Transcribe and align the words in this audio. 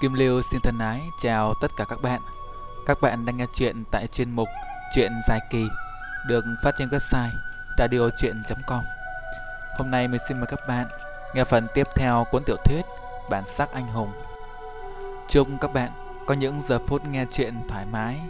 Kim 0.00 0.14
Lưu 0.14 0.42
xin 0.42 0.60
thân 0.60 0.78
ái 0.78 1.10
chào 1.18 1.54
tất 1.60 1.70
cả 1.76 1.84
các 1.88 2.02
bạn. 2.02 2.20
Các 2.86 3.00
bạn 3.00 3.24
đang 3.24 3.36
nghe 3.36 3.46
chuyện 3.54 3.84
tại 3.90 4.06
chuyên 4.06 4.30
mục 4.30 4.48
Chuyện 4.94 5.12
dài 5.28 5.40
kỳ, 5.50 5.68
được 6.26 6.44
phát 6.62 6.74
trên 6.78 6.88
website 6.88 7.30
radiochuyen.com. 7.78 8.84
Hôm 9.78 9.90
nay 9.90 10.08
mình 10.08 10.20
xin 10.28 10.38
mời 10.38 10.46
các 10.46 10.60
bạn 10.68 10.86
nghe 11.34 11.44
phần 11.44 11.66
tiếp 11.74 11.86
theo 11.96 12.26
cuốn 12.30 12.42
tiểu 12.46 12.56
thuyết 12.64 12.82
Bản 13.30 13.44
sắc 13.46 13.72
anh 13.72 13.86
hùng. 13.86 14.12
Chúc 15.28 15.48
các 15.60 15.72
bạn 15.72 15.90
có 16.26 16.34
những 16.34 16.60
giờ 16.68 16.78
phút 16.86 17.06
nghe 17.06 17.24
chuyện 17.32 17.54
thoải 17.68 17.86
mái. 17.92 18.20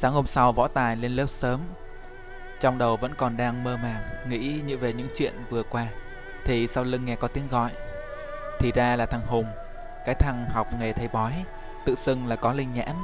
Sáng 0.00 0.12
hôm 0.12 0.26
sau, 0.26 0.52
võ 0.52 0.68
tài 0.68 0.96
lên 0.96 1.12
lớp 1.12 1.26
sớm. 1.26 1.60
Trong 2.60 2.78
đầu 2.78 2.96
vẫn 2.96 3.14
còn 3.14 3.36
đang 3.36 3.64
mơ 3.64 3.76
màng, 3.82 4.02
Nghĩ 4.28 4.60
như 4.66 4.78
về 4.78 4.92
những 4.92 5.08
chuyện 5.16 5.34
vừa 5.50 5.62
qua. 5.62 5.86
Thì 6.44 6.66
sau 6.66 6.84
lưng 6.84 7.04
nghe 7.04 7.16
có 7.16 7.28
tiếng 7.28 7.48
gọi. 7.50 7.70
Thì 8.58 8.72
ra 8.72 8.96
là 8.96 9.06
thằng 9.06 9.26
Hùng, 9.26 9.44
Cái 10.06 10.14
thằng 10.14 10.44
học 10.50 10.66
nghề 10.80 10.92
thầy 10.92 11.08
bói, 11.08 11.32
Tự 11.84 11.94
xưng 11.94 12.26
là 12.26 12.36
có 12.36 12.52
linh 12.52 12.74
nhãn. 12.74 12.96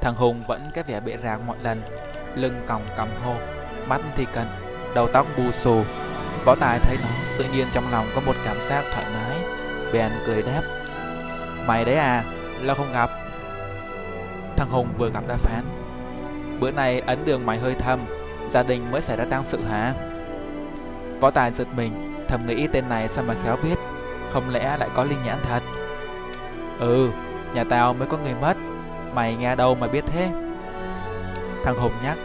Thằng 0.00 0.14
Hùng 0.14 0.44
vẫn 0.48 0.70
cái 0.74 0.84
vẻ 0.84 1.00
bệ 1.00 1.16
rạc 1.22 1.40
mọi 1.40 1.56
lần, 1.62 1.82
Lưng 2.34 2.60
còng 2.66 2.82
cầm 2.96 3.08
hô, 3.24 3.34
Mắt 3.88 4.00
thì 4.16 4.26
cần, 4.32 4.46
Đầu 4.94 5.08
tóc 5.12 5.26
bù 5.36 5.52
xù. 5.52 5.82
Võ 6.44 6.54
tài 6.60 6.78
thấy 6.78 6.96
nó, 7.02 7.08
Tự 7.38 7.44
nhiên 7.52 7.66
trong 7.72 7.90
lòng 7.90 8.06
có 8.14 8.20
một 8.20 8.34
cảm 8.44 8.56
giác 8.62 8.84
thoải 8.92 9.06
mái, 9.14 9.36
Bèn 9.92 10.12
cười 10.26 10.42
đáp. 10.42 10.62
Mày 11.66 11.84
đấy 11.84 11.94
à 11.94 12.24
Lâu 12.60 12.76
không 12.76 12.92
gặp. 12.92 13.10
Thằng 14.56 14.68
Hùng 14.68 14.88
vừa 14.98 15.10
gặp 15.10 15.24
đã 15.28 15.36
phán. 15.36 15.77
Bữa 16.60 16.70
nay 16.70 17.00
ấn 17.00 17.24
đường 17.24 17.46
mày 17.46 17.58
hơi 17.58 17.74
thâm, 17.74 18.00
Gia 18.50 18.62
đình 18.62 18.90
mới 18.90 19.00
xảy 19.00 19.16
ra 19.16 19.24
tang 19.24 19.44
sự 19.44 19.64
hả? 19.64 19.94
Võ 21.20 21.30
Tài 21.30 21.52
giật 21.52 21.68
mình, 21.76 22.24
Thầm 22.28 22.46
nghĩ 22.46 22.66
tên 22.72 22.88
này 22.88 23.08
sao 23.08 23.24
mà 23.24 23.34
khéo 23.44 23.56
biết, 23.62 23.78
Không 24.28 24.50
lẽ 24.50 24.76
lại 24.76 24.88
có 24.94 25.04
linh 25.04 25.18
nhãn 25.24 25.38
thật? 25.42 25.62
Ừ 26.80 27.10
Nhà 27.54 27.64
tao 27.64 27.94
mới 27.94 28.08
có 28.08 28.18
người 28.18 28.34
mất, 28.40 28.56
Mày 29.14 29.34
nghe 29.34 29.54
đâu 29.54 29.74
mà 29.74 29.86
biết 29.88 30.04
thế? 30.06 30.28
Thằng 31.64 31.78
Hùng 31.78 31.92
nhắc. 32.02 32.18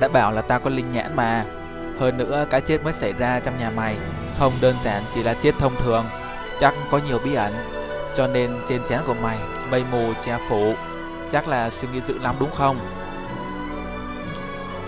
Đã 0.00 0.08
bảo 0.08 0.32
là 0.32 0.42
tao 0.42 0.60
có 0.60 0.70
linh 0.70 0.92
nhãn 0.92 1.16
mà, 1.16 1.44
Hơn 1.98 2.18
nữa 2.18 2.46
cái 2.50 2.60
chết 2.60 2.84
mới 2.84 2.92
xảy 2.92 3.12
ra 3.12 3.40
trong 3.40 3.58
nhà 3.58 3.70
mày, 3.70 3.96
Không 4.38 4.52
đơn 4.60 4.74
giản 4.82 5.02
chỉ 5.10 5.22
là 5.22 5.34
chết 5.34 5.54
thông 5.58 5.76
thường, 5.76 6.04
Chắc 6.58 6.74
có 6.90 7.00
nhiều 7.08 7.18
bí 7.24 7.34
ẩn, 7.34 7.52
Cho 8.14 8.26
nên 8.26 8.50
trên 8.68 8.84
chén 8.84 9.00
của 9.06 9.14
mày 9.22 9.38
Mây 9.70 9.84
mù 9.92 10.12
che 10.20 10.38
phủ. 10.48 10.74
Chắc 11.32 11.48
là 11.48 11.70
suy 11.70 11.88
nghĩ 11.88 12.00
dữ 12.00 12.18
lắm 12.18 12.36
đúng 12.40 12.50
không? 12.50 12.78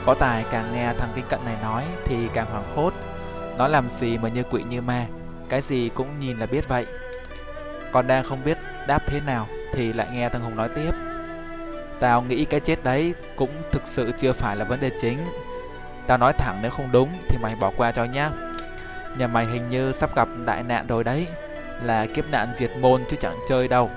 Võ 0.04 0.14
Tài 0.14 0.44
càng 0.50 0.72
nghe 0.72 0.92
thằng 0.98 1.12
kinh 1.14 1.24
cận 1.28 1.44
này 1.44 1.56
nói 1.62 1.84
thì 2.04 2.16
càng 2.34 2.46
hoảng 2.50 2.76
hốt. 2.76 2.94
Nó 3.58 3.68
làm 3.68 3.88
gì 3.90 4.18
mà 4.18 4.28
như 4.28 4.42
quỷ 4.50 4.62
như 4.62 4.80
ma, 4.82 5.06
cái 5.48 5.60
gì 5.60 5.88
cũng 5.94 6.08
nhìn 6.20 6.38
là 6.38 6.46
biết 6.46 6.68
vậy. 6.68 6.86
Còn 7.92 8.06
đang 8.06 8.24
không 8.24 8.44
biết 8.44 8.58
đáp 8.86 9.02
thế 9.06 9.20
nào 9.20 9.46
thì 9.72 9.92
lại 9.92 10.08
nghe 10.12 10.28
thằng 10.28 10.42
Hùng 10.42 10.56
nói 10.56 10.68
tiếp. 10.68 10.90
Tao 12.00 12.22
nghĩ 12.22 12.44
cái 12.44 12.60
chết 12.60 12.84
đấy 12.84 13.14
cũng 13.36 13.50
thực 13.72 13.82
sự 13.84 14.12
chưa 14.18 14.32
phải 14.32 14.56
là 14.56 14.64
vấn 14.64 14.80
đề 14.80 14.90
chính. 15.00 15.18
Tao 16.06 16.18
nói 16.18 16.32
thẳng 16.32 16.58
nếu 16.62 16.70
không 16.70 16.92
đúng 16.92 17.08
thì 17.28 17.38
mày 17.42 17.56
bỏ 17.60 17.72
qua 17.76 17.92
cho 17.92 18.04
nhá. 18.04 18.30
Nhà 19.18 19.26
mày 19.26 19.46
hình 19.46 19.68
như 19.68 19.92
sắp 19.92 20.16
gặp 20.16 20.28
đại 20.44 20.62
nạn 20.62 20.86
rồi 20.86 21.04
đấy. 21.04 21.26
Là 21.82 22.06
kiếp 22.06 22.30
nạn 22.30 22.48
diệt 22.54 22.70
môn 22.80 23.02
chứ 23.08 23.16
chẳng 23.20 23.36
chơi 23.48 23.68
đâu. 23.68 23.90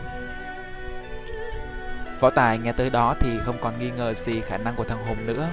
Võ 2.19 2.29
Tài 2.29 2.57
nghe 2.57 2.71
tới 2.71 2.89
đó 2.89 3.15
thì 3.19 3.29
không 3.45 3.55
còn 3.61 3.79
nghi 3.79 3.91
ngờ 3.91 4.13
gì 4.13 4.41
khả 4.41 4.57
năng 4.57 4.75
của 4.75 4.83
thằng 4.83 5.05
Hùng 5.07 5.17
nữa, 5.25 5.47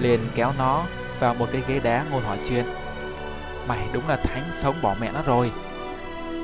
Liền 0.00 0.20
kéo 0.34 0.52
nó 0.58 0.84
vào 1.20 1.34
một 1.34 1.48
cái 1.52 1.62
ghế 1.68 1.80
đá 1.80 2.04
ngồi 2.10 2.22
hỏi 2.22 2.38
chuyện. 2.48 2.64
Mày 3.68 3.88
đúng 3.92 4.08
là 4.08 4.16
thánh 4.16 4.44
sống 4.60 4.76
bỏ 4.82 4.94
mẹ 5.00 5.10
nó 5.12 5.22
rồi. 5.26 5.52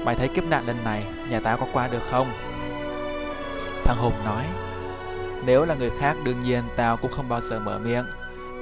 Mày 0.05 0.15
thấy 0.15 0.29
kiếp 0.29 0.45
nạn 0.45 0.67
lần 0.67 0.85
này, 0.85 1.05
nhà 1.29 1.41
tao 1.41 1.57
có 1.57 1.67
qua 1.73 1.89
được 1.89 2.03
không? 2.11 2.27
Thằng 3.85 3.97
Hùng 3.99 4.25
nói, 4.25 4.45
Nếu 5.47 5.65
là 5.65 5.75
người 5.75 5.91
khác 5.91 6.17
đương 6.25 6.41
nhiên 6.41 6.65
tao 6.77 6.97
cũng 6.97 7.11
không 7.11 7.29
bao 7.29 7.41
giờ 7.41 7.59
mở 7.59 7.79
miệng, 7.79 8.05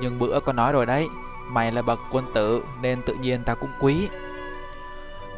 Nhưng 0.01 0.19
bữa 0.19 0.41
có 0.41 0.53
nói 0.53 0.73
rồi 0.73 0.87
đấy, 0.87 1.07
Mày 1.51 1.73
là 1.73 1.83
bậc 1.83 1.99
quân 2.11 2.25
tử 2.35 2.63
nên 2.83 3.03
tự 3.07 3.15
nhiên 3.15 3.43
tao 3.45 3.57
cũng 3.57 3.71
quý. 3.81 4.09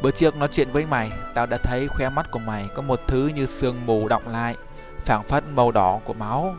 Bữa 0.01 0.11
trước 0.11 0.35
nói 0.35 0.49
chuyện 0.51 0.71
với 0.71 0.85
mày, 0.85 1.11
Tao 1.35 1.45
đã 1.45 1.57
thấy 1.57 1.87
khóe 1.87 2.09
mắt 2.09 2.31
của 2.31 2.39
mày 2.39 2.69
có 2.75 2.81
một 2.81 2.99
thứ 3.07 3.31
như 3.35 3.45
sương 3.45 3.85
mù 3.85 4.07
động 4.07 4.27
lại 4.27 4.55
phảng 5.05 5.23
phất 5.23 5.43
màu 5.53 5.71
đỏ 5.71 5.99
của 6.05 6.13
máu. 6.13 6.55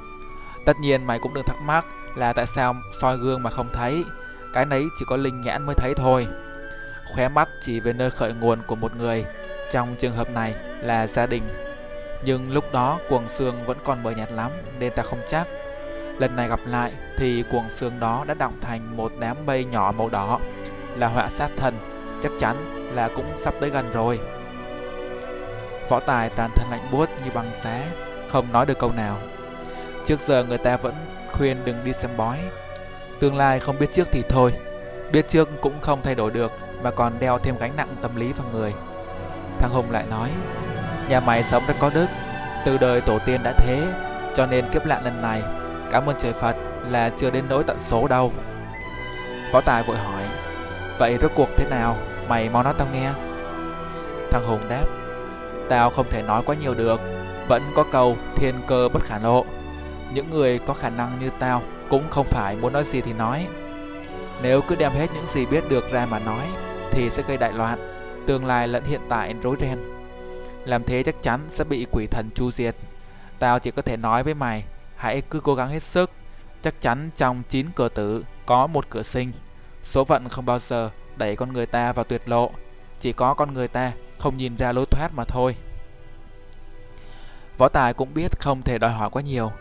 Tất 0.66 0.76
nhiên 0.80 1.04
mày 1.04 1.18
cũng 1.18 1.34
đừng 1.34 1.46
thắc 1.46 1.56
mắc 1.62 1.86
là 2.16 2.32
tại 2.32 2.46
sao 2.46 2.74
soi 3.00 3.16
gương 3.16 3.42
mà 3.42 3.50
không 3.50 3.68
thấy, 3.72 4.04
cái 4.52 4.66
nấy 4.66 4.84
chỉ 4.98 5.04
có 5.08 5.16
linh 5.16 5.40
nhãn 5.40 5.66
mới 5.66 5.74
thấy 5.74 5.94
thôi. 5.96 6.26
Khóe 7.14 7.28
mắt 7.28 7.48
chỉ 7.60 7.80
về 7.80 7.92
nơi 7.92 8.10
khởi 8.10 8.34
nguồn 8.34 8.58
của 8.66 8.74
một 8.74 8.96
người, 8.96 9.24
trong 9.70 9.94
trường 9.98 10.16
hợp 10.16 10.30
này 10.30 10.54
là 10.80 11.06
gia 11.06 11.26
đình. 11.26 11.42
Nhưng 12.24 12.52
lúc 12.52 12.64
đó 12.72 12.98
cuồng 13.08 13.28
xương 13.28 13.66
vẫn 13.66 13.78
còn 13.84 14.02
mờ 14.02 14.10
nhạt 14.10 14.32
lắm 14.32 14.50
nên 14.78 14.92
ta 14.96 15.02
không 15.02 15.20
chắc. 15.28 15.46
Lần 16.18 16.36
này 16.36 16.48
gặp 16.48 16.60
lại 16.66 16.92
thì 17.16 17.44
cuồng 17.50 17.70
xương 17.70 18.00
đó 18.00 18.24
đã 18.28 18.34
động 18.34 18.54
thành 18.60 18.96
một 18.96 19.12
đám 19.18 19.36
mây 19.46 19.64
nhỏ 19.64 19.92
màu 19.98 20.08
đỏ, 20.08 20.40
là 20.96 21.06
họa 21.06 21.28
sát 21.28 21.50
thần, 21.56 21.74
chắc 22.22 22.32
chắn 22.38 22.56
là 22.94 23.08
cũng 23.08 23.26
sắp 23.36 23.54
tới 23.60 23.70
gần 23.70 23.90
rồi. 23.92 24.20
Võ 25.88 26.00
tài 26.00 26.30
tàn 26.30 26.50
thân 26.56 26.68
lạnh 26.70 26.88
buốt 26.92 27.08
như 27.24 27.30
băng 27.34 27.50
xé 27.62 27.88
không 28.32 28.52
nói 28.52 28.66
được 28.66 28.78
câu 28.78 28.92
nào. 28.92 29.18
Trước 30.04 30.20
giờ 30.20 30.44
người 30.44 30.58
ta 30.58 30.76
vẫn 30.76 30.94
khuyên 31.32 31.56
đừng 31.64 31.76
đi 31.84 31.92
xem 31.92 32.10
bói. 32.16 32.38
Tương 33.20 33.36
lai 33.36 33.60
không 33.60 33.78
biết 33.78 33.92
trước 33.92 34.08
thì 34.12 34.22
thôi, 34.28 34.52
biết 35.12 35.28
trước 35.28 35.48
cũng 35.60 35.80
không 35.80 36.00
thay 36.02 36.14
đổi 36.14 36.30
được 36.30 36.52
mà 36.82 36.90
còn 36.90 37.12
đeo 37.18 37.38
thêm 37.38 37.58
gánh 37.58 37.76
nặng 37.76 37.96
tâm 38.02 38.16
lý 38.16 38.32
vào 38.32 38.46
người. 38.52 38.72
Thằng 39.58 39.70
Hùng 39.70 39.90
lại 39.90 40.04
nói, 40.10 40.30
nhà 41.08 41.20
mày 41.20 41.42
sống 41.42 41.62
rất 41.68 41.74
có 41.80 41.90
đức, 41.94 42.06
từ 42.64 42.78
đời 42.78 43.00
tổ 43.00 43.18
tiên 43.26 43.40
đã 43.42 43.52
thế, 43.56 43.82
cho 44.34 44.46
nên 44.46 44.68
kiếp 44.68 44.86
nạn 44.86 45.04
lần 45.04 45.22
này, 45.22 45.42
cảm 45.90 46.06
ơn 46.06 46.16
trời 46.18 46.32
Phật 46.32 46.56
là 46.88 47.10
chưa 47.16 47.30
đến 47.30 47.44
nỗi 47.48 47.64
tận 47.66 47.76
số 47.80 48.08
đâu. 48.08 48.32
Võ 49.52 49.60
Tài 49.60 49.82
vội 49.82 49.96
hỏi, 49.96 50.22
vậy 50.98 51.18
rốt 51.22 51.30
cuộc 51.34 51.48
thế 51.56 51.66
nào, 51.70 51.96
mày 52.28 52.48
mau 52.48 52.62
nói 52.62 52.74
tao 52.78 52.86
nghe. 52.92 53.10
Thằng 54.30 54.44
Hùng 54.46 54.60
đáp, 54.68 54.84
tao 55.68 55.90
không 55.90 56.06
thể 56.10 56.22
nói 56.22 56.42
quá 56.46 56.54
nhiều 56.60 56.74
được, 56.74 57.00
vẫn 57.48 57.62
có 57.74 57.84
câu 57.84 58.16
thiên 58.36 58.54
cơ 58.66 58.88
bất 58.92 59.02
khả 59.02 59.18
lộ. 59.18 59.44
Những 60.14 60.30
người 60.30 60.58
có 60.58 60.74
khả 60.74 60.90
năng 60.90 61.18
như 61.20 61.30
tao 61.38 61.62
Cũng 61.88 62.10
không 62.10 62.26
phải 62.26 62.56
muốn 62.56 62.72
nói 62.72 62.84
gì 62.84 63.00
thì 63.00 63.12
nói. 63.12 63.46
Nếu 64.42 64.60
cứ 64.68 64.76
đem 64.76 64.92
hết 64.92 65.06
những 65.14 65.26
gì 65.26 65.46
biết 65.46 65.64
được 65.68 65.92
ra 65.92 66.06
mà 66.06 66.18
nói, 66.18 66.48
Thì 66.90 67.10
sẽ 67.10 67.22
gây 67.28 67.36
đại 67.36 67.52
loạn, 67.52 67.78
Tương 68.26 68.46
lai 68.46 68.68
lẫn 68.68 68.84
hiện 68.84 69.00
tại 69.08 69.34
rối 69.42 69.56
ren. 69.60 69.78
Làm 70.64 70.84
thế 70.84 71.02
chắc 71.02 71.22
chắn 71.22 71.40
sẽ 71.48 71.64
bị 71.64 71.86
quỷ 71.90 72.06
thần 72.06 72.30
chu 72.34 72.50
diệt. 72.50 72.76
Tao 73.38 73.58
chỉ 73.58 73.70
có 73.70 73.82
thể 73.82 73.96
nói 73.96 74.22
với 74.22 74.34
mày, 74.34 74.64
Hãy 74.96 75.20
cứ 75.20 75.40
cố 75.40 75.54
gắng 75.54 75.68
hết 75.68 75.82
sức. 75.82 76.10
Chắc 76.62 76.80
chắn 76.80 77.10
trong 77.16 77.42
9 77.48 77.66
cửa 77.74 77.88
tử 77.88 78.24
Có 78.46 78.66
một 78.66 78.86
cửa 78.90 79.02
sinh. 79.02 79.32
Số 79.82 80.04
phận 80.04 80.28
không 80.28 80.46
bao 80.46 80.58
giờ 80.58 80.90
đẩy 81.16 81.36
con 81.36 81.52
người 81.52 81.66
ta 81.66 81.92
vào 81.92 82.04
tuyệt 82.04 82.28
lộ. 82.28 82.50
Chỉ 83.00 83.12
có 83.12 83.34
con 83.34 83.54
người 83.54 83.68
ta 83.68 83.92
không 84.18 84.36
nhìn 84.36 84.56
ra 84.56 84.72
lối 84.72 84.86
thoát 84.86 85.14
mà 85.14 85.24
thôi. 85.24 85.56
Võ 87.62 87.68
Tài 87.68 87.94
cũng 87.94 88.14
biết 88.14 88.40
không 88.40 88.62
thể 88.62 88.78
đòi 88.78 88.92
hỏi 88.92 89.10
quá 89.10 89.22
nhiều. 89.22 89.52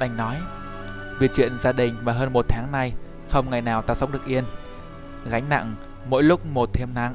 Đành 0.00 0.16
nói 0.16 0.36
Vì 1.18 1.28
chuyện 1.34 1.58
gia 1.58 1.72
đình 1.72 1.96
mà 2.02 2.12
hơn 2.12 2.32
một 2.32 2.44
tháng 2.48 2.72
nay, 2.72 2.92
Không 3.30 3.50
ngày 3.50 3.60
nào 3.60 3.82
ta 3.82 3.94
sống 3.94 4.12
được 4.12 4.26
yên. 4.26 4.44
Gánh 5.24 5.48
nặng 5.48 5.74
mỗi 6.08 6.22
lúc 6.22 6.46
một 6.46 6.70
thêm 6.72 6.94
nặng. 6.94 7.14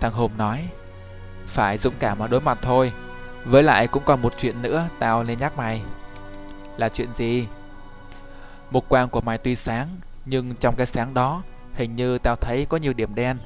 Thằng 0.00 0.12
Hùng 0.12 0.30
nói, 0.38 0.68
Phải 1.46 1.78
dũng 1.78 1.94
cảm 1.98 2.18
mà 2.18 2.26
đối 2.26 2.40
mặt 2.40 2.58
thôi. 2.62 2.92
Với 3.44 3.62
lại 3.62 3.86
cũng 3.86 4.02
còn 4.06 4.22
một 4.22 4.34
chuyện 4.38 4.62
nữa 4.62 4.88
Tao 4.98 5.24
nên 5.24 5.38
nhắc 5.38 5.56
mày. 5.56 5.82
Là 6.76 6.88
chuyện 6.88 7.08
gì? 7.14 7.46
Mục 8.70 8.88
quang 8.88 9.08
của 9.08 9.20
mày 9.20 9.38
tuy 9.38 9.54
sáng, 9.54 9.88
Nhưng 10.24 10.54
trong 10.54 10.74
cái 10.76 10.86
sáng 10.86 11.14
đó 11.14 11.42
Hình 11.74 11.96
như 11.96 12.18
tao 12.18 12.36
thấy 12.36 12.66
có 12.68 12.76
nhiều 12.76 12.92
điểm 12.92 13.14
đen. 13.14 13.38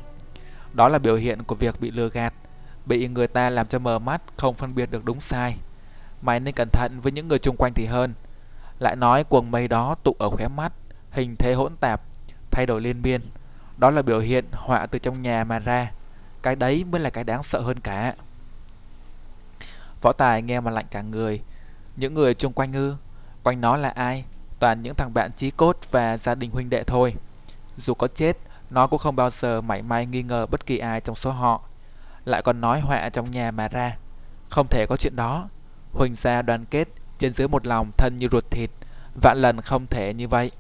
Đó 0.73 0.89
là 0.89 0.99
biểu 0.99 1.17
hiện 1.17 1.43
của 1.43 1.55
việc 1.55 1.81
bị 1.81 1.91
lừa 1.91 2.09
gạt 2.09 2.35
Bị 2.89 3.09
người 3.09 3.27
ta 3.27 3.51
làm 3.51 3.67
cho 3.67 3.79
mờ 3.79 3.99
mắt, 3.99 4.23
Không 4.37 4.55
phân 4.55 4.75
biệt 4.75 4.91
được 4.91 5.05
đúng 5.05 5.21
sai. 5.21 5.57
Mày 6.23 6.41
nên 6.41 6.55
cẩn 6.55 6.69
thận 6.73 7.01
với 7.01 7.13
những 7.13 7.29
người 7.29 7.39
chung 7.39 7.57
quanh 7.57 7.75
thì 7.75 7.87
hơn. 7.87 8.15
Lại 8.79 8.97
nói 8.97 9.25
cuồng 9.25 9.51
mây 9.51 9.69
đó 9.69 9.97
tụ 10.05 10.17
ở 10.19 10.31
khóe 10.31 10.49
mắt, 10.49 10.73
Hình 11.11 11.37
thế 11.39 11.55
hỗn 11.55 11.77
tạp, 11.77 12.03
Thay 12.51 12.67
đổi 12.67 12.81
liên 12.81 13.03
miên. 13.03 13.21
Đó 13.77 13.91
là 13.91 14.03
biểu 14.03 14.19
hiện 14.21 14.45
họa 14.53 14.87
từ 14.87 14.99
trong 14.99 15.23
nhà 15.23 15.45
mà 15.45 15.59
ra. 15.59 15.93
Cái 16.43 16.57
đấy 16.57 16.85
mới 16.85 17.01
là 17.01 17.11
cái 17.11 17.25
đáng 17.25 17.43
sợ 17.43 17.61
hơn 17.61 17.81
cả. 17.81 18.15
Võ 20.03 20.13
Tài 20.13 20.43
nghe 20.43 20.61
mà 20.61 20.71
lạnh 20.71 20.87
cả 20.91 21.03
người. 21.03 21.41
Những 21.97 22.15
người 22.15 22.35
chung 22.35 22.53
quanh 22.53 22.73
ư? 22.73 22.97
Quanh 23.43 23.61
nó 23.61 23.77
là 23.77 23.89
ai? 23.89 24.25
Toàn 24.59 24.83
những 24.83 24.95
thằng 24.95 25.15
bạn 25.15 25.31
chí 25.37 25.51
cốt 25.51 25.79
và 25.91 26.19
gia 26.19 26.35
đình 26.35 26.51
huynh 26.51 26.71
đệ 26.71 26.85
thôi. 26.85 27.15
Dù 27.77 27.95
có 27.95 28.09
chết, 28.09 28.37
Nó 28.71 28.87
cũng 28.87 28.99
không 28.99 29.17
bao 29.17 29.31
giờ 29.31 29.61
mảy 29.61 29.83
may 29.83 30.07
nghi 30.07 30.23
ngờ 30.23 30.47
bất 30.47 30.67
kỳ 30.67 30.79
ai 30.79 31.01
trong 31.01 31.17
số 31.17 31.31
họ 31.31 31.68
lại 32.29 32.43
còn 32.43 32.61
nói 32.61 32.81
họa 32.81 33.09
trong 33.09 33.31
nhà 33.31 33.51
mà 33.51 33.69
ra 33.69 33.97
Không 34.49 34.69
thể 34.69 34.87
có 34.89 34.97
chuyện 34.97 35.17
đó. 35.17 35.49
Huỳnh 35.93 36.15
gia 36.15 36.43
đoàn 36.43 36.65
kết, 36.65 36.89
trên 37.19 37.33
dưới 37.33 37.49
một 37.49 37.67
lòng 37.67 37.91
thân 37.97 38.17
như 38.17 38.29
ruột 38.33 38.51
thịt. 38.51 38.71
Vạn 39.23 39.39
lần 39.39 39.61
không 39.61 39.87
thể 39.87 40.15
như 40.15 40.29
vậy. 40.29 40.51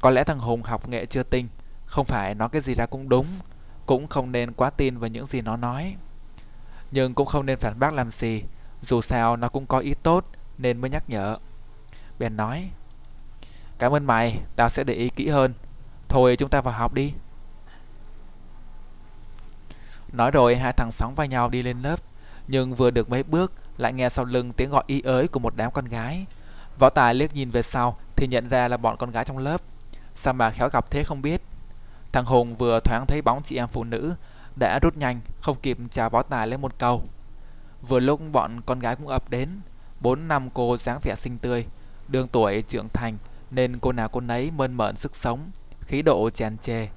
Có 0.00 0.10
lẽ 0.10 0.24
thằng 0.24 0.38
Hùng 0.38 0.62
học 0.62 0.88
nghệ 0.88 1.06
chưa 1.06 1.22
tinh, 1.22 1.48
không 1.86 2.06
phải 2.06 2.34
nói 2.34 2.48
cái 2.48 2.62
gì 2.62 2.74
ra 2.74 2.86
cũng 2.86 3.08
đúng, 3.08 3.26
cũng 3.86 4.06
không 4.08 4.32
nên 4.32 4.52
quá 4.52 4.70
tin 4.70 4.98
vào 4.98 5.08
những 5.08 5.26
gì 5.26 5.40
nó 5.40 5.56
nói. 5.56 5.96
Nhưng 6.90 7.14
cũng 7.14 7.26
không 7.26 7.46
nên 7.46 7.58
phản 7.58 7.78
bác 7.78 7.94
làm 7.94 8.10
gì, 8.10 8.42
dù 8.82 9.00
sao 9.00 9.36
nó 9.36 9.48
cũng 9.48 9.66
có 9.66 9.78
ý 9.78 9.94
tốt 10.02 10.26
nên 10.58 10.80
mới 10.80 10.90
nhắc 10.90 11.10
nhở. 11.10 11.36
Bèn 12.18 12.36
nói, 12.36 12.70
Cảm 13.78 13.92
ơn 13.92 14.04
mày, 14.04 14.38
tao 14.56 14.68
sẽ 14.68 14.84
để 14.84 14.94
ý 14.94 15.08
kỹ 15.08 15.28
hơn. 15.28 15.54
Thôi 16.08 16.36
chúng 16.38 16.48
ta 16.48 16.60
vào 16.60 16.74
học 16.74 16.94
đi. 16.94 17.12
Nói 20.12 20.30
rồi 20.30 20.56
hai 20.56 20.72
thằng 20.72 20.92
sóng 20.92 21.14
vai 21.14 21.28
nhau 21.28 21.48
đi 21.48 21.62
lên 21.62 21.82
lớp, 21.82 22.00
nhưng 22.48 22.74
vừa 22.74 22.90
được 22.90 23.10
mấy 23.10 23.22
bước 23.22 23.52
lại 23.76 23.92
nghe 23.92 24.08
sau 24.08 24.24
lưng 24.24 24.52
tiếng 24.52 24.70
gọi 24.70 24.84
y 24.86 25.00
ới 25.00 25.28
của 25.28 25.40
một 25.40 25.56
đám 25.56 25.70
con 25.72 25.84
gái. 25.84 26.26
Võ 26.78 26.90
Tài 26.90 27.14
liếc 27.14 27.34
nhìn 27.34 27.50
về 27.50 27.62
sau 27.62 27.96
thì 28.16 28.26
nhận 28.26 28.48
ra 28.48 28.68
là 28.68 28.76
bọn 28.76 28.96
con 28.96 29.10
gái 29.10 29.24
trong 29.24 29.38
lớp. 29.38 29.60
Sao 30.14 30.34
mà 30.34 30.50
khéo 30.50 30.68
gặp 30.68 30.90
thế 30.90 31.04
không 31.04 31.22
biết. 31.22 31.42
Thằng 32.12 32.24
Hùng 32.24 32.56
vừa 32.56 32.80
thoáng 32.80 33.04
thấy 33.08 33.22
bóng 33.22 33.42
chị 33.42 33.56
em 33.56 33.68
phụ 33.68 33.84
nữ 33.84 34.14
đã 34.56 34.78
rút 34.82 34.96
nhanh, 34.96 35.20
không 35.40 35.56
kịp 35.62 35.78
chào 35.90 36.10
Võ 36.10 36.22
Tài 36.22 36.46
lên 36.46 36.60
một 36.60 36.78
câu. 36.78 37.02
Vừa 37.88 38.00
lúc 38.00 38.20
bọn 38.32 38.60
con 38.60 38.80
gái 38.80 38.96
cũng 38.96 39.08
ập 39.08 39.30
đến, 39.30 39.48
bốn 40.00 40.28
năm 40.28 40.50
cô 40.54 40.76
dáng 40.76 40.98
vẻ 41.02 41.14
xinh 41.14 41.38
tươi, 41.38 41.66
đường 42.08 42.28
tuổi 42.28 42.62
trưởng 42.62 42.88
thành 42.88 43.18
nên 43.50 43.78
cô 43.78 43.92
nào 43.92 44.08
cô 44.08 44.20
nấy 44.20 44.50
mơn 44.50 44.74
mởn 44.74 44.96
sức 44.96 45.16
sống, 45.16 45.50
khí 45.80 46.02
độ 46.02 46.30
tràn 46.30 46.58
trề. 46.58 46.88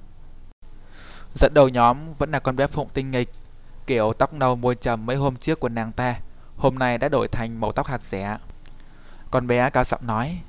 Dẫn 1.34 1.54
đầu 1.54 1.68
nhóm 1.68 2.14
vẫn 2.18 2.30
là 2.30 2.38
con 2.38 2.56
bé 2.56 2.66
Phụng 2.66 2.88
tinh 2.94 3.10
nghịch, 3.10 3.30
kiểu 3.86 4.12
tóc 4.12 4.32
nâu 4.32 4.56
môi 4.56 4.74
trầm 4.74 5.06
mấy 5.06 5.16
hôm 5.16 5.36
trước 5.36 5.60
của 5.60 5.68
nàng 5.68 5.92
ta, 5.92 6.14
hôm 6.56 6.78
nay 6.78 6.98
đã 6.98 7.08
đổi 7.08 7.28
thành 7.28 7.60
màu 7.60 7.72
tóc 7.72 7.86
hạt 7.86 8.02
rẻ. 8.02 8.38
Con 9.30 9.46
bé 9.46 9.70
cao 9.70 9.84
giọng 9.84 10.06
nói, 10.06 10.40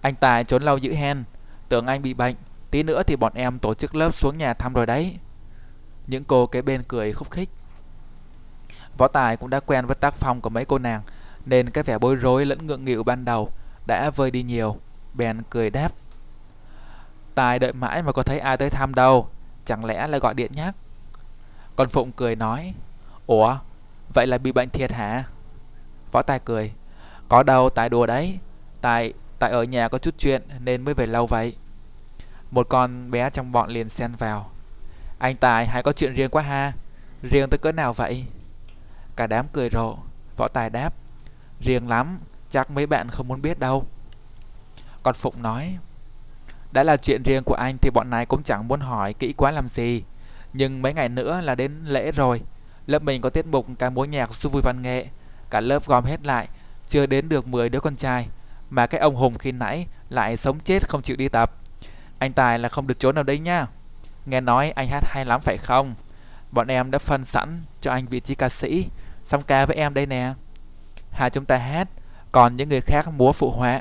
anh 0.00 0.14
Tài 0.14 0.44
trốn 0.44 0.62
lâu 0.62 0.78
dữ 0.78 0.94
hen, 0.94 1.24
tưởng 1.68 1.86
anh 1.86 2.02
bị 2.02 2.14
bệnh, 2.14 2.36
tí 2.70 2.82
nữa 2.82 3.02
thì 3.02 3.16
bọn 3.16 3.32
em 3.34 3.58
tổ 3.58 3.74
chức 3.74 3.94
lớp 3.94 4.14
xuống 4.14 4.38
nhà 4.38 4.54
thăm 4.54 4.72
rồi 4.72 4.86
đấy. 4.86 5.18
Những 6.06 6.24
cô 6.24 6.46
kế 6.46 6.62
bên 6.62 6.82
cười 6.88 7.12
khúc 7.12 7.30
khích. 7.30 7.48
Võ 8.98 9.08
Tài 9.08 9.36
cũng 9.36 9.50
đã 9.50 9.60
quen 9.60 9.86
với 9.86 9.94
tác 9.94 10.14
phong 10.14 10.40
của 10.40 10.50
mấy 10.50 10.64
cô 10.64 10.78
nàng, 10.78 11.02
nên 11.46 11.70
cái 11.70 11.84
vẻ 11.84 11.98
bối 11.98 12.16
rối 12.16 12.46
lẫn 12.46 12.66
ngượng 12.66 12.84
nghịu 12.84 13.02
ban 13.02 13.24
đầu 13.24 13.50
đã 13.86 14.10
vơi 14.10 14.30
đi 14.30 14.42
nhiều. 14.42 14.76
Bèn 15.14 15.42
cười 15.50 15.70
đáp. 15.70 15.92
Tài 17.34 17.58
đợi 17.58 17.72
mãi 17.72 18.02
mà 18.02 18.12
có 18.12 18.22
thấy 18.22 18.38
ai 18.38 18.56
tới 18.56 18.70
thăm 18.70 18.94
đâu, 18.94 19.28
chẳng 19.64 19.84
lẽ 19.84 20.06
là 20.06 20.18
gọi 20.18 20.34
điện 20.34 20.50
nhắc. 20.54 20.74
Còn 21.76 21.88
Phụng 21.88 22.12
cười 22.12 22.36
nói, 22.36 22.74
Ủa, 23.26 23.56
vậy 24.14 24.26
là 24.26 24.38
bị 24.38 24.52
bệnh 24.52 24.70
thiệt 24.70 24.92
hả? 24.92 25.24
Võ 26.12 26.22
Tài 26.22 26.38
cười, 26.38 26.72
có 27.28 27.42
đâu 27.42 27.70
Tài 27.70 27.88
đùa 27.88 28.06
đấy, 28.06 28.38
Tài, 28.80 29.12
Tài 29.38 29.50
ở 29.50 29.62
nhà 29.62 29.88
có 29.88 29.98
chút 29.98 30.14
chuyện 30.18 30.42
nên 30.58 30.82
mới 30.82 30.94
về 30.94 31.06
lâu 31.06 31.26
vậy. 31.26 31.56
Một 32.50 32.68
con 32.68 33.10
bé 33.10 33.30
trong 33.30 33.52
bọn 33.52 33.70
liền 33.70 33.88
xen 33.88 34.14
vào. 34.14 34.50
Anh 35.18 35.36
Tài 35.36 35.66
hay 35.66 35.82
có 35.82 35.92
chuyện 35.92 36.14
riêng 36.14 36.30
quá 36.30 36.42
ha, 36.42 36.72
riêng 37.22 37.50
tới 37.50 37.58
cỡ 37.58 37.72
nào 37.72 37.92
vậy? 37.92 38.24
Cả 39.16 39.26
đám 39.26 39.46
cười 39.52 39.68
rộ, 39.70 39.96
Võ 40.36 40.48
Tài 40.48 40.70
đáp, 40.70 40.94
riêng 41.60 41.88
lắm, 41.88 42.18
chắc 42.50 42.70
mấy 42.70 42.86
bạn 42.86 43.08
không 43.08 43.28
muốn 43.28 43.42
biết 43.42 43.58
đâu. 43.58 43.84
Còn 45.02 45.14
Phụng 45.14 45.42
nói, 45.42 45.78
đã 46.74 46.82
là 46.82 46.96
chuyện 46.96 47.22
riêng 47.22 47.42
của 47.44 47.54
anh 47.54 47.78
thì 47.78 47.90
bọn 47.90 48.10
này 48.10 48.26
cũng 48.26 48.42
chẳng 48.42 48.68
muốn 48.68 48.80
hỏi 48.80 49.12
kỹ 49.12 49.32
quá 49.32 49.50
làm 49.50 49.68
gì. 49.68 50.02
Nhưng 50.52 50.82
mấy 50.82 50.94
ngày 50.94 51.08
nữa 51.08 51.40
là 51.40 51.54
đến 51.54 51.84
lễ 51.84 52.12
rồi. 52.12 52.40
Lớp 52.86 53.02
mình 53.02 53.20
có 53.20 53.30
tiết 53.30 53.46
mục 53.46 53.66
ca 53.78 53.90
múa 53.90 54.04
nhạc 54.04 54.34
du 54.34 54.48
vui 54.48 54.62
văn 54.62 54.82
nghệ. 54.82 55.06
Cả 55.50 55.60
lớp 55.60 55.86
gom 55.86 56.04
hết 56.04 56.26
lại, 56.26 56.48
chưa 56.86 57.06
đến 57.06 57.28
được 57.28 57.46
10 57.46 57.68
đứa 57.68 57.80
con 57.80 57.96
trai. 57.96 58.26
Mà 58.70 58.86
cái 58.86 59.00
ông 59.00 59.16
Hùng 59.16 59.38
khi 59.38 59.52
nãy 59.52 59.86
lại 60.08 60.36
sống 60.36 60.60
chết 60.60 60.88
không 60.88 61.02
chịu 61.02 61.16
đi 61.16 61.28
tập. 61.28 61.50
Anh 62.18 62.32
Tài 62.32 62.58
là 62.58 62.68
không 62.68 62.86
được 62.86 62.98
trốn 62.98 63.14
nào 63.14 63.24
đấy 63.24 63.38
nha. 63.38 63.66
Nghe 64.26 64.40
nói 64.40 64.70
anh 64.70 64.88
hát 64.88 65.04
hay 65.06 65.24
lắm 65.24 65.40
phải 65.40 65.56
không? 65.56 65.94
Bọn 66.50 66.66
em 66.66 66.90
đã 66.90 66.98
phân 66.98 67.24
sẵn 67.24 67.62
cho 67.80 67.90
anh 67.90 68.06
vị 68.06 68.20
trí 68.20 68.34
ca 68.34 68.48
sĩ. 68.48 68.86
Xong 69.24 69.42
ca 69.42 69.66
với 69.66 69.76
em 69.76 69.94
đây 69.94 70.06
nè. 70.06 70.32
Hai 71.10 71.30
chúng 71.30 71.44
ta 71.44 71.56
hát, 71.56 71.88
còn 72.32 72.56
những 72.56 72.68
người 72.68 72.80
khác 72.80 73.08
múa 73.08 73.32
phụ 73.32 73.50
họa. 73.50 73.80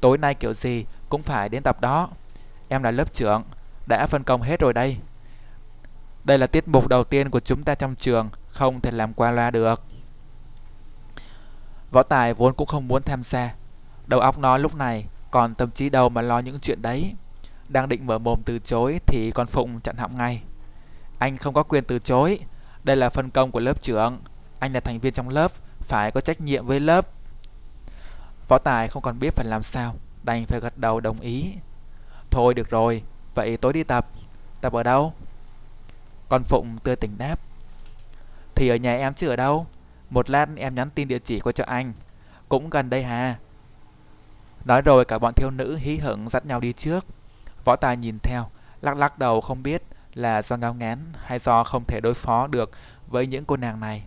Tối 0.00 0.18
nay 0.18 0.34
kiểu 0.34 0.54
gì 0.54 0.84
cũng 1.08 1.22
phải 1.22 1.48
đến 1.48 1.62
tập 1.62 1.80
đó. 1.80 2.08
Em 2.72 2.82
là 2.82 2.90
lớp 2.90 3.12
trưởng, 3.12 3.42
đã 3.86 4.06
phân 4.06 4.24
công 4.24 4.42
hết 4.42 4.60
rồi 4.60 4.72
đây. 4.72 4.96
Đây 6.24 6.38
là 6.38 6.46
tiết 6.46 6.68
mục 6.68 6.88
đầu 6.88 7.04
tiên 7.04 7.30
của 7.30 7.40
chúng 7.40 7.64
ta 7.64 7.74
trong 7.74 7.94
trường, 7.94 8.28
không 8.48 8.80
thể 8.80 8.90
làm 8.90 9.14
qua 9.14 9.30
loa 9.30 9.50
được. 9.50 9.82
Võ 11.90 12.02
Tài 12.02 12.34
vốn 12.34 12.54
cũng 12.54 12.66
không 12.66 12.88
muốn 12.88 13.02
tham 13.02 13.22
gia. 13.24 13.54
Đầu 14.06 14.20
óc 14.20 14.38
nó 14.38 14.56
lúc 14.56 14.74
này 14.74 15.06
còn 15.30 15.54
tâm 15.54 15.70
trí 15.70 15.90
đâu 15.90 16.08
mà 16.08 16.22
lo 16.22 16.38
những 16.38 16.60
chuyện 16.60 16.82
đấy. 16.82 17.14
Đang 17.68 17.88
định 17.88 18.06
mở 18.06 18.18
mồm 18.18 18.42
từ 18.44 18.58
chối 18.58 19.00
thì 19.06 19.30
con 19.34 19.46
Phụng 19.46 19.80
chặn 19.80 19.96
họng 19.96 20.14
ngay. 20.14 20.42
Anh 21.18 21.36
không 21.36 21.54
có 21.54 21.62
quyền 21.62 21.84
từ 21.84 21.98
chối. 21.98 22.38
Đây 22.84 22.96
là 22.96 23.08
phân 23.08 23.30
công 23.30 23.50
của 23.50 23.60
lớp 23.60 23.82
trưởng. 23.82 24.18
Anh 24.58 24.72
là 24.72 24.80
thành 24.80 24.98
viên 24.98 25.12
trong 25.12 25.28
lớp, 25.28 25.52
phải 25.80 26.10
có 26.10 26.20
trách 26.20 26.40
nhiệm 26.40 26.66
với 26.66 26.80
lớp. 26.80 27.06
Võ 28.48 28.58
Tài 28.58 28.88
không 28.88 29.02
còn 29.02 29.18
biết 29.18 29.34
phải 29.34 29.46
làm 29.46 29.62
sao, 29.62 29.94
đành 30.22 30.46
phải 30.46 30.60
gật 30.60 30.78
đầu 30.78 31.00
đồng 31.00 31.20
ý. 31.20 31.52
Thôi 32.32 32.54
được 32.54 32.70
rồi, 32.70 33.02
vậy 33.34 33.56
tối 33.56 33.72
đi 33.72 33.82
tập. 33.82 34.06
Tập 34.60 34.72
ở 34.72 34.82
đâu? 34.82 35.12
Con 36.28 36.42
Phụng 36.44 36.78
tươi 36.84 36.96
tỉnh 36.96 37.18
đáp. 37.18 37.40
Thì 38.54 38.68
ở 38.68 38.76
nhà 38.76 38.96
em 38.96 39.14
chứ 39.14 39.28
ở 39.28 39.36
đâu? 39.36 39.66
Một 40.10 40.30
lát 40.30 40.48
em 40.56 40.74
nhắn 40.74 40.90
tin 40.90 41.08
địa 41.08 41.18
chỉ 41.18 41.40
qua 41.40 41.52
cho 41.52 41.64
anh. 41.64 41.92
Cũng 42.48 42.70
gần 42.70 42.90
đây 42.90 43.02
hà. 43.02 43.38
Nói 44.64 44.82
rồi 44.82 45.04
cả 45.04 45.18
bọn 45.18 45.34
thiếu 45.34 45.50
nữ 45.50 45.76
hí 45.76 45.96
hửng 45.96 46.28
dắt 46.28 46.46
nhau 46.46 46.60
đi 46.60 46.72
trước. 46.72 47.06
Võ 47.64 47.76
Tài 47.76 47.96
nhìn 47.96 48.18
theo, 48.22 48.46
lắc 48.80 48.96
lắc 48.96 49.18
đầu 49.18 49.40
không 49.40 49.62
biết 49.62 49.82
là 50.14 50.42
do 50.42 50.56
ngao 50.56 50.74
ngán 50.74 50.98
hay 51.24 51.38
do 51.38 51.64
không 51.64 51.84
thể 51.84 52.00
đối 52.00 52.14
phó 52.14 52.46
được 52.46 52.70
với 53.08 53.26
những 53.26 53.44
cô 53.44 53.56
nàng 53.56 53.80
này. 53.80 54.02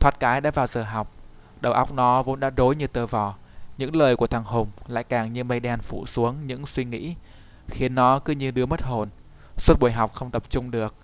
Thoát 0.00 0.20
cái 0.20 0.40
đã 0.40 0.50
vào 0.50 0.66
giờ 0.66 0.82
học, 0.82 1.12
đầu 1.60 1.72
óc 1.72 1.92
nó 1.92 2.22
vốn 2.22 2.40
đã 2.40 2.50
rối 2.56 2.76
như 2.76 2.86
tơ 2.86 3.06
vò. 3.06 3.34
Những 3.78 3.96
lời 3.96 4.16
của 4.16 4.26
thằng 4.26 4.44
Hùng 4.44 4.68
lại 4.88 5.04
càng 5.04 5.32
như 5.32 5.44
mây 5.44 5.60
đen 5.60 5.80
phủ 5.80 6.06
xuống 6.06 6.46
những 6.46 6.66
suy 6.66 6.84
nghĩ, 6.84 7.14
khiến 7.68 7.94
nó 7.94 8.18
cứ 8.18 8.32
như 8.32 8.50
đứa 8.50 8.66
mất 8.66 8.82
hồn. 8.82 9.08
Suốt 9.56 9.80
buổi 9.80 9.92
học 9.92 10.12
không 10.12 10.30
tập 10.30 10.42
trung 10.50 10.70
được. 10.70 10.94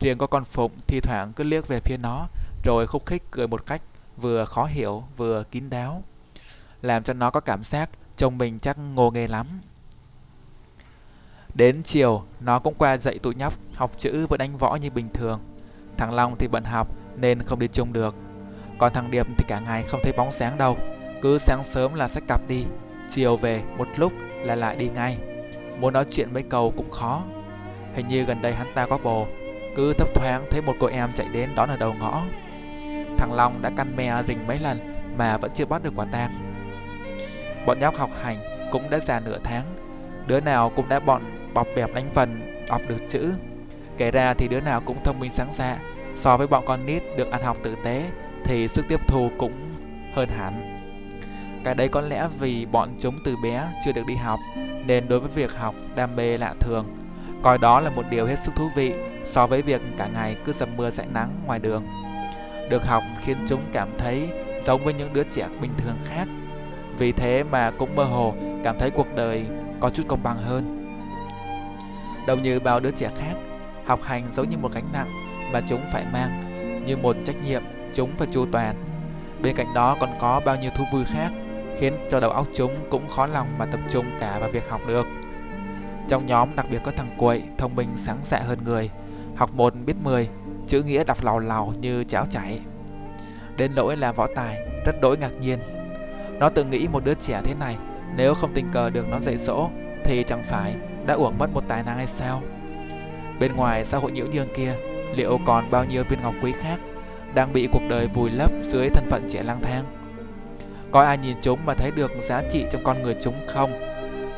Riêng 0.00 0.18
có 0.18 0.26
con 0.26 0.44
Phụng 0.44 0.72
thi 0.86 1.00
thoảng 1.00 1.32
cứ 1.32 1.44
liếc 1.44 1.68
về 1.68 1.80
phía 1.80 1.96
nó, 1.96 2.26
rồi 2.64 2.86
khúc 2.86 3.06
khích 3.06 3.22
cười 3.30 3.46
một 3.46 3.66
cách 3.66 3.82
vừa 4.16 4.44
khó 4.44 4.64
hiểu 4.64 5.04
vừa 5.16 5.42
kín 5.42 5.70
đáo. 5.70 6.02
Làm 6.82 7.02
cho 7.02 7.12
nó 7.12 7.30
có 7.30 7.40
cảm 7.40 7.64
giác 7.64 7.90
trông 8.16 8.38
mình 8.38 8.58
chắc 8.58 8.78
ngô 8.78 9.10
nghề 9.10 9.26
lắm. 9.26 9.46
Đến 11.54 11.82
chiều, 11.82 12.22
nó 12.40 12.58
cũng 12.58 12.74
qua 12.74 12.96
dạy 12.96 13.18
tụi 13.18 13.34
nhóc 13.34 13.54
học 13.74 13.90
chữ 13.98 14.26
và 14.28 14.36
đánh 14.36 14.56
võ 14.56 14.76
như 14.76 14.90
bình 14.90 15.08
thường. 15.14 15.40
Thằng 15.96 16.14
Long 16.14 16.36
thì 16.38 16.48
bận 16.48 16.64
học 16.64 16.88
nên 17.16 17.42
không 17.42 17.58
đi 17.58 17.68
chung 17.68 17.92
được. 17.92 18.14
Còn 18.78 18.92
thằng 18.92 19.10
Điệp 19.10 19.26
thì 19.38 19.44
cả 19.48 19.60
ngày 19.60 19.82
không 19.82 20.00
thấy 20.04 20.12
bóng 20.16 20.32
sáng 20.32 20.58
đâu. 20.58 20.76
Cứ 21.22 21.38
sáng 21.38 21.64
sớm 21.64 21.94
là 21.94 22.08
xách 22.08 22.24
cặp 22.28 22.48
đi, 22.48 22.64
chiều 23.08 23.36
về 23.36 23.62
một 23.78 23.88
lúc 23.96 24.12
là 24.42 24.54
lại 24.54 24.76
đi 24.76 24.88
ngay. 24.88 25.18
Muốn 25.80 25.92
nói 25.92 26.04
chuyện 26.10 26.34
mấy 26.34 26.42
câu 26.42 26.72
cũng 26.76 26.90
khó. 26.90 27.22
Hình 27.94 28.08
như 28.08 28.24
gần 28.24 28.42
đây 28.42 28.54
hắn 28.54 28.66
ta 28.74 28.86
có 28.86 28.98
bồ, 28.98 29.26
cứ 29.76 29.92
thấp 29.92 30.08
thoáng 30.14 30.46
thấy 30.50 30.62
một 30.62 30.74
cô 30.80 30.86
em 30.86 31.12
chạy 31.14 31.26
đến 31.32 31.50
đón 31.56 31.68
ở 31.68 31.76
đầu 31.76 31.94
ngõ. 32.00 32.22
Thằng 33.18 33.32
Long 33.32 33.62
đã 33.62 33.70
căn 33.76 33.96
me 33.96 34.22
rình 34.28 34.46
mấy 34.46 34.58
lần 34.58 34.78
mà 35.16 35.36
vẫn 35.36 35.50
chưa 35.54 35.64
bắt 35.64 35.82
được 35.82 35.92
quả 35.96 36.06
tang. 36.12 36.54
Bọn 37.66 37.78
nhóc 37.78 37.96
học 37.96 38.10
hành 38.22 38.38
cũng 38.72 38.90
đã 38.90 38.98
già 38.98 39.20
nửa 39.20 39.38
tháng, 39.44 39.64
đứa 40.26 40.40
nào 40.40 40.72
cũng 40.76 40.88
đã 40.88 41.00
bọn 41.00 41.50
bọc 41.54 41.66
bẹp 41.76 41.94
đánh 41.94 42.10
vần 42.14 42.64
đọc 42.68 42.80
được 42.88 43.08
chữ. 43.08 43.32
Kể 43.98 44.10
ra 44.10 44.34
thì 44.34 44.48
đứa 44.48 44.60
nào 44.60 44.80
cũng 44.80 45.02
thông 45.04 45.20
minh 45.20 45.30
sáng 45.30 45.48
dạ, 45.52 45.78
so 46.16 46.36
với 46.36 46.46
bọn 46.46 46.64
con 46.66 46.86
nít 46.86 47.02
được 47.16 47.30
ăn 47.30 47.42
học 47.42 47.56
tử 47.62 47.76
tế 47.84 48.04
thì 48.44 48.68
sức 48.68 48.84
tiếp 48.88 49.00
thu 49.08 49.30
cũng 49.38 49.52
hơn 50.14 50.28
hẳn. 50.28 50.77
Cái 51.64 51.74
đấy 51.74 51.88
có 51.88 52.00
lẽ 52.00 52.28
vì 52.38 52.66
bọn 52.66 52.88
chúng 52.98 53.18
từ 53.24 53.36
bé 53.42 53.68
chưa 53.84 53.92
được 53.92 54.02
đi 54.06 54.14
học 54.14 54.40
nên 54.86 55.08
đối 55.08 55.20
với 55.20 55.30
việc 55.34 55.56
học 55.56 55.74
đam 55.96 56.16
mê 56.16 56.36
lạ 56.36 56.54
thường, 56.60 56.86
coi 57.42 57.58
đó 57.58 57.80
là 57.80 57.90
một 57.90 58.02
điều 58.10 58.26
hết 58.26 58.38
sức 58.38 58.52
thú 58.56 58.68
vị 58.74 58.94
so 59.24 59.46
với 59.46 59.62
việc 59.62 59.82
cả 59.98 60.08
ngày 60.14 60.36
cứ 60.44 60.52
dầm 60.52 60.76
mưa 60.76 60.90
dãi 60.90 61.06
nắng 61.14 61.30
ngoài 61.46 61.58
đường. 61.58 61.86
Được 62.70 62.84
học 62.84 63.02
khiến 63.20 63.36
chúng 63.48 63.60
cảm 63.72 63.88
thấy 63.98 64.28
giống 64.62 64.84
với 64.84 64.94
những 64.94 65.12
đứa 65.12 65.22
trẻ 65.22 65.48
bình 65.60 65.70
thường 65.78 65.96
khác. 66.04 66.28
Vì 66.98 67.12
thế 67.12 67.44
mà 67.44 67.70
cũng 67.70 67.96
mơ 67.96 68.04
hồ 68.04 68.34
cảm 68.64 68.78
thấy 68.78 68.90
cuộc 68.90 69.06
đời 69.16 69.46
có 69.80 69.90
chút 69.90 70.02
công 70.08 70.22
bằng 70.22 70.36
hơn. 70.36 70.86
Đâu 72.26 72.36
như 72.36 72.60
bao 72.60 72.80
đứa 72.80 72.90
trẻ 72.90 73.10
khác, 73.16 73.34
học 73.86 74.02
hành 74.02 74.28
giống 74.32 74.48
như 74.48 74.58
một 74.58 74.72
gánh 74.72 74.88
nặng 74.92 75.12
mà 75.52 75.60
chúng 75.68 75.80
phải 75.92 76.04
mang, 76.12 76.42
như 76.86 76.96
một 76.96 77.16
trách 77.24 77.36
nhiệm 77.44 77.62
chúng 77.94 78.16
phải 78.16 78.28
chu 78.30 78.46
toàn. 78.52 78.76
Bên 79.42 79.56
cạnh 79.56 79.74
đó 79.74 79.96
còn 80.00 80.10
có 80.20 80.40
bao 80.44 80.56
nhiêu 80.56 80.70
thú 80.76 80.84
vui 80.92 81.04
khác 81.04 81.30
khiến 81.78 81.96
cho 82.10 82.20
đầu 82.20 82.30
óc 82.30 82.46
chúng 82.54 82.74
cũng 82.90 83.08
khó 83.08 83.26
lòng 83.26 83.58
mà 83.58 83.66
tập 83.66 83.80
trung 83.90 84.06
cả 84.20 84.38
vào 84.38 84.50
việc 84.50 84.68
học 84.68 84.80
được. 84.86 85.06
Trong 86.08 86.26
nhóm 86.26 86.56
đặc 86.56 86.66
biệt 86.70 86.78
có 86.84 86.92
thằng 86.96 87.14
Quậy, 87.18 87.42
thông 87.58 87.76
minh 87.76 87.88
sáng 87.96 88.18
dạ 88.22 88.38
hơn 88.38 88.58
người, 88.64 88.90
học 89.36 89.50
một 89.54 89.74
biết 89.86 89.94
10, 90.02 90.28
chữ 90.66 90.82
nghĩa 90.82 91.04
đọc 91.04 91.24
lào 91.24 91.38
lào 91.38 91.72
như 91.80 92.04
cháo 92.04 92.26
chảy. 92.26 92.60
Đến 93.58 93.74
nỗi 93.74 93.96
là 93.96 94.12
võ 94.12 94.26
tài 94.34 94.58
rất 94.84 95.00
đỗi 95.00 95.16
ngạc 95.16 95.32
nhiên 95.40 95.58
Nó 96.38 96.48
tự 96.48 96.64
nghĩ 96.64 96.88
một 96.92 97.04
đứa 97.04 97.14
trẻ 97.14 97.40
thế 97.44 97.54
này 97.60 97.76
Nếu 98.16 98.34
không 98.34 98.50
tình 98.54 98.68
cờ 98.72 98.90
được 98.90 99.08
nó 99.08 99.20
dạy 99.20 99.36
dỗ 99.36 99.68
Thì 100.04 100.24
chẳng 100.26 100.42
phải 100.44 100.74
đã 101.06 101.14
uổng 101.14 101.38
mất 101.38 101.50
một 101.54 101.64
tài 101.68 101.82
năng 101.82 101.96
hay 101.96 102.06
sao 102.06 102.42
Bên 103.40 103.56
ngoài 103.56 103.84
xã 103.84 103.98
hội 103.98 104.12
nhiễu 104.12 104.26
nhương 104.26 104.54
kia 104.56 104.74
Liệu 105.14 105.38
còn 105.46 105.70
bao 105.70 105.84
nhiêu 105.84 106.04
viên 106.08 106.20
ngọc 106.20 106.34
quý 106.42 106.52
khác 106.52 106.80
Đang 107.34 107.52
bị 107.52 107.68
cuộc 107.72 107.82
đời 107.88 108.08
vùi 108.08 108.30
lấp 108.30 108.50
dưới 108.62 108.88
thân 108.88 109.04
phận 109.10 109.26
trẻ 109.28 109.42
lang 109.42 109.60
thang 109.62 109.84
có 110.92 111.02
ai 111.02 111.18
nhìn 111.18 111.36
chúng 111.42 111.66
mà 111.66 111.74
thấy 111.74 111.90
được 111.90 112.12
giá 112.20 112.42
trị 112.50 112.64
trong 112.70 112.84
con 112.84 113.02
người 113.02 113.16
chúng 113.20 113.34
không? 113.48 113.70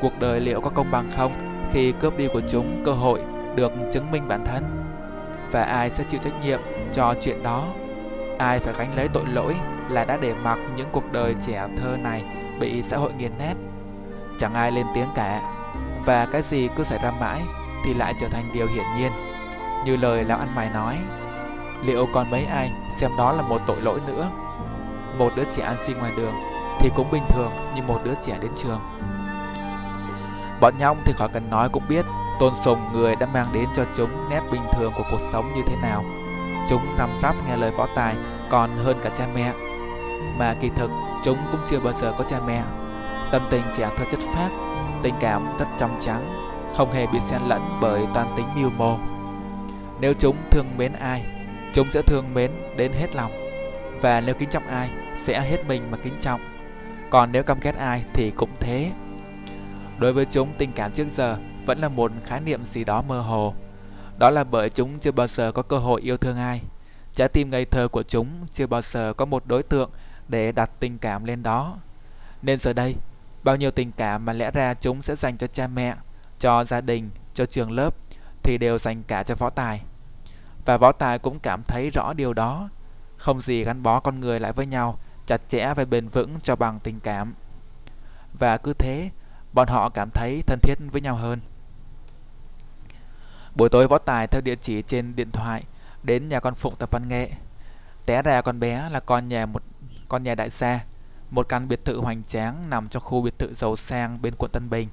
Cuộc 0.01 0.21
đời 0.21 0.41
liệu 0.41 0.61
có 0.61 0.71
công 0.71 0.91
bằng 0.91 1.11
không? 1.17 1.33
Khi 1.73 1.93
cướp 1.93 2.17
đi 2.17 2.29
của 2.33 2.41
chúng, 2.49 2.83
cơ 2.85 2.93
hội 2.93 3.21
được 3.57 3.73
chứng 3.93 4.11
minh 4.11 4.29
bản 4.29 4.45
thân. 4.45 4.65
Và 5.51 5.63
ai 5.63 5.91
sẽ 5.91 6.05
chịu 6.09 6.21
trách 6.23 6.45
nhiệm 6.45 6.61
cho 6.93 7.15
chuyện 7.21 7.43
đó? 7.43 7.67
Ai 8.39 8.59
phải 8.59 8.75
gánh 8.79 8.97
lấy 8.97 9.09
tội 9.09 9.25
lỗi 9.33 9.55
là 9.89 10.05
đã 10.05 10.19
để 10.23 10.35
mặc 10.35 10.59
những 10.77 10.89
cuộc 10.93 11.13
đời 11.13 11.35
trẻ 11.41 11.69
thơ 11.77 11.97
này 11.97 12.25
bị 12.61 12.83
xã 12.83 12.97
hội 12.97 13.13
nghiền 13.13 13.33
nát? 13.39 13.55
Chẳng 14.39 14.55
ai 14.55 14.73
lên 14.73 14.87
tiếng 14.95 15.09
cả. 15.15 15.43
Và 16.05 16.27
cái 16.33 16.43
gì 16.43 16.69
cứ 16.77 16.85
xảy 16.85 16.99
ra 17.03 17.11
mãi 17.21 17.41
thì 17.85 17.95
lại 17.95 18.15
trở 18.21 18.29
thành 18.29 18.51
điều 18.55 18.67
hiển 18.67 18.85
nhiên. 18.99 19.13
Như 19.85 19.97
lời 19.97 20.25
lão 20.25 20.39
ăn 20.39 20.49
mày 20.55 20.71
nói, 20.75 20.97
Liệu 21.85 22.07
còn 22.13 22.31
mấy 22.31 22.45
ai 22.45 22.71
xem 22.97 23.11
đó 23.19 23.33
là 23.33 23.43
một 23.43 23.61
tội 23.67 23.81
lỗi 23.81 24.01
nữa? 24.07 24.31
Một 25.19 25.33
đứa 25.37 25.45
trẻ 25.51 25.63
ăn 25.63 25.77
xin 25.87 25.99
ngoài 25.99 26.13
đường 26.17 26.35
Thì 26.81 26.91
cũng 26.95 27.11
bình 27.11 27.25
thường 27.29 27.53
như 27.75 27.83
một 27.83 28.01
đứa 28.05 28.15
trẻ 28.21 28.39
đến 28.41 28.51
trường. 28.57 28.81
Bọn 30.61 30.75
nhóc 30.79 30.97
thì 31.05 31.13
khỏi 31.13 31.29
cần 31.33 31.51
nói 31.51 31.69
cũng 31.69 31.83
biết 31.89 32.05
Tôn 32.41 32.55
sùng 32.55 32.79
người 32.93 33.17
đã 33.17 33.27
mang 33.35 33.47
đến 33.53 33.69
cho 33.75 33.85
chúng 33.95 34.31
nét 34.31 34.41
bình 34.53 34.63
thường 34.73 34.93
của 34.97 35.05
cuộc 35.11 35.21
sống 35.33 35.53
như 35.57 35.63
thế 35.67 35.77
nào. 35.83 36.05
Chúng 36.69 36.97
nằm 36.99 37.11
rắp 37.23 37.35
nghe 37.49 37.57
lời 37.57 37.71
võ 37.71 37.89
tài 37.95 38.15
còn 38.51 38.71
hơn 38.85 38.97
cả 39.03 39.11
cha 39.15 39.27
mẹ. 39.35 39.53
Mà 40.39 40.55
kỳ 40.61 40.69
thực, 40.77 40.91
chúng 41.23 41.39
cũng 41.53 41.61
chưa 41.67 41.81
bao 41.81 41.93
giờ 41.93 42.13
có 42.19 42.25
cha 42.25 42.41
mẹ. 42.47 42.63
Tâm 43.31 43.43
tình 43.51 43.63
trẻ 43.77 43.89
thơ 43.97 44.05
chất 44.11 44.21
phác, 44.35 44.51
Tình 45.03 45.15
cảm 45.21 45.59
rất 45.59 45.67
trong 45.79 45.99
trắng, 46.01 46.51
Không 46.77 46.93
hề 46.93 47.07
bị 47.07 47.21
xen 47.21 47.41
lẫn 47.49 47.79
bởi 47.81 48.07
toàn 48.15 48.33
tính 48.37 48.47
mưu 48.57 48.71
mô. 48.71 48.97
Nếu 50.01 50.13
chúng 50.19 50.37
thương 50.51 50.67
mến 50.77 50.93
ai, 50.93 51.25
Chúng 51.73 51.91
sẽ 51.91 52.03
thương 52.03 52.35
mến 52.35 52.51
đến 52.77 52.93
hết 52.93 53.17
lòng. 53.17 53.50
Và 54.01 54.21
nếu 54.21 54.35
kính 54.35 54.51
trọng 54.51 54.67
ai 54.67 54.91
Sẽ 55.17 55.41
hết 55.41 55.67
mình 55.67 55.91
mà 55.91 55.99
kính 56.05 56.17
trọng 56.21 56.41
Còn 57.11 57.33
nếu 57.33 57.43
căm 57.43 57.61
ghét 57.61 57.77
ai 57.79 58.03
thì 58.15 58.33
cũng 58.37 58.51
thế 58.61 58.91
Đối 59.99 60.13
với 60.13 60.25
chúng 60.31 60.53
tình 60.59 60.73
cảm 60.73 60.93
trước 60.93 61.09
giờ 61.09 61.37
Vẫn 61.67 61.79
là 61.79 61.89
một 61.89 62.13
khái 62.25 62.41
niệm 62.41 62.65
gì 62.65 62.85
đó 62.85 63.03
mơ 63.03 63.21
hồ 63.21 63.55
đó 64.21 64.31
là 64.31 64.45
bởi 64.45 64.71
chúng 64.71 64.99
chưa 64.99 65.13
bao 65.13 65.27
giờ 65.27 65.53
có 65.53 65.63
cơ 65.63 65.79
hội 65.79 66.01
yêu 66.01 66.17
thương 66.17 66.39
ai. 66.39 66.61
Trái 67.15 67.29
tim 67.29 67.51
ngây 67.51 67.65
thơ 67.65 67.89
của 67.89 68.03
chúng 68.03 68.29
chưa 68.53 68.67
bao 68.67 68.83
giờ 68.83 69.13
có 69.17 69.25
một 69.25 69.47
đối 69.47 69.63
tượng 69.63 69.91
để 70.29 70.53
đặt 70.53 70.71
tình 70.81 70.99
cảm 70.99 71.25
lên 71.25 71.43
đó. 71.43 71.77
Nên 72.43 72.59
giờ 72.59 72.73
đây, 72.73 72.97
bao 73.43 73.57
nhiêu 73.57 73.71
tình 73.71 73.93
cảm 73.97 74.25
mà 74.25 74.33
lẽ 74.33 74.51
ra 74.51 74.75
chúng 74.75 75.03
sẽ 75.03 75.17
dành 75.17 75.39
cho 75.39 75.47
cha 75.47 75.67
mẹ, 75.67 75.95
cho 76.39 76.65
gia 76.65 76.81
đình, 76.81 77.11
cho 77.35 77.47
trường 77.47 77.71
lớp 77.71 77.95
thì 78.43 78.59
đều 78.59 78.79
dành 78.79 79.03
cả 79.03 79.23
cho 79.23 79.35
võ 79.35 79.51
tài. 79.51 79.81
Và 80.65 80.77
võ 80.77 80.93
tài 80.93 81.19
cũng 81.19 81.39
cảm 81.39 81.63
thấy 81.63 81.91
rõ 81.91 82.13
điều 82.13 82.33
đó. 82.33 82.69
Không 83.21 83.41
gì 83.41 83.65
gắn 83.65 83.83
bó 83.83 84.01
con 84.01 84.21
người 84.21 84.41
lại 84.41 84.53
với 84.53 84.67
nhau 84.67 84.99
chặt 85.27 85.41
chẽ 85.49 85.75
và 85.77 85.85
bền 85.85 86.09
vững 86.09 86.41
cho 86.43 86.57
bằng 86.57 86.81
tình 86.81 87.01
cảm. 87.01 87.35
Và 88.39 88.57
cứ 88.57 88.73
thế, 88.73 89.11
bọn 89.53 89.69
họ 89.69 89.89
cảm 89.89 90.11
thấy 90.11 90.43
thân 90.47 90.59
thiết 90.63 90.75
với 90.93 91.01
nhau 91.01 91.15
hơn. 91.17 91.41
Buổi 93.57 93.69
tối 93.69 93.89
võ 93.89 93.99
tài 93.99 94.27
theo 94.27 94.41
địa 94.41 94.57
chỉ 94.61 94.83
trên 94.83 95.17
điện 95.17 95.31
thoại 95.31 95.65
đến 96.03 96.29
nhà 96.29 96.41
con 96.41 96.55
Phụng 96.55 96.77
tập 96.79 96.91
văn 96.93 97.09
nghệ. 97.09 97.31
Té 98.07 98.23
ra 98.23 98.43
con 98.43 98.61
bé 98.61 98.89
là 98.91 99.01
con 99.01 99.29
nhà 99.29 99.47
một 99.47 99.63
con 100.09 100.23
nhà 100.23 100.35
đại 100.35 100.51
gia, 100.51 100.85
một 101.31 101.49
căn 101.49 101.69
biệt 101.69 101.85
thự 101.85 102.01
hoành 102.01 102.23
tráng 102.25 102.71
nằm 102.71 102.89
trong 102.89 103.03
khu 103.03 103.23
biệt 103.23 103.39
thự 103.39 103.55
giàu 103.55 103.77
sang 103.77 104.23
bên 104.23 104.35
quận 104.39 104.51
Tân 104.51 104.71
Bình. 104.71 104.89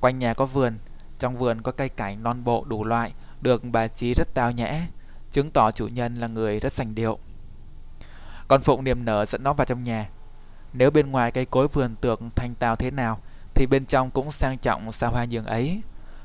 Quanh 0.00 0.18
nhà 0.18 0.34
có 0.34 0.46
vườn, 0.46 0.78
trong 1.18 1.38
vườn 1.38 1.62
có 1.62 1.72
cây 1.72 1.88
cảnh 1.88 2.22
non 2.22 2.44
bộ 2.44 2.64
đủ 2.68 2.84
loại, 2.84 3.12
được 3.40 3.62
bà 3.72 3.88
trí 3.88 4.14
rất 4.14 4.28
tao 4.34 4.52
nhã, 4.52 4.86
chứng 5.30 5.50
tỏ 5.50 5.70
chủ 5.70 5.86
nhân 5.86 6.14
là 6.14 6.26
người 6.26 6.60
rất 6.60 6.72
sành 6.72 6.94
điệu. 6.94 7.18
Con 8.48 8.60
Phụng 8.60 8.84
niềm 8.84 9.04
nở 9.04 9.24
dẫn 9.24 9.42
nó 9.42 9.52
vào 9.52 9.64
trong 9.64 9.82
nhà. 9.82 10.08
Nếu 10.72 10.90
bên 10.90 11.10
ngoài 11.10 11.30
cây 11.30 11.44
cối 11.44 11.68
vườn 11.68 11.94
tược 12.00 12.20
thanh 12.36 12.54
tao 12.54 12.76
thế 12.76 12.90
nào, 12.90 13.18
thì 13.54 13.66
bên 13.66 13.86
trong 13.86 14.10
cũng 14.10 14.32
sang 14.32 14.58
trọng 14.58 14.92
xa 14.92 15.06
hoa 15.06 15.24
nhường 15.24 15.44
ấy. 15.44 15.82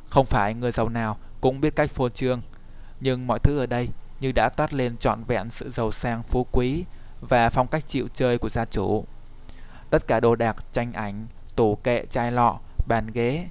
Không 0.10 0.26
phải 0.26 0.54
người 0.54 0.72
giàu 0.72 0.90
nào 0.90 1.18
cũng 1.42 1.62
biết 1.62 1.76
cách 1.76 1.92
phô 1.92 2.10
trương. 2.10 2.42
Nhưng 3.00 3.28
mọi 3.28 3.40
thứ 3.40 3.60
ở 3.60 3.66
đây 3.66 3.90
như 4.20 4.32
đã 4.32 4.50
toát 4.50 4.74
lên 4.74 4.98
trọn 4.98 5.24
vẹn 5.24 5.50
sự 5.50 5.72
giàu 5.72 5.92
sang 5.92 6.24
phú 6.24 6.48
quý 6.52 6.86
và 7.22 7.50
phong 7.50 7.68
cách 7.68 7.88
chịu 7.88 8.08
chơi 8.14 8.38
của 8.38 8.50
gia 8.50 8.66
chủ. 8.66 9.06
Tất 9.90 10.08
cả 10.08 10.20
đồ 10.20 10.36
đạc, 10.36 10.56
tranh 10.72 10.94
ảnh, 10.94 11.28
tủ 11.56 11.76
kệ, 11.76 12.06
chai 12.10 12.32
lọ, 12.32 12.60
bàn 12.88 13.08
ghế, 13.14 13.48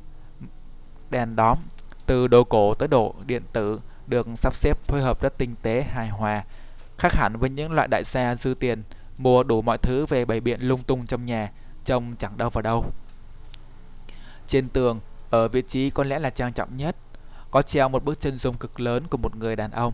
đèn 1.10 1.36
đóm, 1.36 1.58
từ 2.06 2.26
đồ 2.26 2.44
cổ 2.44 2.74
tới 2.74 2.88
đồ 2.88 3.14
điện 3.26 3.42
tử 3.52 3.80
được 4.06 4.26
sắp 4.34 4.54
xếp 4.54 4.78
phối 4.82 5.02
hợp 5.02 5.20
rất 5.22 5.38
tinh 5.38 5.54
tế, 5.62 5.82
hài 5.82 6.08
hòa, 6.08 6.44
khác 7.02 7.14
hẳn 7.14 7.36
với 7.36 7.50
những 7.50 7.72
loại 7.72 7.88
đại 7.88 8.04
gia 8.04 8.34
dư 8.34 8.54
tiền 8.54 8.82
mua 9.18 9.42
đủ 9.42 9.62
mọi 9.62 9.78
thứ 9.78 10.06
về 10.06 10.24
bày 10.24 10.40
biện 10.40 10.60
lung 10.60 10.82
tung 10.82 11.06
trong 11.06 11.26
nhà, 11.26 11.50
trông 11.84 12.16
chẳng 12.18 12.36
đâu 12.36 12.50
vào 12.50 12.62
đâu. 12.62 12.84
Trên 14.46 14.68
tường, 14.68 15.00
ở 15.30 15.48
vị 15.48 15.62
trí 15.66 15.90
có 15.90 16.04
lẽ 16.04 16.18
là 16.18 16.30
trang 16.30 16.52
trọng 16.52 16.76
nhất, 16.76 16.96
có 17.50 17.62
treo 17.62 17.88
một 17.88 18.04
bức 18.04 18.20
chân 18.20 18.36
dung 18.36 18.56
cực 18.56 18.80
lớn 18.80 19.06
của 19.10 19.16
một 19.16 19.36
người 19.36 19.56
đàn 19.56 19.70
ông. 19.70 19.92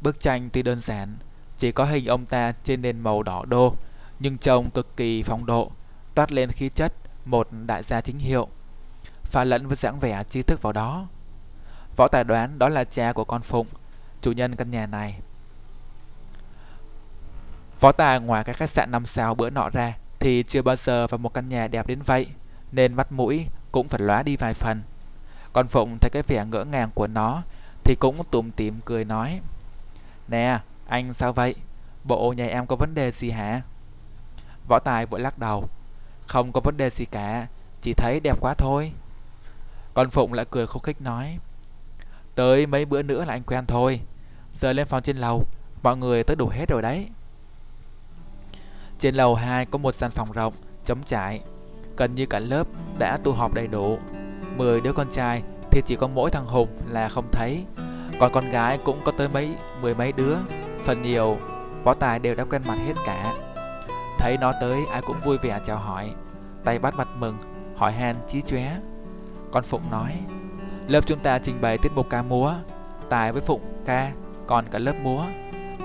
Bức 0.00 0.20
tranh 0.20 0.50
tuy 0.52 0.62
đơn 0.62 0.80
giản, 0.80 1.16
chỉ 1.58 1.72
có 1.72 1.84
hình 1.84 2.06
ông 2.06 2.26
ta 2.26 2.52
trên 2.64 2.82
nền 2.82 3.00
màu 3.00 3.22
đỏ 3.22 3.44
đô, 3.44 3.74
nhưng 4.18 4.38
trông 4.38 4.70
cực 4.70 4.96
kỳ 4.96 5.22
phong 5.22 5.46
độ, 5.46 5.70
toát 6.14 6.32
lên 6.32 6.50
khí 6.50 6.68
chất 6.68 6.92
một 7.24 7.48
đại 7.66 7.82
gia 7.82 8.00
chính 8.00 8.18
hiệu, 8.18 8.48
pha 9.24 9.44
lẫn 9.44 9.66
với 9.66 9.76
dáng 9.76 9.98
vẻ 9.98 10.24
trí 10.24 10.42
thức 10.42 10.62
vào 10.62 10.72
đó. 10.72 11.06
Võ 11.96 12.08
Tài 12.08 12.24
đoán 12.24 12.58
đó 12.58 12.68
là 12.68 12.84
cha 12.84 13.12
của 13.12 13.24
con 13.24 13.42
Phụng, 13.42 13.66
chủ 14.20 14.32
nhân 14.32 14.56
căn 14.56 14.70
nhà 14.70 14.86
này. 14.86 15.20
Võ 17.82 17.92
Tài 17.92 18.20
ngoài 18.20 18.44
cái 18.44 18.54
khách 18.54 18.70
sạn 18.70 18.90
5 18.90 19.06
sao 19.06 19.34
bữa 19.34 19.50
nọ 19.50 19.68
ra 19.70 19.96
thì 20.18 20.42
chưa 20.42 20.62
bao 20.62 20.76
giờ 20.76 21.06
vào 21.06 21.18
một 21.18 21.34
căn 21.34 21.48
nhà 21.48 21.68
đẹp 21.68 21.86
đến 21.86 22.02
vậy, 22.02 22.26
nên 22.72 22.94
mắt 22.94 23.12
mũi 23.12 23.46
cũng 23.72 23.88
phải 23.88 24.00
lóa 24.00 24.22
đi 24.22 24.36
vài 24.36 24.54
phần. 24.54 24.82
còn 25.52 25.68
Phụng 25.68 25.98
thấy 26.00 26.10
cái 26.10 26.22
vẻ 26.22 26.44
ngỡ 26.44 26.64
ngàng 26.64 26.90
của 26.94 27.06
nó 27.06 27.42
Thì 27.84 27.94
cũng 28.00 28.16
tùm 28.30 28.50
tìm 28.50 28.80
cười 28.84 29.04
nói 29.04 29.40
Nè 30.28 30.58
anh 30.86 31.14
sao 31.14 31.32
vậy? 31.32 31.54
Bộ 32.04 32.32
nhà 32.32 32.46
em 32.46 32.66
có 32.66 32.76
vấn 32.76 32.94
đề 32.94 33.10
gì 33.10 33.30
hả? 33.30 33.60
Võ 34.68 34.78
Tài 34.78 35.06
vội 35.06 35.20
lắc 35.20 35.38
đầu 35.38 35.68
Không 36.26 36.52
có 36.52 36.60
vấn 36.60 36.76
đề 36.76 36.90
gì 36.90 37.04
cả 37.04 37.46
Chỉ 37.80 37.92
thấy 37.94 38.20
đẹp 38.20 38.40
quá 38.40 38.54
thôi. 38.54 38.92
Còn 39.94 40.10
Phụng 40.10 40.32
lại 40.32 40.46
cười 40.50 40.66
khúc 40.66 40.82
khích 40.82 41.00
nói 41.00 41.38
Tới 42.34 42.66
mấy 42.66 42.84
bữa 42.84 43.02
nữa 43.02 43.24
là 43.24 43.34
anh 43.34 43.42
quen 43.42 43.66
thôi. 43.66 44.00
Giờ 44.54 44.72
lên 44.72 44.86
phòng 44.86 45.02
trên 45.02 45.16
lầu 45.16 45.46
Mọi 45.82 45.96
người 45.96 46.24
tới 46.24 46.36
đủ 46.36 46.48
hết 46.48 46.68
rồi 46.68 46.82
đấy. 46.82 47.08
Trên 49.02 49.14
lầu 49.14 49.34
2 49.34 49.66
có 49.66 49.78
một 49.78 49.92
sàn 49.92 50.10
phòng 50.10 50.32
rộng, 50.32 50.54
Chống 50.84 50.98
trải. 51.06 51.40
Gần 51.96 52.14
như 52.14 52.26
cả 52.26 52.38
lớp 52.38 52.66
đã 52.98 53.16
tụ 53.16 53.32
họp 53.32 53.54
đầy 53.54 53.66
đủ. 53.66 53.98
10 54.56 54.80
đứa 54.80 54.92
con 54.92 55.10
trai 55.10 55.42
thì 55.70 55.82
chỉ 55.86 55.96
có 55.96 56.08
mỗi 56.08 56.30
thằng 56.30 56.46
Hùng 56.46 56.68
là 56.88 57.08
không 57.08 57.28
thấy. 57.32 57.64
Còn 58.20 58.32
con 58.32 58.50
gái 58.50 58.78
cũng 58.84 59.00
có 59.04 59.12
tới 59.12 59.28
mấy, 59.28 59.54
mười 59.80 59.94
mấy 59.94 60.12
đứa. 60.12 60.36
Phần 60.84 61.02
nhiều, 61.02 61.36
võ 61.84 61.94
tài 61.94 62.18
đều 62.18 62.34
đã 62.34 62.44
quen 62.44 62.62
mặt 62.66 62.78
hết 62.86 62.92
cả. 63.06 63.34
Thấy 64.18 64.36
nó 64.40 64.52
tới, 64.60 64.80
ai 64.92 65.02
cũng 65.06 65.16
vui 65.24 65.38
vẻ 65.38 65.60
chào 65.64 65.76
hỏi. 65.76 66.10
Tay 66.64 66.78
bắt 66.78 66.94
mặt 66.94 67.08
mừng, 67.18 67.36
Hỏi 67.76 67.92
han 67.92 68.16
chí 68.28 68.42
chóe. 68.42 68.76
Con 69.52 69.64
Phụng 69.64 69.90
nói, 69.90 70.12
Lớp 70.88 71.06
chúng 71.06 71.18
ta 71.18 71.38
trình 71.38 71.60
bày 71.60 71.78
tiết 71.78 71.92
mục 71.94 72.06
ca 72.10 72.22
múa. 72.22 72.54
Tài 73.08 73.32
với 73.32 73.42
Phụng 73.42 73.62
ca, 73.84 74.12
Còn 74.46 74.64
cả 74.70 74.78
lớp 74.78 74.94
múa. 75.02 75.24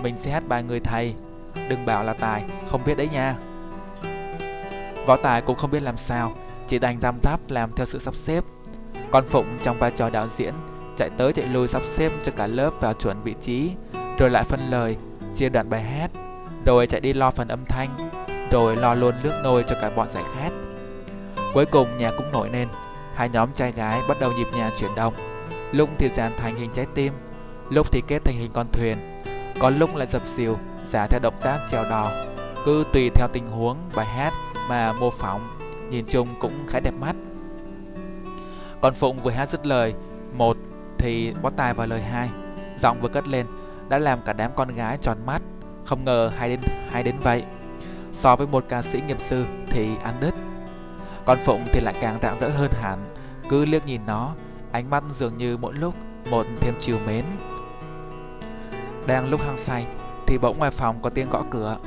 Mình 0.01 0.15
sẽ 0.15 0.31
hát 0.31 0.43
bài 0.47 0.63
người 0.63 0.79
thầy. 0.79 1.15
Đừng 1.69 1.85
bảo 1.85 2.03
là 2.03 2.13
Tài 2.13 2.43
không 2.71 2.81
biết 2.85 2.97
đấy 2.97 3.09
nha 3.11 3.35
Võ 5.05 5.15
Tài 5.15 5.41
cũng 5.41 5.55
không 5.55 5.71
biết 5.71 5.81
làm 5.81 5.97
sao 5.97 6.33
Chỉ 6.67 6.79
đành 6.79 6.99
răm 7.01 7.19
rắp 7.23 7.39
làm 7.49 7.71
theo 7.71 7.85
sự 7.85 7.99
sắp 7.99 8.15
xếp 8.15 8.43
con 9.11 9.25
Phụng 9.25 9.45
trong 9.63 9.77
vai 9.79 9.91
trò 9.91 10.09
đạo 10.09 10.27
diễn 10.27 10.53
chạy 10.97 11.09
tới 11.17 11.33
chạy 11.33 11.45
lui 11.45 11.67
sắp 11.67 11.81
xếp 11.87 12.11
cho 12.23 12.31
cả 12.31 12.47
lớp 12.47 12.71
vào 12.79 12.93
chuẩn 12.93 13.23
vị 13.23 13.35
trí, 13.41 13.71
rồi 14.17 14.29
lại 14.29 14.43
phân 14.43 14.59
lời, 14.69 14.97
chia 15.35 15.49
đoạn 15.49 15.69
bài 15.69 15.83
hát, 15.83 16.11
rồi 16.65 16.87
chạy 16.87 17.01
đi 17.01 17.13
lo 17.13 17.31
phần 17.31 17.47
âm 17.47 17.65
thanh, 17.65 18.09
rồi 18.51 18.75
lo 18.75 18.93
luôn 18.93 19.15
nước 19.23 19.41
nôi 19.43 19.63
cho 19.67 19.75
cả 19.81 19.89
bọn 19.95 20.09
giải 20.09 20.23
khát. 20.33 20.49
Cuối 21.53 21.65
cùng 21.65 21.87
nhà 21.97 22.11
cũng 22.17 22.31
nổi 22.31 22.49
lên, 22.49 22.67
hai 23.15 23.29
nhóm 23.29 23.53
trai 23.53 23.71
gái 23.71 24.01
bắt 24.09 24.17
đầu 24.19 24.31
nhịp 24.31 24.47
nhàng 24.57 24.71
chuyển 24.77 24.95
động. 24.95 25.13
Lúc 25.71 25.89
thì 25.97 26.09
dàn 26.09 26.31
thành 26.37 26.55
hình 26.55 26.69
trái 26.73 26.85
tim, 26.95 27.13
lúc 27.69 27.91
thì 27.91 28.01
kết 28.07 28.25
thành 28.25 28.35
hình 28.35 28.51
con 28.53 28.67
thuyền, 28.71 28.97
có 29.59 29.69
lúc 29.69 29.95
lại 29.95 30.07
dập 30.07 30.21
xìu, 30.25 30.57
giả 30.87 31.07
theo 31.07 31.19
động 31.19 31.35
tác 31.41 31.59
trèo 31.71 31.83
đò, 31.89 32.11
cứ 32.65 32.83
tùy 32.93 33.09
theo 33.15 33.27
tình 33.33 33.47
huống 33.47 33.77
bài 33.95 34.05
hát 34.05 34.33
mà 34.69 34.93
mô 34.93 35.11
phỏng, 35.11 35.41
nhìn 35.89 36.05
chung 36.09 36.27
cũng 36.39 36.65
khá 36.67 36.79
đẹp 36.79 36.93
mắt. 37.01 37.15
còn 38.81 38.93
Phụng 38.93 39.23
vừa 39.23 39.31
hát 39.31 39.49
dứt 39.49 39.65
lời 39.65 39.93
một 40.33 40.57
thì 40.97 41.33
bó 41.41 41.49
tai 41.49 41.73
vào 41.73 41.87
lời 41.87 42.01
hai 42.01 42.29
Giọng 42.79 43.01
vừa 43.01 43.09
cất 43.09 43.27
lên 43.27 43.45
Đã 43.89 43.97
làm 43.97 44.21
cả 44.25 44.33
đám 44.33 44.51
con 44.55 44.75
gái 44.75 44.97
tròn 45.01 45.17
mắt 45.25 45.41
Không 45.85 46.05
ngờ 46.05 46.31
hay 46.37 46.49
đến 46.49 46.59
hay 46.91 47.03
đến 47.03 47.15
vậy. 47.23 47.43
So 48.11 48.35
với 48.35 48.47
một 48.47 48.65
ca 48.69 48.81
sĩ 48.81 49.01
nghiệp 49.07 49.17
sư 49.19 49.45
thì 49.67 49.89
ăn 50.03 50.15
đứt. 50.21 50.33
Con 51.25 51.37
Phụng 51.45 51.65
thì 51.73 51.79
lại 51.79 51.93
càng 52.01 52.19
rạng 52.21 52.39
rỡ 52.39 52.49
hơn 52.49 52.71
hẳn 52.81 53.13
Cứ 53.49 53.65
liếc 53.65 53.85
nhìn 53.85 54.01
nó 54.07 54.33
Ánh 54.71 54.89
mắt 54.89 55.03
dường 55.13 55.37
như 55.37 55.57
mỗi 55.57 55.73
lúc 55.73 55.93
một 56.29 56.45
thêm 56.61 56.73
chiều 56.79 56.97
mến. 57.07 57.25
Đang 59.07 59.29
lúc 59.29 59.41
hăng 59.41 59.57
say 59.57 59.85
thì 60.27 60.37
bỗng 60.37 60.59
ngoài 60.59 60.71
phòng 60.71 60.99
có 61.01 61.09
tiếng 61.09 61.29
gõ 61.29 61.43
cửa. 61.49 61.77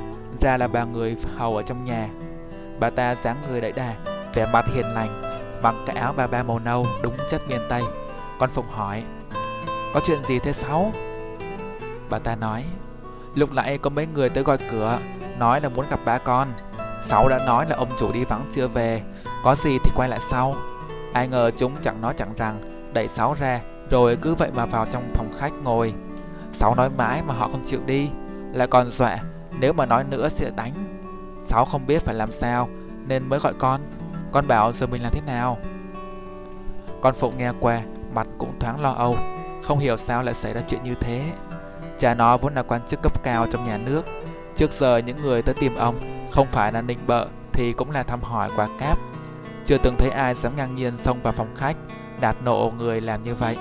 Ra 0.40 0.56
là 0.56 0.68
bà 0.68 0.84
người 0.84 1.16
hầu 1.36 1.56
ở 1.56 1.62
trong 1.62 1.84
nhà. 1.84 2.08
Bà 2.80 2.90
ta 2.90 3.14
dáng 3.14 3.36
người 3.48 3.60
đẩy 3.60 3.72
đà, 3.72 3.94
Vẻ 4.34 4.46
mặt 4.52 4.64
hiền 4.74 4.86
lành, 4.86 5.22
Mặc 5.62 5.74
cái 5.86 5.96
áo 5.96 6.14
bà 6.16 6.26
ba 6.26 6.42
màu 6.42 6.58
nâu, 6.58 6.86
đúng 7.02 7.16
chất 7.30 7.40
miền 7.48 7.60
Tây. 7.68 7.82
Con 8.38 8.50
Phụng 8.50 8.68
hỏi, 8.70 9.02
Có 9.94 10.00
chuyện 10.04 10.24
gì 10.24 10.38
thế 10.38 10.52
Sáu? 10.52 10.92
Bà 12.10 12.18
ta 12.18 12.36
nói, 12.36 12.64
Lúc 13.34 13.54
nãy 13.54 13.78
có 13.78 13.90
mấy 13.90 14.06
người 14.06 14.28
tới 14.28 14.44
gọi 14.44 14.58
cửa, 14.70 14.98
Nói 15.38 15.60
là 15.60 15.68
muốn 15.68 15.86
gặp 15.90 16.00
ba 16.04 16.18
con. 16.18 16.52
Sáu 17.02 17.28
đã 17.28 17.38
nói 17.46 17.66
là 17.68 17.76
ông 17.76 17.88
chủ 17.98 18.12
đi 18.12 18.24
vắng 18.24 18.44
chưa 18.50 18.68
về. 18.68 19.02
Có 19.44 19.54
gì 19.54 19.78
thì 19.84 19.90
quay 19.96 20.08
lại 20.08 20.20
sau. 20.30 20.54
Ai 21.12 21.28
ngờ 21.28 21.50
chúng 21.56 21.72
chẳng 21.82 22.00
nói 22.00 22.14
chẳng 22.16 22.34
rằng, 22.36 22.60
Đẩy 22.92 23.08
Sáu 23.08 23.34
ra, 23.38 23.60
Rồi 23.90 24.16
cứ 24.22 24.34
vậy 24.34 24.50
mà 24.54 24.66
vào 24.66 24.86
trong 24.90 25.02
phòng 25.14 25.32
khách 25.38 25.52
ngồi. 25.64 25.94
Sáu 26.52 26.74
nói 26.74 26.90
mãi 26.96 27.22
mà 27.26 27.34
họ 27.34 27.48
không 27.48 27.64
chịu 27.64 27.80
đi. 27.86 28.10
Lại 28.52 28.66
còn 28.66 28.90
dọa. 28.90 29.18
Nếu 29.60 29.72
mà 29.72 29.86
nói 29.86 30.04
nữa 30.04 30.28
sẽ 30.28 30.50
đánh. 30.56 30.72
Sáu 31.42 31.64
không 31.64 31.86
biết 31.86 32.02
phải 32.02 32.14
làm 32.14 32.32
sao, 32.32 32.68
Nên 33.06 33.28
mới 33.28 33.38
gọi 33.38 33.54
con. 33.58 33.80
Con 34.32 34.48
bảo 34.48 34.72
giờ 34.72 34.86
mình 34.86 35.02
làm 35.02 35.12
thế 35.12 35.20
nào? 35.26 35.58
Con 37.00 37.14
Phụng 37.14 37.38
nghe 37.38 37.52
qua, 37.60 37.80
Mặt 38.14 38.26
cũng 38.38 38.58
thoáng 38.60 38.80
lo 38.80 38.90
âu. 38.90 39.16
Không 39.62 39.78
hiểu 39.78 39.96
sao 39.96 40.22
lại 40.22 40.34
xảy 40.34 40.52
ra 40.52 40.60
chuyện 40.68 40.82
như 40.84 40.94
thế. 40.94 41.22
Cha 41.98 42.14
nó 42.14 42.36
vốn 42.36 42.54
là 42.54 42.62
quan 42.62 42.80
chức 42.86 43.02
cấp 43.02 43.22
cao 43.22 43.46
trong 43.46 43.66
nhà 43.66 43.78
nước. 43.84 44.02
Trước 44.54 44.72
giờ 44.72 44.98
những 44.98 45.20
người 45.20 45.42
tới 45.42 45.54
tìm 45.54 45.74
ông, 45.76 46.00
Không 46.30 46.46
phải 46.46 46.72
là 46.72 46.82
nịnh 46.82 47.06
bợ, 47.06 47.26
Thì 47.52 47.72
cũng 47.72 47.90
là 47.90 48.02
thăm 48.02 48.22
hỏi 48.22 48.48
qua 48.56 48.68
cáp. 48.78 48.98
Chưa 49.64 49.78
từng 49.78 49.94
thấy 49.98 50.10
ai 50.10 50.34
dám 50.34 50.56
ngang 50.56 50.74
nhiên 50.74 50.96
xông 50.96 51.20
vào 51.22 51.32
phòng 51.32 51.54
khách 51.56 51.76
Đạt 52.20 52.36
nộ 52.44 52.72
người 52.78 53.00
làm 53.00 53.22
như 53.22 53.34
vậy. 53.34 53.56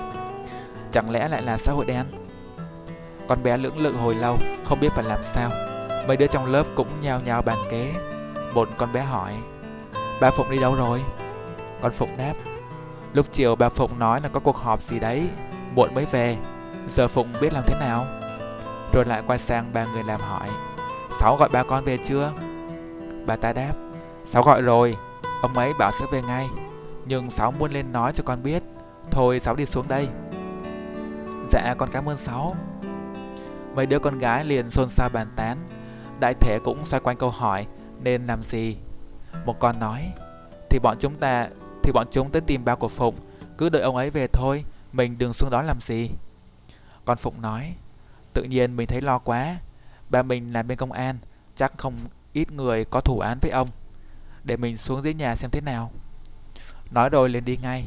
Chẳng 0.90 1.10
lẽ 1.10 1.28
lại 1.28 1.42
là 1.42 1.56
xã 1.56 1.72
hội 1.72 1.84
đen? 1.84 2.06
Con 3.30 3.42
bé 3.42 3.56
lưỡng 3.56 3.78
lự 3.78 3.92
hồi 3.92 4.14
lâu, 4.14 4.38
Không 4.64 4.80
biết 4.80 4.92
phải 4.92 5.04
làm 5.04 5.18
sao. 5.22 5.50
Mấy 6.08 6.16
đứa 6.16 6.26
trong 6.26 6.46
lớp 6.46 6.66
cũng 6.76 6.88
nhao 7.00 7.20
nhao 7.20 7.42
bàn 7.42 7.58
kế 7.70 7.92
Một 8.54 8.68
con 8.76 8.92
bé 8.92 9.00
hỏi, 9.00 9.32
Bà 10.20 10.30
Phụng 10.30 10.50
đi 10.50 10.58
đâu 10.58 10.74
rồi? 10.74 11.02
Con 11.80 11.92
Phụng 11.92 12.16
đáp, 12.18 12.32
Lúc 13.12 13.26
chiều 13.32 13.56
bà 13.56 13.68
Phụng 13.68 13.98
nói 13.98 14.20
là 14.20 14.28
có 14.28 14.40
cuộc 14.40 14.56
họp 14.56 14.82
gì 14.82 14.98
đấy, 14.98 15.28
Muộn 15.74 15.94
mới 15.94 16.06
về. 16.10 16.36
Giờ 16.88 17.08
Phụng 17.08 17.28
biết 17.40 17.52
làm 17.52 17.62
thế 17.66 17.74
nào? 17.80 18.06
Rồi 18.92 19.04
lại 19.04 19.22
quay 19.26 19.38
sang 19.38 19.72
ba 19.72 19.86
người 19.94 20.02
làm 20.02 20.20
hỏi, 20.20 20.48
Sáu 21.20 21.36
gọi 21.36 21.48
ba 21.48 21.62
con 21.62 21.84
về 21.84 21.98
chưa? 21.98 22.32
Bà 23.26 23.36
ta 23.36 23.52
đáp, 23.52 23.72
Sáu 24.24 24.42
gọi 24.42 24.62
rồi, 24.62 24.96
Ông 25.42 25.54
ấy 25.54 25.72
bảo 25.78 25.90
sẽ 25.92 26.06
về 26.12 26.22
ngay. 26.22 26.48
Nhưng 27.04 27.30
Sáu 27.30 27.50
muốn 27.50 27.70
lên 27.70 27.92
nói 27.92 28.12
cho 28.14 28.22
con 28.26 28.42
biết. 28.42 28.62
Thôi 29.10 29.40
Sáu 29.40 29.54
đi 29.54 29.66
xuống 29.66 29.88
đây. 29.88 30.08
Dạ 31.50 31.74
con 31.78 31.88
cảm 31.92 32.08
ơn 32.08 32.16
Sáu. 32.16 32.56
Mấy 33.74 33.86
đứa 33.86 33.98
con 33.98 34.18
gái 34.18 34.44
liền 34.44 34.70
xôn 34.70 34.88
xao 34.88 35.08
bàn 35.08 35.32
tán. 35.36 35.58
Đại 36.20 36.34
thể 36.40 36.58
cũng 36.64 36.84
xoay 36.84 37.00
quanh 37.00 37.16
câu 37.16 37.30
hỏi, 37.30 37.66
Nên 38.02 38.26
làm 38.26 38.42
gì? 38.42 38.76
Một 39.44 39.58
con 39.60 39.80
nói, 39.80 40.12
Thì 40.70 40.78
bọn 40.78 40.96
chúng 41.00 41.16
ta, 41.16 41.48
Thì 41.82 41.92
bọn 41.92 42.06
chúng 42.10 42.30
tới 42.30 42.42
tìm 42.42 42.64
ba 42.64 42.74
của 42.74 42.88
Phụng 42.88 43.14
Cứ 43.58 43.68
đợi 43.68 43.82
ông 43.82 43.96
ấy 43.96 44.10
về 44.10 44.26
thôi, 44.26 44.64
Mình 44.92 45.18
đừng 45.18 45.32
xuống 45.32 45.50
đó 45.50 45.62
làm 45.62 45.80
gì. 45.80 46.10
Con 47.04 47.18
Phụng 47.18 47.42
nói, 47.42 47.74
Tự 48.32 48.42
nhiên 48.42 48.76
mình 48.76 48.86
thấy 48.86 49.00
lo 49.00 49.18
quá, 49.18 49.56
Ba 50.10 50.22
mình 50.22 50.52
làm 50.52 50.68
bên 50.68 50.78
công 50.78 50.92
an, 50.92 51.18
Chắc 51.54 51.78
không 51.78 51.94
ít 52.32 52.52
người 52.52 52.84
có 52.84 53.00
thủ 53.00 53.18
án 53.18 53.38
với 53.42 53.50
ông. 53.50 53.68
Để 54.44 54.56
mình 54.56 54.76
xuống 54.76 55.02
dưới 55.02 55.14
nhà 55.14 55.36
xem 55.36 55.50
thế 55.50 55.60
nào. 55.60 55.90
Nói 56.90 57.08
rồi 57.08 57.28
liền 57.28 57.44
đi 57.44 57.56
ngay. 57.62 57.84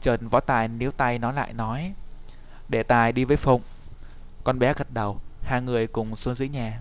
Trần 0.00 0.28
võ 0.28 0.40
tài 0.40 0.68
níu 0.68 0.90
tay 0.90 1.18
nó 1.18 1.32
lại 1.32 1.52
nói, 1.52 1.92
Để 2.68 2.82
tài 2.82 3.12
đi 3.12 3.24
với 3.24 3.36
Phụng 3.36 3.62
con 4.44 4.58
bé 4.58 4.74
gật 4.76 4.90
đầu, 4.90 5.20
Hai 5.42 5.62
người 5.62 5.86
cùng 5.86 6.16
xuống 6.16 6.34
dưới 6.34 6.48
nhà. 6.48 6.80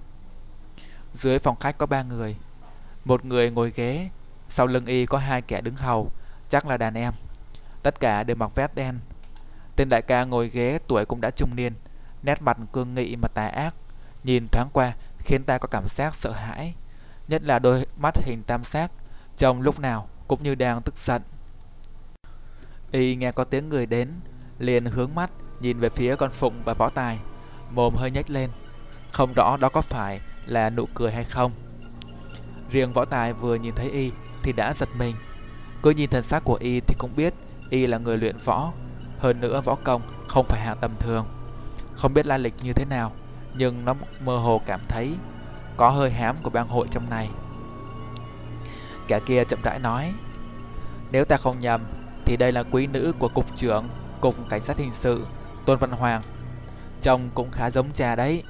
Dưới 1.14 1.40
phòng 1.40 1.60
khách 1.60 1.78
có 1.78 1.86
ba 1.86 2.04
người. 2.04 2.36
Một 3.06 3.26
người 3.26 3.52
ngồi 3.52 3.72
ghế, 3.76 4.10
Sau 4.50 4.68
lưng 4.68 4.86
y 4.86 5.06
có 5.06 5.18
hai 5.18 5.42
kẻ 5.42 5.62
đứng 5.62 5.76
hầu, 5.76 6.12
Chắc 6.50 6.68
là 6.68 6.78
đàn 6.78 6.94
em. 6.94 7.14
Tất 7.84 8.00
cả 8.00 8.24
đều 8.24 8.36
mặc 8.36 8.56
vest 8.56 8.76
đen. 8.76 9.00
Tên 9.76 9.90
đại 9.90 10.02
ca 10.02 10.24
ngồi 10.24 10.50
ghế 10.50 10.80
tuổi 10.88 11.06
cũng 11.06 11.22
đã 11.22 11.32
trung 11.32 11.56
niên, 11.56 11.74
Nét 12.24 12.42
mặt 12.42 12.58
cương 12.72 12.96
nghị 12.96 13.16
mà 13.16 13.28
tà 13.28 13.48
ác, 13.48 13.76
Nhìn 14.24 14.48
thoáng 14.52 14.70
qua 14.74 14.94
khiến 15.20 15.44
ta 15.44 15.58
có 15.58 15.68
cảm 15.68 15.84
giác 15.90 16.16
sợ 16.16 16.32
hãi, 16.32 16.74
Nhất 17.28 17.44
là 17.44 17.60
đôi 17.60 17.86
mắt 17.98 18.18
hình 18.18 18.44
tam 18.48 18.64
giác, 18.64 18.92
Trông 19.38 19.62
lúc 19.62 19.80
nào 19.80 20.08
cũng 20.28 20.44
như 20.44 20.56
đang 20.56 20.82
tức 20.82 20.98
giận. 20.98 21.22
Y 22.92 23.16
nghe 23.16 23.32
có 23.32 23.44
tiếng 23.44 23.70
người 23.70 23.86
đến, 23.86 24.12
Liền 24.60 24.86
hướng 24.86 25.16
mắt 25.16 25.32
nhìn 25.60 25.80
về 25.80 25.90
phía 25.90 26.16
con 26.16 26.32
Phụng 26.32 26.62
và 26.66 26.74
võ 26.74 26.90
tài. 26.90 27.20
Mồm 27.74 27.96
hơi 27.96 28.12
nhếch 28.12 28.30
lên. 28.30 28.50
Không 29.12 29.34
rõ 29.34 29.58
đó 29.58 29.70
có 29.70 29.82
phải 29.82 30.20
là 30.46 30.70
nụ 30.70 30.86
cười 30.94 31.12
hay 31.12 31.24
không. 31.24 31.52
Riêng 32.72 32.94
võ 32.94 33.06
tài 33.06 33.34
vừa 33.34 33.56
nhìn 33.56 33.76
thấy 33.76 33.90
Y 33.90 34.12
thì 34.44 34.52
đã 34.52 34.74
giật 34.74 34.90
mình. 34.98 35.16
Cứ 35.84 35.90
nhìn 35.90 36.10
thân 36.10 36.24
xác 36.24 36.44
của 36.44 36.58
Y 36.62 36.80
thì 36.80 36.96
cũng 36.98 37.16
biết 37.16 37.34
Y 37.70 37.88
là 37.88 37.98
người 37.98 38.18
luyện 38.18 38.38
võ. 38.46 38.72
Hơn 39.20 39.42
nữa 39.42 39.62
võ 39.62 39.76
công 39.84 40.02
không 40.28 40.46
phải 40.46 40.62
hạng 40.62 40.78
tầm 40.82 40.92
thường. 41.00 41.26
Không 41.96 42.14
biết 42.14 42.26
la 42.26 42.38
lịch 42.38 42.54
như 42.64 42.74
thế 42.74 42.86
nào 42.86 43.12
nhưng 43.56 43.86
nó 43.86 43.96
mơ 44.26 44.38
hồ 44.38 44.62
cảm 44.66 44.80
thấy 44.88 45.14
có 45.78 45.90
hơi 45.90 46.12
hám 46.12 46.36
của 46.44 46.50
bang 46.50 46.68
hội 46.68 46.88
trong 46.92 47.10
này. 47.10 47.30
Kẻ 49.08 49.20
kia 49.26 49.44
chậm 49.44 49.60
rãi 49.64 49.80
nói, 49.80 50.14
nếu 51.12 51.26
ta 51.26 51.38
không 51.38 51.60
nhầm 51.60 51.82
thì 52.26 52.38
đây 52.38 52.52
là 52.52 52.64
quý 52.72 52.88
nữ 52.88 53.14
của 53.20 53.28
cục 53.28 53.56
trưởng 53.56 53.88
cục 54.22 54.36
cảnh 54.50 54.62
sát 54.62 54.78
hình 54.78 54.94
sự 54.94 55.26
Tôn 55.66 55.80
Văn 55.80 55.92
Hoàng. 55.92 56.22
Trông 57.04 57.30
cũng 57.34 57.52
khá 57.52 57.70
giống 57.70 57.92
cha 57.94 58.16
đấy. 58.16 58.44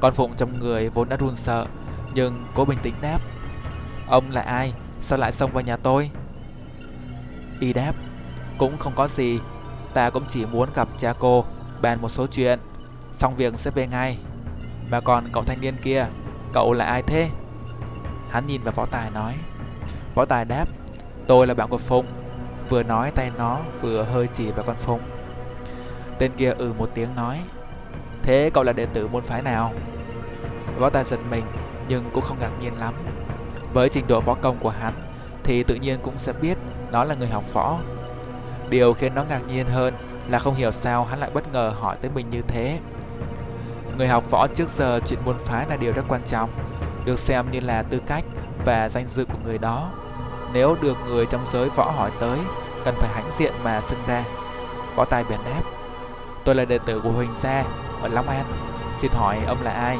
Con 0.00 0.14
Phụng 0.14 0.36
trong 0.36 0.58
người 0.58 0.88
vốn 0.88 1.08
đã 1.08 1.16
run 1.16 1.36
sợ, 1.36 1.66
nhưng 2.14 2.44
cố 2.54 2.64
bình 2.64 2.78
tĩnh 2.82 2.94
đáp. 3.00 3.18
Ông 4.08 4.24
là 4.30 4.40
ai? 4.40 4.72
Sao 5.00 5.18
lại 5.18 5.32
xông 5.32 5.52
vào 5.52 5.62
nhà 5.62 5.76
tôi? 5.76 6.10
Y 7.60 7.72
đáp, 7.72 7.92
cũng 8.58 8.78
không 8.78 8.92
có 8.96 9.08
gì, 9.08 9.38
ta 9.94 10.10
cũng 10.10 10.24
chỉ 10.28 10.46
muốn 10.46 10.68
gặp 10.74 10.88
cha 10.98 11.12
cô, 11.18 11.44
bàn 11.82 12.02
một 12.02 12.08
số 12.08 12.26
chuyện. 12.26 12.58
Xong 13.14 13.36
việc 13.36 13.58
sẽ 13.58 13.70
về 13.70 13.86
ngay 13.86 14.16
Mà 14.90 15.00
còn 15.00 15.24
cậu 15.32 15.42
thanh 15.44 15.60
niên 15.60 15.74
kia 15.82 16.06
Cậu 16.52 16.72
là 16.72 16.84
ai 16.84 17.02
thế 17.02 17.28
Hắn 18.30 18.46
nhìn 18.46 18.60
vào 18.62 18.72
võ 18.76 18.86
tài 18.86 19.10
nói 19.10 19.34
Võ 20.14 20.24
tài 20.24 20.44
đáp 20.44 20.68
Tôi 21.26 21.46
là 21.46 21.54
bạn 21.54 21.68
của 21.68 21.78
Phụng 21.78 22.06
Vừa 22.68 22.82
nói 22.82 23.10
tay 23.10 23.30
nó 23.38 23.60
vừa 23.80 24.02
hơi 24.02 24.28
chỉ 24.34 24.50
vào 24.50 24.64
con 24.66 24.76
Phụng 24.76 25.00
Tên 26.18 26.32
kia 26.36 26.52
ừ 26.58 26.72
một 26.78 26.90
tiếng 26.94 27.16
nói 27.16 27.40
Thế 28.22 28.50
cậu 28.54 28.64
là 28.64 28.72
đệ 28.72 28.86
tử 28.86 29.08
môn 29.08 29.22
phái 29.22 29.42
nào 29.42 29.72
Võ 30.78 30.90
tài 30.90 31.04
giật 31.04 31.18
mình 31.30 31.44
Nhưng 31.88 32.10
cũng 32.14 32.24
không 32.24 32.38
ngạc 32.40 32.50
nhiên 32.60 32.78
lắm 32.78 32.94
Với 33.72 33.88
trình 33.88 34.04
độ 34.08 34.20
võ 34.20 34.34
công 34.34 34.56
của 34.60 34.70
hắn 34.70 34.92
Thì 35.42 35.62
tự 35.62 35.74
nhiên 35.74 35.98
cũng 36.02 36.18
sẽ 36.18 36.32
biết 36.32 36.58
Nó 36.90 37.04
là 37.04 37.14
người 37.14 37.28
học 37.28 37.52
võ 37.52 37.78
Điều 38.70 38.92
khiến 38.92 39.14
nó 39.14 39.24
ngạc 39.28 39.40
nhiên 39.48 39.66
hơn 39.66 39.94
Là 40.28 40.38
không 40.38 40.54
hiểu 40.54 40.70
sao 40.70 41.04
hắn 41.04 41.20
lại 41.20 41.30
bất 41.34 41.52
ngờ 41.52 41.72
hỏi 41.80 41.96
tới 42.00 42.10
mình 42.14 42.30
như 42.30 42.42
thế 42.48 42.78
Người 43.98 44.08
học 44.08 44.30
võ 44.30 44.46
trước 44.46 44.68
giờ 44.68 45.00
chuyện 45.06 45.18
môn 45.24 45.38
phái 45.38 45.66
là 45.68 45.76
điều 45.76 45.92
rất 45.92 46.04
quan 46.08 46.20
trọng, 46.26 46.50
được 47.04 47.18
xem 47.18 47.50
như 47.50 47.60
là 47.60 47.82
tư 47.82 48.00
cách 48.06 48.24
và 48.64 48.88
danh 48.88 49.06
dự 49.06 49.24
của 49.24 49.38
người 49.44 49.58
đó. 49.58 49.90
Nếu 50.52 50.76
được 50.82 50.96
người 51.06 51.26
trong 51.26 51.46
giới 51.52 51.68
võ 51.68 51.90
hỏi 51.90 52.10
tới, 52.20 52.38
cần 52.84 52.94
phải 52.98 53.10
hãnh 53.14 53.30
diện 53.38 53.52
mà 53.64 53.80
xưng 53.80 53.98
ra. 54.06 54.24
Võ 54.96 55.04
tài 55.04 55.24
bèn 55.24 55.40
đáp, 55.44 55.62
tôi 56.44 56.54
là 56.54 56.64
đệ 56.64 56.78
tử 56.78 57.00
của 57.00 57.10
Huỳnh 57.10 57.34
Gia 57.34 57.64
ở 58.02 58.08
Long 58.08 58.28
An, 58.28 58.46
xin 58.98 59.10
hỏi 59.14 59.38
ông 59.46 59.62
là 59.62 59.70
ai? 59.70 59.98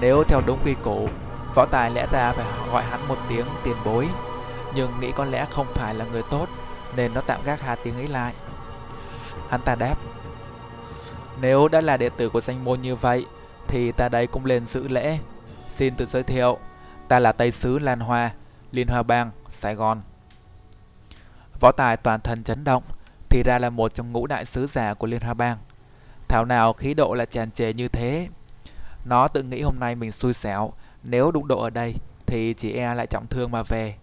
Nếu 0.00 0.24
theo 0.24 0.40
đúng 0.46 0.58
quy 0.64 0.74
củ, 0.82 1.08
võ 1.54 1.64
tài 1.64 1.90
lẽ 1.90 2.06
ra 2.12 2.32
phải 2.32 2.46
gọi 2.72 2.84
hắn 2.84 3.08
một 3.08 3.18
tiếng 3.28 3.46
tiền 3.64 3.76
bối, 3.84 4.08
nhưng 4.74 5.00
nghĩ 5.00 5.12
có 5.12 5.24
lẽ 5.24 5.46
không 5.50 5.66
phải 5.66 5.94
là 5.94 6.04
người 6.04 6.22
tốt, 6.30 6.48
nên 6.96 7.14
nó 7.14 7.20
tạm 7.20 7.40
gác 7.44 7.60
hai 7.60 7.76
tiếng 7.84 7.94
ấy 7.94 8.06
lại. 8.06 8.32
Hắn 9.48 9.62
ta 9.62 9.74
đáp, 9.74 9.94
nếu 11.40 11.68
đã 11.68 11.80
là 11.80 11.96
đệ 11.96 12.08
tử 12.08 12.28
của 12.28 12.40
danh 12.40 12.64
môn 12.64 12.82
như 12.82 12.96
vậy, 12.96 13.26
thì 13.68 13.92
ta 13.92 14.08
đây 14.08 14.26
cũng 14.26 14.44
lên 14.44 14.66
giữ 14.66 14.88
lễ. 14.88 15.18
Xin 15.68 15.94
tự 15.94 16.06
giới 16.06 16.22
thiệu, 16.22 16.58
ta 17.08 17.18
là 17.18 17.32
Tây 17.32 17.50
Sứ 17.50 17.78
Lan 17.78 18.00
Hoa, 18.00 18.30
Liên 18.72 18.88
Hoa 18.88 19.02
Bang, 19.02 19.30
Sài 19.50 19.74
Gòn. 19.74 20.02
Võ 21.60 21.72
Tài 21.72 21.96
toàn 21.96 22.20
thân 22.20 22.44
chấn 22.44 22.64
động, 22.64 22.82
thì 23.32 23.42
ra 23.42 23.58
là 23.58 23.70
một 23.70 23.94
trong 23.94 24.12
ngũ 24.12 24.26
đại 24.26 24.44
sứ 24.44 24.66
giả 24.66 24.94
của 24.94 25.06
Liên 25.06 25.20
Hoa 25.20 25.34
Bang. 25.34 25.58
Thảo 26.28 26.44
nào 26.44 26.72
khí 26.72 26.94
độ 26.94 27.14
là 27.14 27.24
tràn 27.24 27.50
trề 27.50 27.72
như 27.72 27.88
thế. 27.88 28.28
Nó 29.04 29.28
tự 29.28 29.42
nghĩ 29.42 29.62
hôm 29.62 29.74
nay 29.80 29.94
mình 29.94 30.12
xui 30.12 30.34
xẻo, 30.34 30.72
nếu 31.02 31.30
đụng 31.30 31.48
độ 31.48 31.62
ở 31.62 31.70
đây 31.70 31.94
thì 32.26 32.54
chỉ 32.54 32.72
e 32.72 32.94
lại 32.94 33.06
trọng 33.06 33.26
thương 33.26 33.50
mà 33.50 33.62
về. 33.62 33.94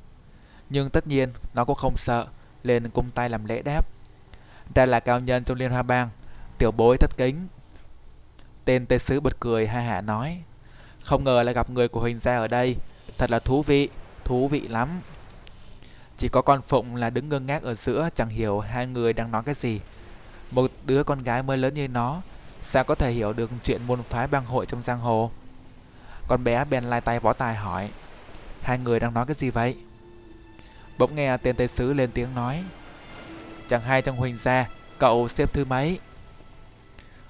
Nhưng 0.69 0.89
tất 0.89 1.07
nhiên 1.07 1.29
nó 1.53 1.65
cũng 1.65 1.75
không 1.75 1.97
sợ, 1.97 2.27
lên 2.63 2.89
cung 2.89 3.11
tay 3.11 3.29
làm 3.29 3.45
lễ 3.45 3.61
đáp. 3.61 3.85
Đây 4.75 4.87
là 4.87 4.99
cao 4.99 5.19
nhân 5.19 5.43
trong 5.43 5.57
Liên 5.57 5.71
Hoa 5.71 5.81
Bang, 5.81 6.09
tiểu 6.57 6.71
bối 6.71 6.97
thất 6.97 7.17
kính 7.17 7.47
Tên 8.65 8.85
tê 8.85 8.97
sứ 8.97 9.19
bật 9.19 9.39
cười 9.39 9.67
ha 9.67 9.79
hả 9.79 10.01
nói 10.01 10.41
Không 11.01 11.23
ngờ 11.23 11.43
lại 11.43 11.53
gặp 11.53 11.69
người 11.69 11.87
của 11.87 11.99
Huỳnh 11.99 12.19
gia 12.19 12.37
ở 12.37 12.47
đây 12.47 12.75
Thật 13.17 13.31
là 13.31 13.39
thú 13.39 13.61
vị, 13.61 13.89
thú 14.23 14.47
vị 14.47 14.67
lắm 14.67 15.01
chỉ 16.19 16.27
có 16.27 16.41
con 16.41 16.61
Phụng 16.61 16.95
là 16.95 17.09
đứng 17.09 17.29
ngơ 17.29 17.39
ngác 17.39 17.63
ở 17.63 17.75
giữa, 17.75 18.09
Chẳng 18.15 18.29
hiểu 18.29 18.59
hai 18.59 18.87
người 18.87 19.13
đang 19.13 19.31
nói 19.31 19.43
cái 19.45 19.55
gì. 19.55 19.79
Một 20.51 20.71
đứa 20.85 21.03
con 21.03 21.23
gái 21.23 21.43
mới 21.43 21.57
lớn 21.57 21.73
như 21.73 21.87
nó, 21.87 22.21
Sao 22.61 22.83
có 22.83 22.95
thể 22.95 23.11
hiểu 23.11 23.33
được 23.33 23.51
chuyện 23.63 23.81
môn 23.87 24.03
phái 24.03 24.27
bang 24.27 24.45
hội 24.45 24.65
trong 24.65 24.81
giang 24.83 24.99
hồ? 24.99 25.31
Con 26.27 26.43
bé 26.43 26.65
bèn 26.65 26.83
lai 26.83 27.01
tay 27.01 27.19
võ 27.19 27.33
tài 27.33 27.55
hỏi, 27.55 27.89
Hai 28.61 28.77
người 28.77 28.99
đang 28.99 29.13
nói 29.13 29.25
cái 29.25 29.35
gì 29.35 29.49
vậy? 29.49 29.77
Bỗng 30.97 31.15
nghe 31.15 31.37
tên 31.37 31.55
tây 31.55 31.67
sứ 31.67 31.93
lên 31.93 32.11
tiếng 32.11 32.35
nói, 32.35 32.63
Chẳng 33.67 33.81
hay 33.81 34.01
trong 34.01 34.17
huỳnh 34.17 34.37
gia, 34.37 34.69
Cậu 34.97 35.27
xếp 35.27 35.53
thứ 35.53 35.65
mấy? 35.65 35.99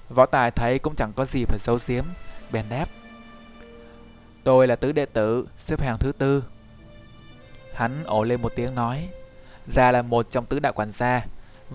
Võ 0.08 0.26
tài 0.26 0.50
thấy 0.50 0.78
cũng 0.78 0.94
chẳng 0.96 1.12
có 1.16 1.24
gì 1.24 1.44
phải 1.44 1.58
xấu 1.58 1.78
xiếm 1.78 2.04
Bèn 2.52 2.64
đáp, 2.68 2.86
Tôi 4.44 4.66
là 4.66 4.76
tứ 4.76 4.92
đệ 4.92 5.06
tử, 5.06 5.48
Xếp 5.58 5.80
hàng 5.82 5.98
thứ 5.98 6.12
tư. 6.12 6.44
Hắn 7.74 8.04
ổ 8.04 8.24
lên 8.24 8.42
một 8.42 8.52
tiếng 8.56 8.74
nói, 8.74 9.08
Ra 9.74 9.92
là 9.92 10.02
một 10.02 10.30
trong 10.30 10.46
tứ 10.46 10.58
đại 10.58 10.72
quản 10.72 10.92
gia, 10.92 11.24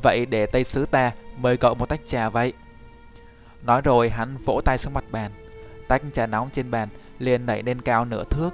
Vậy 0.02 0.26
để 0.26 0.46
Tây 0.46 0.64
Sứ 0.64 0.86
ta 0.86 1.12
mời 1.38 1.58
cậu 1.58 1.76
một 1.76 1.90
tách 1.90 2.00
trà 2.06 2.30
vậy. 2.30 2.54
Nói 3.64 3.82
rồi 3.82 4.10
hắn 4.10 4.38
vỗ 4.46 4.62
tay 4.66 4.78
xuống 4.78 4.94
mặt 4.94 5.04
bàn, 5.12 5.32
Tách 5.88 6.02
trà 6.14 6.28
nóng 6.28 6.50
trên 6.52 6.72
bàn 6.72 6.90
liền 7.20 7.46
nảy 7.46 7.64
lên 7.64 7.82
cao 7.82 8.06
nửa 8.06 8.24
thước. 8.24 8.50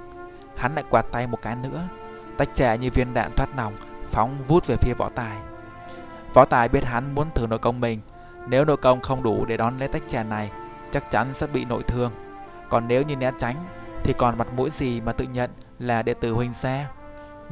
Hắn 0.56 0.74
lại 0.74 0.84
quạt 0.90 1.06
tay 1.12 1.26
một 1.26 1.42
cái 1.42 1.56
nữa, 1.56 1.88
Tách 2.36 2.48
trà 2.54 2.74
như 2.74 2.90
viên 2.90 3.14
đạn 3.14 3.32
thoát 3.36 3.56
nòng, 3.56 3.76
Phóng 4.08 4.38
vút 4.48 4.66
về 4.66 4.76
phía 4.80 4.94
võ 4.94 5.08
tài. 5.08 5.36
Võ 6.34 6.44
tài 6.44 6.68
biết 6.68 6.84
hắn 6.84 7.14
muốn 7.14 7.30
thử 7.34 7.46
nội 7.46 7.58
công 7.58 7.80
mình, 7.80 8.00
Nếu 8.48 8.64
nội 8.64 8.76
công 8.76 9.00
không 9.00 9.22
đủ 9.22 9.44
để 9.44 9.56
đón 9.56 9.78
lấy 9.78 9.88
tách 9.88 10.02
trà 10.08 10.22
này, 10.22 10.50
Chắc 10.92 11.10
chắn 11.10 11.34
sẽ 11.34 11.46
bị 11.46 11.64
nội 11.64 11.82
thương. 11.82 12.12
Còn 12.68 12.88
nếu 12.88 13.02
như 13.02 13.16
né 13.16 13.30
tránh, 13.38 13.56
Thì 14.04 14.12
còn 14.18 14.38
mặt 14.38 14.48
mũi 14.56 14.70
gì 14.70 15.00
mà 15.00 15.12
tự 15.12 15.24
nhận 15.24 15.50
là 15.78 16.02
đệ 16.02 16.14
tử 16.14 16.32
huynh 16.32 16.52
gia 16.52 16.88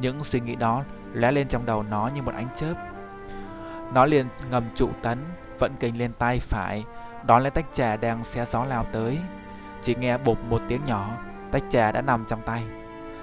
những 0.01 0.19
suy 0.19 0.39
nghĩ 0.39 0.55
đó 0.55 0.83
lóe 1.13 1.31
lên 1.31 1.47
trong 1.47 1.65
đầu 1.65 1.83
nó 1.83 2.09
như 2.15 2.21
một 2.21 2.33
ánh 2.35 2.47
chớp. 2.55 2.73
Nó 3.93 4.05
liền 4.05 4.27
ngầm 4.49 4.63
trụ 4.75 4.89
tấn 5.01 5.17
Vận 5.59 5.75
kình 5.79 5.97
lên 5.97 6.13
tay 6.13 6.39
phải. 6.39 6.83
Đón 7.25 7.41
lấy 7.41 7.51
tách 7.51 7.65
trà 7.71 7.97
đang 7.97 8.23
xé 8.23 8.45
gió 8.45 8.65
lao 8.65 8.85
tới. 8.91 9.19
Chỉ 9.81 9.95
nghe 9.95 10.17
bụp 10.17 10.37
một 10.49 10.61
tiếng 10.67 10.83
nhỏ 10.85 11.09
Tách 11.51 11.63
trà 11.69 11.91
đã 11.91 12.01
nằm 12.01 12.25
trong 12.25 12.41
tay. 12.45 12.63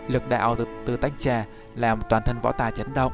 Lực 0.08 0.28
đạo 0.28 0.56
từ, 0.56 0.66
từ 0.86 0.96
tách 0.96 1.12
trà 1.18 1.44
làm 1.74 2.00
toàn 2.08 2.22
thân 2.26 2.40
võ 2.42 2.52
tài 2.52 2.72
chấn 2.72 2.94
động. 2.94 3.12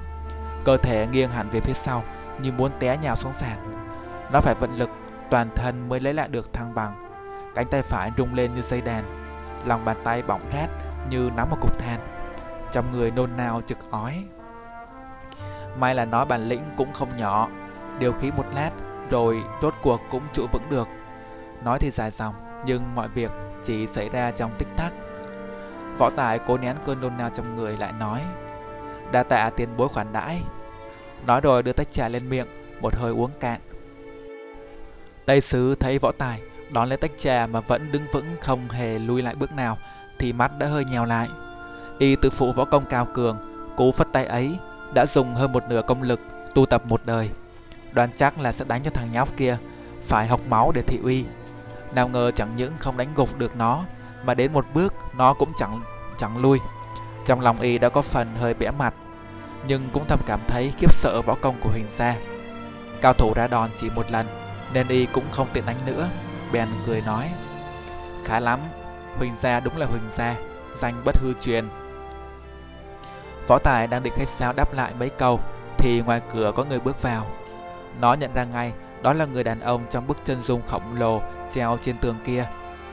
Cơ 0.65 0.77
thể 0.77 1.07
nghiêng 1.07 1.31
hẳn 1.31 1.51
về 1.51 1.61
phía 1.61 1.73
sau 1.73 2.03
Như 2.43 2.53
muốn 2.53 2.73
té 2.79 2.99
nhào 3.03 3.17
xuống 3.17 3.33
sàn. 3.33 3.87
Nó 4.33 4.41
phải 4.41 4.55
vận 4.55 4.77
lực 4.79 4.91
toàn 5.31 5.51
thân 5.55 5.89
mới 5.89 6.01
lấy 6.01 6.15
lại 6.15 6.29
được 6.29 6.53
thăng 6.53 6.75
bằng. 6.75 7.09
Cánh 7.55 7.67
tay 7.67 7.83
phải 7.83 8.11
rung 8.19 8.35
lên 8.35 8.55
như 8.55 8.63
dây 8.63 8.81
đàn. 8.81 9.05
Lòng 9.65 9.85
bàn 9.85 9.97
tay 10.05 10.23
bỏng 10.23 10.41
rát 10.53 10.71
như 11.11 11.31
nắm 11.37 11.51
một 11.51 11.57
cục 11.61 11.79
than. 11.79 12.14
Trong 12.73 12.93
người 12.93 13.11
nôn 13.11 13.31
nao 13.37 13.61
trực 13.67 13.91
ói. 13.91 14.25
May 15.79 15.95
là 15.95 16.05
nói 16.05 16.27
bản 16.27 16.49
lĩnh 16.49 16.63
cũng 16.77 16.93
không 16.93 17.17
nhỏ. 17.17 17.49
Điều 17.99 18.13
khí 18.13 18.31
một 18.37 18.47
lát 18.55 18.71
rồi 19.11 19.43
rốt 19.63 19.75
cuộc 19.83 20.01
cũng 20.11 20.23
trụ 20.33 20.47
vững 20.53 20.71
được. 20.71 20.89
Nói 21.65 21.79
thì 21.79 21.91
dài 21.91 22.11
dòng, 22.11 22.35
nhưng 22.67 22.95
mọi 22.95 23.09
việc 23.09 23.31
chỉ 23.63 23.87
xảy 23.87 24.09
ra 24.09 24.31
trong 24.31 24.51
tích 24.59 24.69
tắc. 24.77 24.93
Võ 25.99 26.11
Tài 26.11 26.39
cố 26.39 26.59
nén 26.59 26.77
cơn 26.85 27.01
nôn 27.01 27.17
nao 27.17 27.31
trong 27.31 27.57
người 27.57 27.77
lại 27.77 27.93
nói 27.93 28.21
Đa 29.13 29.23
tạ 29.23 29.51
tiền 29.57 29.69
bối 29.77 29.89
khoản 29.89 30.13
đãi. 30.13 30.43
Nói 31.27 31.41
rồi 31.41 31.63
đưa 31.63 31.73
tách 31.73 31.91
trà 31.91 32.09
lên 32.09 32.29
miệng 32.29 32.47
Một 32.81 32.95
hơi 32.95 33.13
uống 33.13 33.31
cạn. 33.41 33.61
Tây 35.27 35.41
sứ 35.41 35.75
thấy 35.75 35.99
võ 35.99 36.13
tài 36.19 36.41
Đón 36.71 36.89
lấy 36.89 36.99
tách 36.99 37.11
trà 37.17 37.47
mà 37.47 37.61
vẫn 37.61 37.93
đứng 37.93 38.07
vững 38.13 38.37
Không 38.41 38.69
hề 38.69 38.99
lui 38.99 39.23
lại 39.23 39.35
bước 39.35 39.53
nào 39.53 39.79
Thì 40.19 40.33
mắt 40.33 40.51
đã 40.59 40.67
hơi 40.67 40.85
nhèo 40.91 41.05
lại. 41.05 41.29
Y 41.99 42.17
tự 42.17 42.31
phụ 42.31 42.53
võ 42.53 42.65
công 42.65 42.85
cao 42.85 43.09
cường. 43.15 43.39
Cú 43.77 43.93
phất 43.93 44.13
tay 44.13 44.27
ấy 44.27 44.59
Đã 44.95 45.07
dùng 45.07 45.35
hơn 45.35 45.53
một 45.53 45.63
nửa 45.69 45.83
công 45.87 46.03
lực 46.03 46.21
Tu 46.55 46.67
tập 46.67 46.83
một 46.87 47.01
đời. 47.05 47.31
Đoán 47.93 48.11
chắc 48.17 48.39
là 48.39 48.53
sẽ 48.53 48.65
đánh 48.69 48.83
cho 48.83 48.91
thằng 48.91 49.13
nhóc 49.13 49.37
kia 49.37 49.57
Phải 50.03 50.27
học 50.27 50.41
máu 50.49 50.73
để 50.75 50.83
thị 50.83 50.99
uy. 51.03 51.25
Nào 51.95 52.09
ngờ 52.09 52.31
chẳng 52.31 52.55
những 52.57 52.73
không 52.79 52.97
đánh 52.97 53.09
gục 53.15 53.39
được 53.39 53.57
nó, 53.57 53.85
Mà 54.25 54.35
đến 54.35 54.53
một 54.53 54.67
bước 54.75 54.95
nó 55.17 55.35
cũng 55.35 55.53
chẳng 55.57 55.81
chẳng 56.19 56.43
lui. 56.43 56.59
Trong 57.25 57.41
lòng 57.41 57.61
y 57.61 57.79
đã 57.79 57.89
có 57.89 58.03
phần 58.03 58.35
hơi 58.41 58.55
bẽ 58.55 58.71
mặt, 58.71 58.95
Nhưng 59.69 59.91
cũng 59.93 60.05
thầm 60.09 60.21
cảm 60.27 60.41
thấy 60.49 60.73
khiếp 60.79 60.93
sợ 60.93 61.23
võ 61.27 61.35
công 61.35 61.61
của 61.61 61.71
Huỳnh 61.71 61.89
Gia. 61.91 62.17
Cao 63.01 63.13
thủ 63.13 63.33
ra 63.35 63.47
đòn 63.47 63.71
chỉ 63.77 63.91
một 63.91 64.11
lần, 64.11 64.27
Nên 64.73 64.89
y 64.89 65.07
cũng 65.07 65.25
không 65.31 65.49
tiện 65.53 65.67
đánh 65.67 65.77
nữa, 65.87 66.09
Bèn 66.53 66.69
cười 66.87 67.01
nói. 67.01 67.31
Khá 68.25 68.41
lắm, 68.41 68.61
Huỳnh 69.19 69.35
Gia 69.41 69.61
đúng 69.61 69.77
là 69.77 69.87
Huỳnh 69.87 70.11
Gia, 70.11 70.35
Danh 70.77 71.03
bất 71.05 71.19
hư 71.19 71.33
truyền. 71.41 71.69
Võ 73.49 73.59
Tài 73.59 73.87
đang 73.87 74.03
định 74.03 74.13
khách 74.17 74.29
sáo 74.29 74.53
đáp 74.53 74.75
lại 74.75 74.93
mấy 74.99 75.09
câu 75.09 75.41
Thì 75.79 76.01
ngoài 76.01 76.21
cửa 76.33 76.53
có 76.55 76.65
người 76.65 76.81
bước 76.81 77.03
vào 77.03 77.27
nó 78.01 78.15
nhận 78.15 78.35
ra 78.35 78.45
ngay 78.45 78.73
đó 79.03 79.13
là 79.13 79.25
người 79.25 79.45
đàn 79.45 79.61
ông 79.61 79.85
trong 79.91 80.07
bức 80.07 80.17
chân 80.25 80.43
dung 80.43 80.63
khổng 80.67 80.99
lồ 80.99 81.23
treo 81.51 81.79
trên 81.83 81.99
tường 81.99 82.17
kia, 82.25 82.47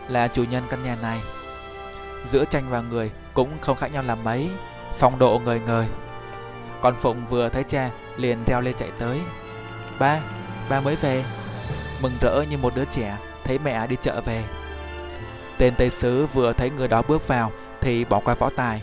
là 0.08 0.28
chủ 0.28 0.44
nhân 0.44 0.64
căn 0.70 0.84
nhà 0.84 0.98
này. 1.02 1.22
Giữa 2.28 2.46
tranh 2.46 2.64
và 2.70 2.82
người 2.82 3.12
cũng 3.34 3.50
không 3.62 3.78
khác 3.78 3.94
nhau 3.94 4.04
là 4.04 4.16
mấy, 4.16 4.50
phong 4.98 5.20
độ 5.20 5.42
người 5.46 5.60
người. 5.60 5.88
Còn 6.82 6.96
Phụng 6.96 7.26
vừa 7.30 7.50
thấy 7.50 7.64
cha 7.64 7.90
liền 8.18 8.44
reo 8.48 8.62
lên 8.62 8.76
chạy 8.78 8.92
tới. 9.00 9.22
Ba, 10.00 10.20
ba 10.70 10.82
mới 10.82 10.96
về. 10.96 11.24
Mừng 12.02 12.14
rỡ 12.22 12.44
như 12.50 12.58
một 12.58 12.76
đứa 12.76 12.86
trẻ 12.86 13.18
thấy 13.44 13.60
mẹ 13.60 13.88
đi 13.88 13.96
chợ 14.02 14.22
về. 14.26 14.44
Tên 15.58 15.74
Tây 15.78 15.90
Sứ 15.90 16.26
vừa 16.26 16.54
thấy 16.54 16.70
người 16.70 16.88
đó 16.88 17.02
bước 17.08 17.28
vào 17.28 17.52
thì 17.82 18.06
bỏ 18.06 18.20
qua 18.20 18.34
võ 18.34 18.50
tài, 18.56 18.82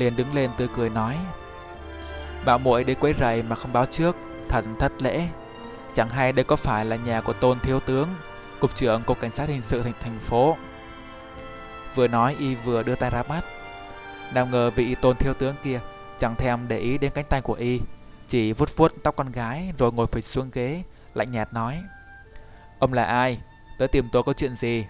liền 0.00 0.16
đứng 0.16 0.34
lên 0.34 0.50
tươi 0.56 0.68
cười 0.74 0.90
nói. 0.90 1.16
Bảo 2.44 2.58
muội 2.58 2.84
đến 2.84 2.98
quấy 3.00 3.14
rầy 3.20 3.42
mà 3.42 3.56
không 3.56 3.72
báo 3.72 3.86
trước, 3.86 4.16
thật 4.48 4.64
thất 4.78 5.02
lễ. 5.02 5.28
Chẳng 5.92 6.08
hay 6.08 6.32
đây 6.32 6.44
có 6.44 6.56
phải 6.56 6.84
là 6.84 6.96
nhà 6.96 7.20
của 7.20 7.32
tôn 7.32 7.60
thiếu 7.60 7.80
tướng, 7.80 8.08
cục 8.60 8.74
trưởng 8.74 9.02
cục 9.02 9.20
cảnh 9.20 9.30
sát 9.30 9.48
hình 9.48 9.62
sự 9.62 9.82
thành 9.82 9.92
thành 10.00 10.18
phố. 10.18 10.56
Vừa 11.94 12.08
nói 12.08 12.36
y 12.38 12.54
vừa 12.54 12.82
đưa 12.82 12.94
tay 12.94 13.10
ra 13.10 13.22
mắt. 13.22 13.44
Nào 14.34 14.46
ngờ 14.46 14.70
vị 14.70 14.94
tôn 14.94 15.16
thiếu 15.16 15.34
tướng 15.34 15.54
kia 15.64 15.80
chẳng 16.18 16.36
thèm 16.36 16.68
để 16.68 16.78
ý 16.78 16.98
đến 16.98 17.12
cánh 17.14 17.24
tay 17.24 17.40
của 17.40 17.54
y, 17.54 17.80
chỉ 18.28 18.52
vuốt 18.52 18.76
vuốt 18.76 18.92
tóc 19.02 19.16
con 19.16 19.32
gái 19.32 19.72
rồi 19.78 19.92
ngồi 19.92 20.06
phịch 20.06 20.24
xuống 20.24 20.50
ghế, 20.52 20.82
lạnh 21.14 21.32
nhạt 21.32 21.52
nói: 21.52 21.82
"Ông 22.78 22.92
là 22.92 23.04
ai? 23.04 23.38
Tới 23.78 23.88
tìm 23.88 24.08
tôi 24.12 24.22
có 24.22 24.32
chuyện 24.32 24.54
gì?" 24.56 24.86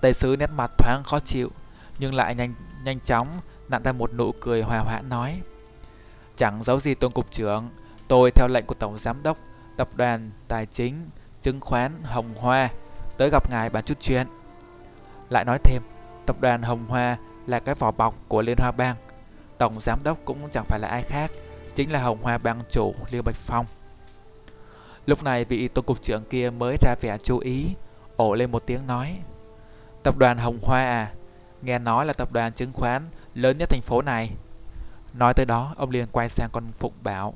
Tây 0.00 0.12
sứ 0.12 0.36
nét 0.38 0.50
mặt 0.56 0.70
thoáng 0.78 1.02
khó 1.04 1.20
chịu, 1.20 1.50
nhưng 1.98 2.14
lại 2.14 2.34
nhanh 2.34 2.54
nhanh 2.84 3.00
chóng 3.00 3.28
nặn 3.68 3.82
ra 3.82 3.92
một 3.92 4.14
nụ 4.14 4.32
cười 4.32 4.62
hòa 4.62 4.78
hoãn 4.78 5.08
nói: 5.08 5.40
"Chẳng 6.36 6.64
giấu 6.64 6.80
gì 6.80 6.94
tôn 6.94 7.12
cục 7.12 7.30
trưởng." 7.30 7.70
Tôi 8.08 8.30
theo 8.30 8.48
lệnh 8.48 8.66
của 8.66 8.74
Tổng 8.74 8.98
Giám 8.98 9.22
đốc, 9.22 9.38
Tập 9.76 9.88
đoàn 9.96 10.30
Tài 10.48 10.66
chính 10.66 10.94
Chứng 11.40 11.60
khoán 11.60 12.02
Hồng 12.02 12.34
Hoa, 12.34 12.68
Tới 13.16 13.30
gặp 13.30 13.50
ngài 13.50 13.70
bàn 13.70 13.84
chút 13.84 14.00
chuyện 14.00 14.26
Lại 15.30 15.44
nói 15.44 15.58
thêm, 15.64 15.82
Tập 16.26 16.36
đoàn 16.40 16.62
Hồng 16.62 16.86
Hoa 16.88 17.16
là 17.46 17.60
cái 17.60 17.74
vỏ 17.74 17.90
bọc 17.90 18.14
của 18.28 18.42
Liên 18.42 18.58
Hoa 18.58 18.72
Bang, 18.72 18.96
Tổng 19.58 19.80
Giám 19.80 20.02
đốc 20.04 20.18
cũng 20.24 20.48
chẳng 20.50 20.64
phải 20.64 20.80
là 20.80 20.88
ai 20.88 21.02
khác, 21.02 21.30
Chính 21.74 21.92
là 21.92 22.02
Hồng 22.02 22.22
Hoa 22.22 22.38
Bang 22.38 22.62
chủ 22.70 22.94
Liêu 23.10 23.22
Bạch 23.22 23.36
Phong 23.36 23.66
Lúc 25.06 25.22
này 25.22 25.44
vị 25.44 25.68
tôn 25.68 25.84
cục 25.84 26.02
trưởng 26.02 26.24
kia 26.24 26.50
mới 26.50 26.76
ra 26.80 26.94
vẻ 27.00 27.18
chú 27.22 27.38
ý 27.38 27.66
Ổ 28.16 28.34
lên 28.34 28.50
một 28.50 28.66
tiếng 28.66 28.86
nói, 28.86 29.18
Tập 30.02 30.16
đoàn 30.16 30.38
Hồng 30.38 30.58
Hoa 30.62 30.84
à 30.84 31.12
Nghe 31.64 31.78
nói 31.78 32.06
là 32.06 32.12
tập 32.12 32.32
đoàn 32.32 32.52
chứng 32.52 32.72
khoán 32.72 33.08
lớn 33.34 33.58
nhất 33.58 33.68
thành 33.68 33.82
phố 33.82 34.02
này. 34.02 34.30
Nói 35.14 35.34
tới 35.34 35.46
đó, 35.46 35.74
ông 35.76 35.90
liền 35.90 36.08
quay 36.12 36.28
sang 36.28 36.48
con 36.52 36.64
Phụng 36.78 36.92
bảo, 37.02 37.34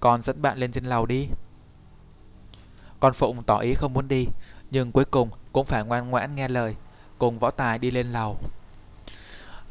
con 0.00 0.22
dẫn 0.22 0.42
bạn 0.42 0.58
lên 0.58 0.72
trên 0.72 0.84
lầu 0.84 1.06
đi. 1.06 1.28
Con 3.00 3.12
Phụng 3.12 3.42
tỏ 3.42 3.58
ý 3.58 3.74
không 3.74 3.92
muốn 3.92 4.08
đi, 4.08 4.26
Nhưng 4.70 4.92
cuối 4.92 5.04
cùng 5.04 5.30
cũng 5.52 5.66
phải 5.66 5.84
ngoan 5.84 6.10
ngoãn 6.10 6.34
nghe 6.34 6.48
lời, 6.48 6.74
Cùng 7.18 7.38
Võ 7.38 7.50
Tài 7.50 7.78
đi 7.78 7.90
lên 7.90 8.06
lầu. 8.06 8.38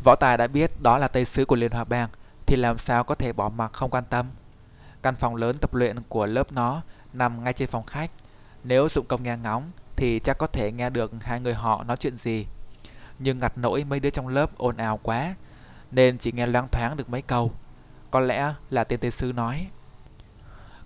Võ 0.04 0.16
Tài 0.16 0.38
đã 0.38 0.48
biết 0.48 0.82
đó 0.82 0.98
là 0.98 1.08
Tây 1.08 1.26
Sứ 1.26 1.46
của 1.46 1.56
Liên 1.56 1.72
Hòa 1.72 1.84
Bang, 1.84 2.10
Thì 2.46 2.56
làm 2.56 2.78
sao 2.78 3.04
có 3.04 3.16
thể 3.16 3.34
bỏ 3.34 3.50
mặc 3.50 3.74
không 3.74 3.90
quan 3.90 4.04
tâm. 4.10 4.30
Căn 5.02 5.16
phòng 5.16 5.36
lớn 5.36 5.58
tập 5.58 5.74
luyện 5.74 5.98
của 6.10 6.26
lớp 6.26 6.52
nó 6.52 6.82
Nằm 7.14 7.44
ngay 7.44 7.54
trên 7.54 7.70
phòng 7.70 7.86
khách. 7.86 8.12
Nếu 8.64 8.90
dụng 8.90 9.06
công 9.06 9.24
nghe 9.24 9.38
ngóng 9.38 9.72
Thì 9.96 10.20
chắc 10.20 10.38
có 10.38 10.48
thể 10.48 10.72
nghe 10.72 10.90
được 10.90 11.12
hai 11.22 11.40
người 11.40 11.54
họ 11.54 11.84
nói 11.84 11.98
chuyện 11.98 12.18
gì. 12.18 12.46
Nhưng 13.24 13.40
ngặt 13.40 13.58
nỗi 13.58 13.84
mấy 13.84 14.00
đứa 14.00 14.10
trong 14.10 14.28
lớp 14.28 14.58
ồn 14.58 14.78
ào 14.78 15.00
quá 15.04 15.36
Nên 15.92 16.18
chỉ 16.18 16.32
nghe 16.32 16.48
loáng 16.48 16.68
thoáng 16.72 16.98
được 16.98 17.10
mấy 17.10 17.22
câu 17.22 17.52
Có 18.12 18.20
lẽ 18.20 18.54
là 18.70 18.84
tên 18.84 19.00
tế 19.00 19.10
sư 19.10 19.32
nói 19.36 19.68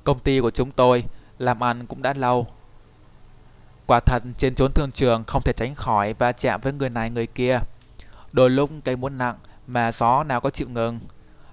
Công 0.04 0.20
ty 0.20 0.40
của 0.40 0.52
chúng 0.52 0.72
tôi 0.72 1.04
làm 1.38 1.64
ăn 1.64 1.86
cũng 1.86 2.02
đã 2.02 2.14
lâu. 2.14 2.48
Quả 3.88 4.00
thật 4.00 4.24
trên 4.38 4.56
chốn 4.56 4.72
thương 4.72 4.92
trường 4.92 5.24
không 5.28 5.42
thể 5.42 5.54
tránh 5.56 5.76
khỏi 5.76 6.14
va 6.14 6.32
chạm 6.32 6.62
với 6.62 6.74
người 6.74 6.90
này 6.90 7.10
người 7.10 7.28
kia. 7.28 7.60
Đôi 8.32 8.50
lúc 8.50 8.70
cây 8.84 8.96
muốn 8.96 9.18
nặng 9.18 9.36
mà 9.68 9.92
gió 9.92 10.24
nào 10.24 10.42
có 10.42 10.50
chịu 10.50 10.70
ngừng. 10.70 11.00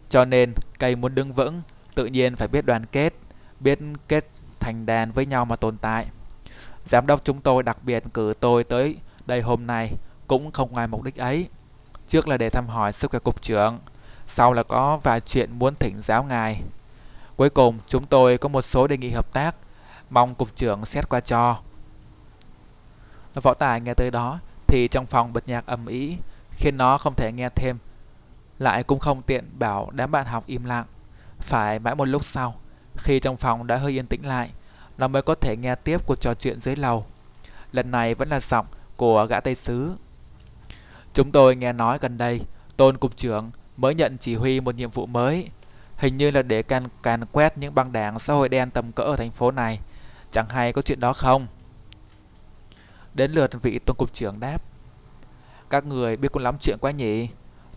Cho 0.09 0.25
nên 0.25 0.55
cây 0.79 0.97
muốn 0.97 1.15
đứng 1.15 1.33
vững 1.33 1.63
tự 1.95 2.07
nhiên 2.07 2.37
phải 2.37 2.49
biết 2.49 2.67
đoàn 2.67 2.87
kết, 2.87 3.15
biết 3.61 3.79
kết 4.09 4.29
thành 4.61 4.87
đàn 4.87 5.13
với 5.13 5.27
nhau 5.27 5.45
mà 5.45 5.57
tồn 5.57 5.77
tại. 5.77 6.07
Giám 6.87 7.07
đốc 7.07 7.25
chúng 7.25 7.41
tôi 7.41 7.63
đặc 7.63 7.79
biệt 7.83 8.05
cử 8.15 8.35
tôi 8.41 8.65
tới 8.65 8.97
đây 9.27 9.41
hôm 9.41 9.67
nay 9.67 9.93
cũng 10.27 10.51
không 10.51 10.73
ngoài 10.73 10.87
mục 10.87 11.03
đích 11.03 11.17
ấy. 11.17 11.49
Trước 12.09 12.29
là 12.29 12.37
để 12.37 12.51
thăm 12.51 12.69
hỏi 12.69 12.93
sức 12.93 13.11
khỏe 13.11 13.21
cục 13.21 13.43
trưởng, 13.43 13.79
sau 14.27 14.53
là 14.53 14.63
có 14.63 14.97
vài 15.03 15.21
chuyện 15.21 15.59
muốn 15.59 15.75
thỉnh 15.75 16.01
giáo 16.01 16.25
ngài. 16.25 16.63
Cuối 17.37 17.51
cùng 17.51 17.79
chúng 17.87 18.07
tôi 18.07 18.39
có 18.39 18.49
một 18.49 18.63
số 18.63 18.87
đề 18.87 18.97
nghị 18.97 19.11
hợp 19.11 19.33
tác, 19.33 19.55
mong 20.11 20.35
cục 20.35 20.57
trưởng 20.57 20.85
xét 20.85 21.09
qua 21.09 21.21
cho. 21.21 21.57
Võ 23.35 23.55
Tài 23.55 23.81
nghe 23.81 23.95
tới 23.95 24.11
đó 24.11 24.39
thì 24.67 24.89
trong 24.89 25.07
phòng 25.07 25.33
bật 25.33 25.49
nhạc 25.49 25.67
ầm 25.67 25.87
ĩ 25.87 26.17
khiến 26.51 26.77
nó 26.77 26.99
không 26.99 27.15
thể 27.15 27.33
nghe 27.33 27.49
thêm. 27.49 27.79
Lại 28.59 28.83
cũng 28.83 28.99
không 28.99 29.23
tiện 29.23 29.45
bảo 29.59 29.91
đám 29.93 30.11
bạn 30.11 30.27
học 30.27 30.45
im 30.47 30.65
lặng. 30.65 30.85
Phải 31.39 31.79
mãi 31.79 31.95
một 31.95 32.09
lúc 32.09 32.25
sau, 32.25 32.55
khi 32.97 33.21
trong 33.21 33.37
phòng 33.37 33.67
đã 33.67 33.77
hơi 33.77 33.93
yên 33.93 34.07
tĩnh 34.07 34.27
lại, 34.27 34.51
nó 34.99 35.09
mới 35.09 35.23
có 35.23 35.35
thể 35.35 35.57
nghe 35.57 35.75
tiếp 35.75 36.07
cuộc 36.07 36.21
trò 36.21 36.35
chuyện 36.35 36.61
dưới 36.61 36.77
lầu. 36.77 37.07
Lần 37.73 37.91
này 37.91 38.15
vẫn 38.15 38.29
là 38.29 38.41
giọng 38.41 38.67
của 38.97 39.27
gã 39.27 39.41
Tây 39.41 39.55
Sứ. 39.55 39.93
Chúng 41.15 41.33
tôi 41.33 41.57
nghe 41.57 41.73
nói 41.73 41.99
gần 42.01 42.19
đây, 42.19 42.41
Tôn 42.77 42.97
Cục 42.97 43.17
trưởng 43.17 43.51
mới 43.77 43.95
nhận 43.95 44.19
chỉ 44.19 44.35
huy 44.35 44.61
một 44.61 44.75
nhiệm 44.75 44.91
vụ 44.91 45.07
mới. 45.07 45.49
Hình 45.97 46.17
như 46.17 46.31
là 46.31 46.43
để 46.43 46.63
can 46.63 46.85
càn 47.03 47.25
quét 47.27 47.59
những 47.59 47.75
băng 47.75 47.93
đảng 47.93 48.19
xã 48.19 48.35
hội 48.35 48.49
đen 48.49 48.71
tầm 48.71 48.93
cỡ 48.93 49.03
ở 49.03 49.17
thành 49.17 49.31
phố 49.31 49.51
này. 49.51 49.79
Chẳng 50.31 50.49
hay 50.49 50.73
có 50.73 50.83
chuyện 50.83 51.01
đó 51.01 51.13
không? 51.13 51.47
Đến 53.15 53.33
lượt 53.33 53.63
vị 53.63 53.79
Tôn 53.79 53.97
Cục 53.97 54.13
trưởng 54.13 54.41
đáp. 54.41 54.63
Các 55.71 55.85
người 55.85 56.17
biết 56.17 56.33
cũng 56.33 56.43
lắm 56.43 56.57
chuyện 56.61 56.79
quá 56.81 56.91
nhỉ? 56.91 57.29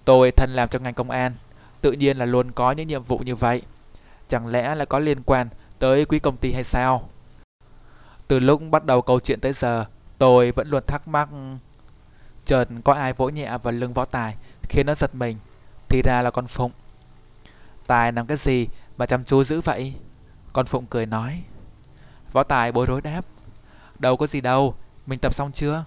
Tôi 0.06 0.32
thân 0.32 0.54
làm 0.54 0.70
trong 0.70 0.84
ngành 0.84 0.94
công 0.94 1.10
an, 1.10 1.34
tự 1.82 1.92
nhiên 1.92 2.18
là 2.18 2.26
luôn 2.26 2.52
có 2.52 2.72
những 2.72 2.88
nhiệm 2.88 3.04
vụ 3.04 3.18
như 3.18 3.36
vậy. 3.36 3.62
Chẳng 4.28 4.48
lẽ 4.48 4.76
là 4.76 4.86
có 4.86 5.00
liên 5.00 5.24
quan 5.24 5.48
tới 5.80 6.06
quý 6.06 6.20
công 6.20 6.38
ty 6.38 6.52
hay 6.52 6.64
sao? 6.64 7.10
Từ 8.28 8.40
lúc 8.40 8.62
bắt 8.72 8.86
đầu 8.86 9.02
câu 9.02 9.20
chuyện 9.20 9.40
tới 9.40 9.54
giờ, 9.54 9.86
tôi 10.18 10.52
vẫn 10.52 10.70
luôn 10.70 10.84
thắc 10.88 11.08
mắc 11.08 11.30
chợt 12.46 12.68
có 12.84 12.94
ai 12.94 13.14
vỗ 13.14 13.30
nhẹ 13.30 13.58
vào 13.64 13.72
lưng 13.72 13.94
võ 13.94 14.06
tài, 14.06 14.36
khiến 14.70 14.86
nó 14.86 14.96
giật 14.96 15.16
mình, 15.16 15.38
thì 15.90 16.02
ra 16.06 16.22
là 16.22 16.32
con 16.32 16.48
phụng. 16.48 16.72
Tài 17.88 18.12
làm 18.12 18.26
cái 18.26 18.38
gì 18.38 18.68
mà 18.98 19.06
chăm 19.06 19.24
chú 19.24 19.44
dữ 19.44 19.62
vậy? 19.62 19.94
Con 20.54 20.66
phụng 20.66 20.86
cười 20.86 21.06
nói. 21.06 21.42
Võ 22.34 22.44
tài 22.44 22.72
bối 22.72 22.86
rối 22.86 23.02
đáp. 23.02 23.26
Đâu 24.00 24.18
có 24.18 24.28
gì 24.28 24.42
đâu, 24.42 24.76
mình 25.06 25.20
tập 25.20 25.34
xong 25.34 25.52
chưa? 25.52 25.84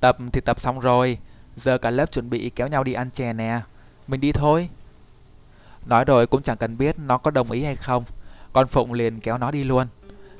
Tập 0.00 0.16
thì 0.32 0.40
tập 0.40 0.60
xong 0.60 0.80
rồi, 0.80 1.18
giờ 1.56 1.78
cả 1.78 1.90
lớp 1.90 2.12
chuẩn 2.12 2.30
bị 2.30 2.50
kéo 2.50 2.68
nhau 2.68 2.84
đi 2.84 2.92
ăn 2.92 3.10
chè 3.10 3.32
nè. 3.32 3.60
Mình 4.06 4.20
đi 4.20 4.32
thôi. 4.32 4.68
Nói 5.86 6.04
rồi 6.04 6.26
cũng 6.26 6.42
chẳng 6.42 6.56
cần 6.56 6.78
biết 6.78 6.98
nó 6.98 7.18
có 7.18 7.30
đồng 7.30 7.50
ý 7.50 7.64
hay 7.64 7.76
không, 7.76 8.04
con 8.52 8.66
phụng 8.66 8.92
liền 8.92 9.20
kéo 9.20 9.38
nó 9.38 9.50
đi 9.50 9.64
luôn. 9.64 9.86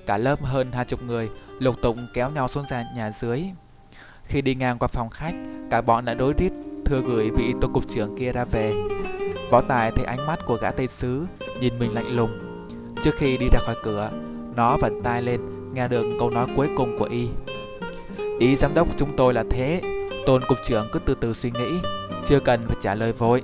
Cả 0.06 0.16
lớp 0.16 0.42
hơn 0.42 0.72
hai 0.72 0.84
chục 0.84 1.02
người 1.02 1.30
lục 1.58 1.76
tục 1.82 1.96
kéo 2.14 2.30
nhau 2.30 2.48
xuống 2.48 2.64
ra 2.68 2.84
nhà 2.94 3.10
dưới 3.10 3.44
khi 4.26 4.42
đi 4.42 4.54
ngang 4.54 4.78
qua 4.78 4.88
phòng 4.88 5.10
khách, 5.10 5.34
cả 5.70 5.80
bọn 5.80 6.04
đã 6.04 6.14
đối 6.14 6.32
rít 6.32 6.52
thưa 6.84 7.00
gửi 7.00 7.30
vị 7.30 7.54
tô 7.60 7.68
cục 7.74 7.88
trưởng 7.88 8.16
kia 8.18 8.32
ra 8.32 8.44
về. 8.44 8.74
Võ 9.50 9.60
Tài 9.60 9.90
thấy 9.90 10.04
ánh 10.04 10.26
mắt 10.26 10.38
của 10.46 10.56
gã 10.56 10.70
Tây 10.70 10.88
Sứ 10.88 11.26
nhìn 11.60 11.78
mình 11.78 11.94
lạnh 11.94 12.16
lùng. 12.16 12.30
Trước 13.02 13.14
khi 13.16 13.36
đi 13.36 13.46
ra 13.52 13.58
khỏi 13.62 13.76
cửa, 13.82 14.10
nó 14.56 14.76
vặn 14.80 15.02
tai 15.02 15.22
lên 15.22 15.40
nghe 15.74 15.88
được 15.88 16.16
câu 16.18 16.30
nói 16.30 16.46
cuối 16.56 16.68
cùng 16.76 16.98
của 16.98 17.04
y. 17.04 17.28
Ý 18.38 18.56
giám 18.56 18.74
đốc 18.74 18.88
chúng 18.96 19.16
tôi 19.16 19.34
là 19.34 19.44
thế, 19.50 19.80
tôn 20.26 20.42
cục 20.48 20.58
trưởng 20.64 20.88
cứ 20.92 20.98
từ 20.98 21.14
từ 21.14 21.32
suy 21.32 21.50
nghĩ, 21.50 21.70
chưa 22.24 22.40
cần 22.40 22.66
phải 22.66 22.76
trả 22.80 22.94
lời 22.94 23.12
vội. 23.12 23.42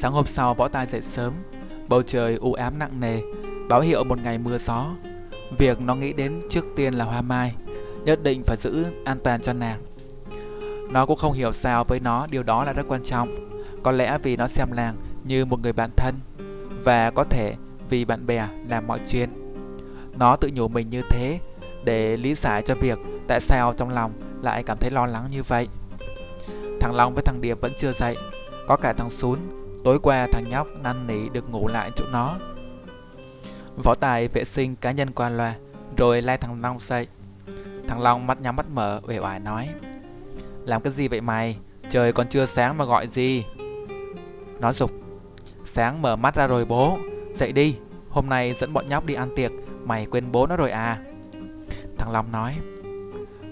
Sáng 0.00 0.12
hôm 0.12 0.26
sau 0.26 0.54
võ 0.54 0.68
tài 0.68 0.86
dậy 0.86 1.02
sớm. 1.02 1.32
Bầu 1.88 2.02
trời 2.02 2.34
u 2.34 2.52
ám 2.52 2.78
nặng 2.78 3.00
nề, 3.00 3.20
Báo 3.68 3.80
hiệu 3.80 4.04
một 4.04 4.18
ngày 4.22 4.38
mưa 4.38 4.58
gió. 4.58 4.86
Việc 5.58 5.80
nó 5.80 5.94
nghĩ 5.94 6.12
đến 6.12 6.40
trước 6.50 6.64
tiên 6.76 6.94
là 6.94 7.04
hoa 7.04 7.22
mai, 7.22 7.54
Nhất 8.04 8.22
định 8.22 8.42
phải 8.42 8.56
giữ 8.56 8.86
an 9.04 9.18
toàn 9.24 9.40
cho 9.40 9.52
nàng. 9.52 9.82
Nó 10.90 11.06
cũng 11.06 11.16
không 11.16 11.32
hiểu 11.32 11.52
sao 11.52 11.84
với 11.84 12.00
nó, 12.00 12.26
điều 12.30 12.42
đó 12.42 12.64
là 12.64 12.72
rất 12.72 12.88
quan 12.88 13.02
trọng. 13.02 13.28
Có 13.82 13.92
lẽ 13.92 14.18
vì 14.22 14.36
nó 14.36 14.46
xem 14.46 14.68
nàng 14.76 14.96
như 15.24 15.44
một 15.44 15.60
người 15.62 15.72
bạn 15.72 15.90
thân, 15.96 16.14
Và 16.84 17.10
có 17.10 17.24
thể 17.24 17.54
vì 17.88 18.04
bạn 18.04 18.26
bè 18.26 18.48
làm 18.68 18.86
mọi 18.86 19.00
chuyện. 19.06 19.30
Nó 20.18 20.36
tự 20.36 20.50
nhủ 20.54 20.68
mình 20.68 20.88
như 20.88 21.02
thế 21.10 21.40
Để 21.84 22.16
lý 22.16 22.34
giải 22.34 22.62
cho 22.62 22.74
việc 22.74 22.98
tại 23.28 23.40
sao 23.40 23.74
trong 23.76 23.90
lòng 23.90 24.12
lại 24.42 24.62
cảm 24.62 24.78
thấy 24.80 24.90
lo 24.90 25.06
lắng 25.06 25.28
như 25.30 25.42
vậy. 25.42 25.68
Thằng 26.80 26.94
Long 26.94 27.14
với 27.14 27.22
thằng 27.22 27.40
Điệp 27.40 27.60
vẫn 27.60 27.72
chưa 27.76 27.92
dậy, 27.92 28.16
Có 28.66 28.76
cả 28.76 28.92
thằng 28.92 29.10
Sún 29.10 29.38
Tối 29.88 29.98
qua 30.02 30.26
thằng 30.32 30.44
nhóc 30.50 30.66
năn 30.82 31.06
nỉ 31.06 31.28
được 31.28 31.50
ngủ 31.50 31.68
lại 31.68 31.90
chỗ 31.96 32.04
nó. 32.12 32.36
Võ 33.84 33.94
Tài 33.94 34.28
vệ 34.28 34.44
sinh 34.44 34.76
cá 34.76 34.92
nhân 34.92 35.10
qua 35.10 35.28
loa, 35.28 35.54
Rồi 35.96 36.22
lai 36.22 36.38
thằng 36.38 36.62
Long 36.62 36.78
dậy. 36.80 37.06
Thằng 37.88 38.00
Long 38.00 38.26
mắt 38.26 38.40
nhắm 38.40 38.56
mắt 38.56 38.66
mở, 38.72 39.00
uể 39.08 39.18
oải 39.18 39.40
nói, 39.40 39.68
Làm 40.64 40.82
cái 40.82 40.92
gì 40.92 41.08
vậy 41.08 41.20
mày? 41.20 41.56
Trời 41.88 42.12
còn 42.12 42.28
chưa 42.28 42.46
sáng 42.46 42.78
mà 42.78 42.84
gọi 42.84 43.06
gì? 43.06 43.44
Nó 44.60 44.72
dục, 44.72 44.90
Sáng 45.64 46.02
mở 46.02 46.16
mắt 46.16 46.34
ra 46.34 46.46
rồi 46.46 46.64
bố, 46.64 46.98
Dậy 47.34 47.52
đi. 47.52 47.76
Hôm 48.10 48.28
nay 48.28 48.54
dẫn 48.54 48.72
bọn 48.72 48.86
nhóc 48.88 49.04
đi 49.04 49.14
ăn 49.14 49.28
tiệc, 49.36 49.52
Mày 49.84 50.06
quên 50.06 50.32
bố 50.32 50.46
nó 50.46 50.56
rồi 50.56 50.70
à. 50.70 50.98
Thằng 51.98 52.10
Long 52.12 52.32
nói, 52.32 52.56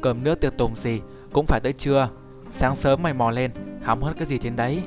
Cơm 0.03 0.25
nước 0.25 0.40
tiệc 0.40 0.57
tùng 0.59 0.77
gì, 0.77 1.01
Cũng 1.33 1.46
phải 1.46 1.61
tới 1.61 1.72
trưa. 1.72 2.09
Sáng 2.51 2.77
sớm 2.77 3.03
mày 3.03 3.14
mò 3.14 3.31
lên, 3.31 3.51
Hóng 3.85 4.03
hết 4.03 4.12
cái 4.18 4.27
gì 4.27 4.38
trên 4.38 4.57
đấy? 4.57 4.83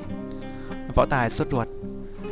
Võ 0.94 1.06
Tài 1.06 1.30
sốt 1.30 1.50
ruột. 1.50 1.68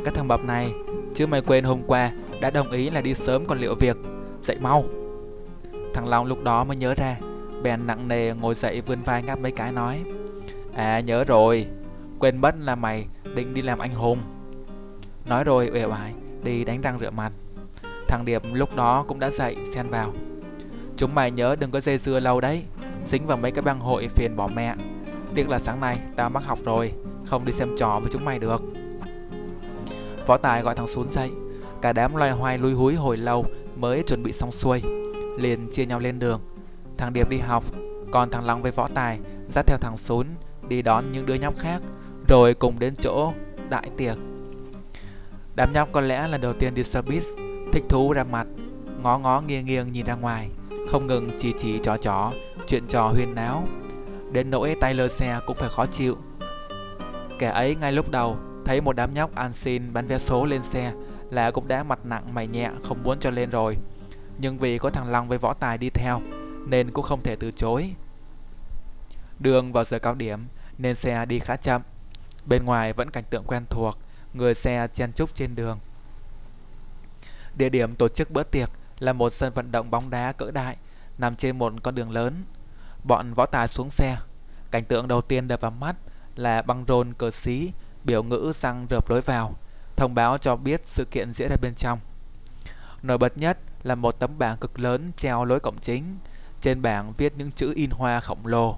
Cái 0.03 0.13
thằng 0.13 0.27
bập 0.27 0.43
này 0.43 0.73
Chứ 1.13 1.27
mày 1.27 1.41
quên 1.41 1.63
hôm 1.63 1.81
qua 1.87 2.11
Đã 2.41 2.51
đồng 2.51 2.71
ý 2.71 2.89
là 2.89 3.01
đi 3.01 3.13
sớm 3.13 3.45
còn 3.45 3.59
liệu 3.59 3.75
việc, 3.75 3.97
Dậy 4.43 4.57
mau. 4.61 4.83
Thằng 5.93 6.07
Long 6.07 6.25
lúc 6.25 6.43
đó 6.43 6.63
mới 6.63 6.77
nhớ 6.77 6.93
ra, 6.93 7.17
Bèn 7.63 7.87
nặng 7.87 8.07
nề 8.07 8.33
ngồi 8.33 8.55
dậy 8.55 8.81
vươn 8.81 9.01
vai 9.05 9.23
ngáp 9.23 9.39
mấy 9.39 9.51
cái 9.51 9.71
nói 9.71 10.03
À 10.75 10.99
nhớ 10.99 11.23
rồi, 11.23 11.65
Quên 12.19 12.37
mất 12.37 12.55
là 12.59 12.75
mày 12.75 13.05
định 13.35 13.53
đi 13.53 13.61
làm 13.61 13.79
anh 13.79 13.93
hùng. 13.93 14.17
Nói 15.25 15.43
rồi 15.43 15.69
uể 15.73 15.85
oải, 15.85 16.13
Đi 16.43 16.63
đánh 16.63 16.81
răng 16.81 16.99
rửa 16.99 17.09
mặt. 17.09 17.31
Thằng 18.07 18.25
Điệp 18.25 18.41
lúc 18.53 18.75
đó 18.75 19.05
cũng 19.07 19.19
đã 19.19 19.29
dậy, 19.29 19.55
xen 19.73 19.89
vào. 19.89 20.13
Chúng 20.97 21.15
mày 21.15 21.31
nhớ 21.31 21.55
đừng 21.59 21.71
có 21.71 21.79
dây 21.79 21.97
dưa 21.97 22.19
lâu 22.19 22.41
đấy, 22.41 22.63
Dính 23.05 23.27
vào 23.27 23.37
mấy 23.37 23.51
cái 23.51 23.61
băng 23.61 23.79
hội 23.79 24.07
phiền 24.07 24.35
bỏ 24.35 24.49
mẹ. 24.55 24.75
Tiếc 25.35 25.49
là 25.49 25.59
sáng 25.59 25.79
nay 25.79 25.99
tao 26.15 26.29
mắc 26.29 26.43
học 26.45 26.59
rồi 26.65 26.91
không 27.29 27.45
đi 27.45 27.53
xem 27.53 27.75
trò 27.77 27.99
với 27.99 28.09
chúng 28.11 28.25
mày 28.25 28.39
được. 28.39 28.61
Võ 30.27 30.37
Tài 30.37 30.61
gọi 30.61 30.75
thằng 30.75 30.87
xuống 30.87 31.11
dậy. 31.11 31.31
Cả 31.81 31.93
đám 31.93 32.15
loay 32.15 32.31
hoay 32.31 32.57
lui 32.57 32.73
húi 32.73 32.95
hồi 32.95 33.17
lâu 33.17 33.45
Mới 33.75 34.03
chuẩn 34.03 34.23
bị 34.23 34.31
xong 34.31 34.51
xuôi, 34.51 34.81
Liền 35.37 35.69
chia 35.71 35.85
nhau 35.85 35.99
lên 35.99 36.19
đường. 36.19 36.41
Thằng 36.97 37.13
Điệp 37.13 37.29
đi 37.29 37.37
học, 37.37 37.63
Còn 38.11 38.29
thằng 38.29 38.45
lăng 38.45 38.61
với 38.61 38.71
Võ 38.71 38.87
Tài 38.87 39.19
Dắt 39.49 39.65
theo 39.67 39.77
thằng 39.81 39.97
Sún 39.97 40.27
Đi 40.67 40.81
đón 40.81 41.11
những 41.11 41.25
đứa 41.25 41.33
nhóc 41.33 41.53
khác, 41.57 41.81
Rồi 42.27 42.53
cùng 42.53 42.79
đến 42.79 42.95
chỗ 42.95 43.33
đại 43.69 43.89
tiệc. 43.97 44.17
Đám 45.55 45.73
nhóc 45.73 45.89
có 45.91 46.01
lẽ 46.01 46.27
là 46.27 46.37
đầu 46.37 46.53
tiên 46.53 46.73
đi 46.73 46.83
service 46.83 47.27
Thích 47.73 47.83
thú 47.89 48.13
ra 48.13 48.23
mặt, 48.23 48.47
Ngó 49.03 49.17
ngó 49.17 49.41
nghiêng 49.41 49.65
nghiêng 49.65 49.91
nhìn 49.91 50.05
ra 50.05 50.15
ngoài, 50.15 50.49
Không 50.89 51.07
ngừng 51.07 51.29
chỉ 51.37 51.53
chỉ 51.57 51.79
trò 51.83 51.97
trò, 51.97 52.31
Chuyện 52.67 52.83
trò 52.87 53.07
huyên 53.07 53.35
náo. 53.35 53.67
Đến 54.31 54.49
nỗi 54.49 54.75
tay 54.79 54.93
lơ 54.93 55.07
xe 55.07 55.39
cũng 55.45 55.57
phải 55.57 55.69
khó 55.69 55.85
chịu 55.85 56.17
Kẻ 57.39 57.49
ấy 57.49 57.75
ngay 57.75 57.91
lúc 57.91 58.09
đầu 58.11 58.37
thấy 58.65 58.81
một 58.81 58.95
đám 58.95 59.13
nhóc 59.13 59.35
ăn 59.35 59.53
xin 59.53 59.93
bán 59.93 60.07
vé 60.07 60.17
số 60.17 60.45
lên 60.45 60.63
xe 60.63 60.93
là 61.29 61.51
cũng 61.51 61.67
đã 61.67 61.83
mặt 61.83 61.99
nặng 62.03 62.33
mày 62.33 62.47
nhẹ 62.47 62.71
không 62.83 63.03
muốn 63.03 63.19
cho 63.19 63.29
lên 63.29 63.49
rồi. 63.49 63.77
Nhưng 64.37 64.57
vì 64.57 64.77
có 64.77 64.89
thằng 64.89 65.11
Long 65.11 65.27
với 65.27 65.37
võ 65.37 65.53
tài 65.53 65.77
đi 65.77 65.89
theo 65.89 66.21
nên 66.67 66.91
cũng 66.91 67.03
không 67.03 67.21
thể 67.21 67.35
từ 67.35 67.51
chối. 67.51 67.93
Đường 69.39 69.73
vào 69.73 69.83
giờ 69.83 69.99
cao 69.99 70.15
điểm 70.15 70.39
nên 70.77 70.95
xe 70.95 71.25
đi 71.25 71.39
khá 71.39 71.55
chậm. 71.55 71.81
Bên 72.45 72.65
ngoài 72.65 72.93
vẫn 72.93 73.11
cảnh 73.11 73.23
tượng 73.29 73.43
quen 73.47 73.65
thuộc, 73.69 73.97
người 74.33 74.53
xe 74.53 74.87
chen 74.93 75.11
chúc 75.13 75.35
trên 75.35 75.55
đường. 75.55 75.79
Địa 77.57 77.69
điểm 77.69 77.95
tổ 77.95 78.07
chức 78.07 78.31
bữa 78.31 78.43
tiệc 78.43 78.69
là 78.99 79.13
một 79.13 79.33
sân 79.33 79.53
vận 79.53 79.71
động 79.71 79.91
bóng 79.91 80.09
đá 80.09 80.31
cỡ 80.31 80.51
đại 80.51 80.77
nằm 81.17 81.35
trên 81.35 81.57
một 81.57 81.73
con 81.83 81.95
đường 81.95 82.11
lớn. 82.11 82.43
Bọn 83.03 83.33
võ 83.33 83.45
tài 83.45 83.67
xuống 83.67 83.89
xe. 83.89 84.17
Cảnh 84.71 84.85
tượng 84.85 85.07
đầu 85.07 85.21
tiên 85.21 85.47
đập 85.47 85.61
vào 85.61 85.71
mắt 85.71 85.95
là 86.39 86.61
băng 86.61 86.85
rôn 86.87 87.13
cờ 87.13 87.31
xí, 87.31 87.71
biểu 88.03 88.23
ngữ 88.23 88.51
răng 88.55 88.85
rợp 88.89 89.09
lối 89.09 89.21
vào, 89.21 89.53
thông 89.95 90.15
báo 90.15 90.37
cho 90.37 90.55
biết 90.55 90.81
sự 90.85 91.05
kiện 91.05 91.33
diễn 91.33 91.49
ra 91.49 91.55
bên 91.61 91.75
trong. 91.75 91.99
Nổi 93.03 93.17
bật 93.17 93.37
nhất 93.37 93.57
là 93.83 93.95
một 93.95 94.19
tấm 94.19 94.31
bảng 94.39 94.57
cực 94.57 94.79
lớn 94.79 95.11
treo 95.17 95.45
lối 95.45 95.59
cổng 95.59 95.77
chính, 95.81 96.17
trên 96.61 96.81
bảng 96.81 97.13
viết 97.17 97.33
những 97.37 97.51
chữ 97.51 97.73
in 97.75 97.89
hoa 97.89 98.19
khổng 98.19 98.45
lồ. 98.45 98.77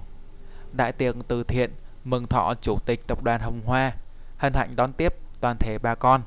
Đại 0.72 0.92
tiệc 0.92 1.14
từ 1.28 1.44
thiện 1.44 1.70
mừng 2.04 2.26
thọ 2.26 2.54
chủ 2.62 2.78
tịch 2.86 3.06
tập 3.06 3.22
đoàn 3.22 3.40
Hồng 3.40 3.60
Hoa 3.66 3.92
hân 4.38 4.54
hạnh 4.54 4.76
đón 4.76 4.92
tiếp 4.92 5.14
toàn 5.40 5.56
thể 5.58 5.78
bà 5.78 5.94
con. 5.94 6.22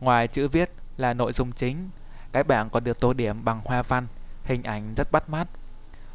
Ngoài 0.00 0.28
chữ 0.28 0.48
viết 0.48 0.70
là 0.96 1.14
nội 1.14 1.32
dung 1.32 1.52
chính, 1.52 1.90
cái 2.32 2.44
bảng 2.44 2.70
còn 2.70 2.84
được 2.84 3.00
tô 3.00 3.12
điểm 3.12 3.44
bằng 3.44 3.60
hoa 3.64 3.82
văn, 3.82 4.06
hình 4.44 4.62
ảnh 4.62 4.94
rất 4.96 5.12
bắt 5.12 5.28
mắt. 5.28 5.48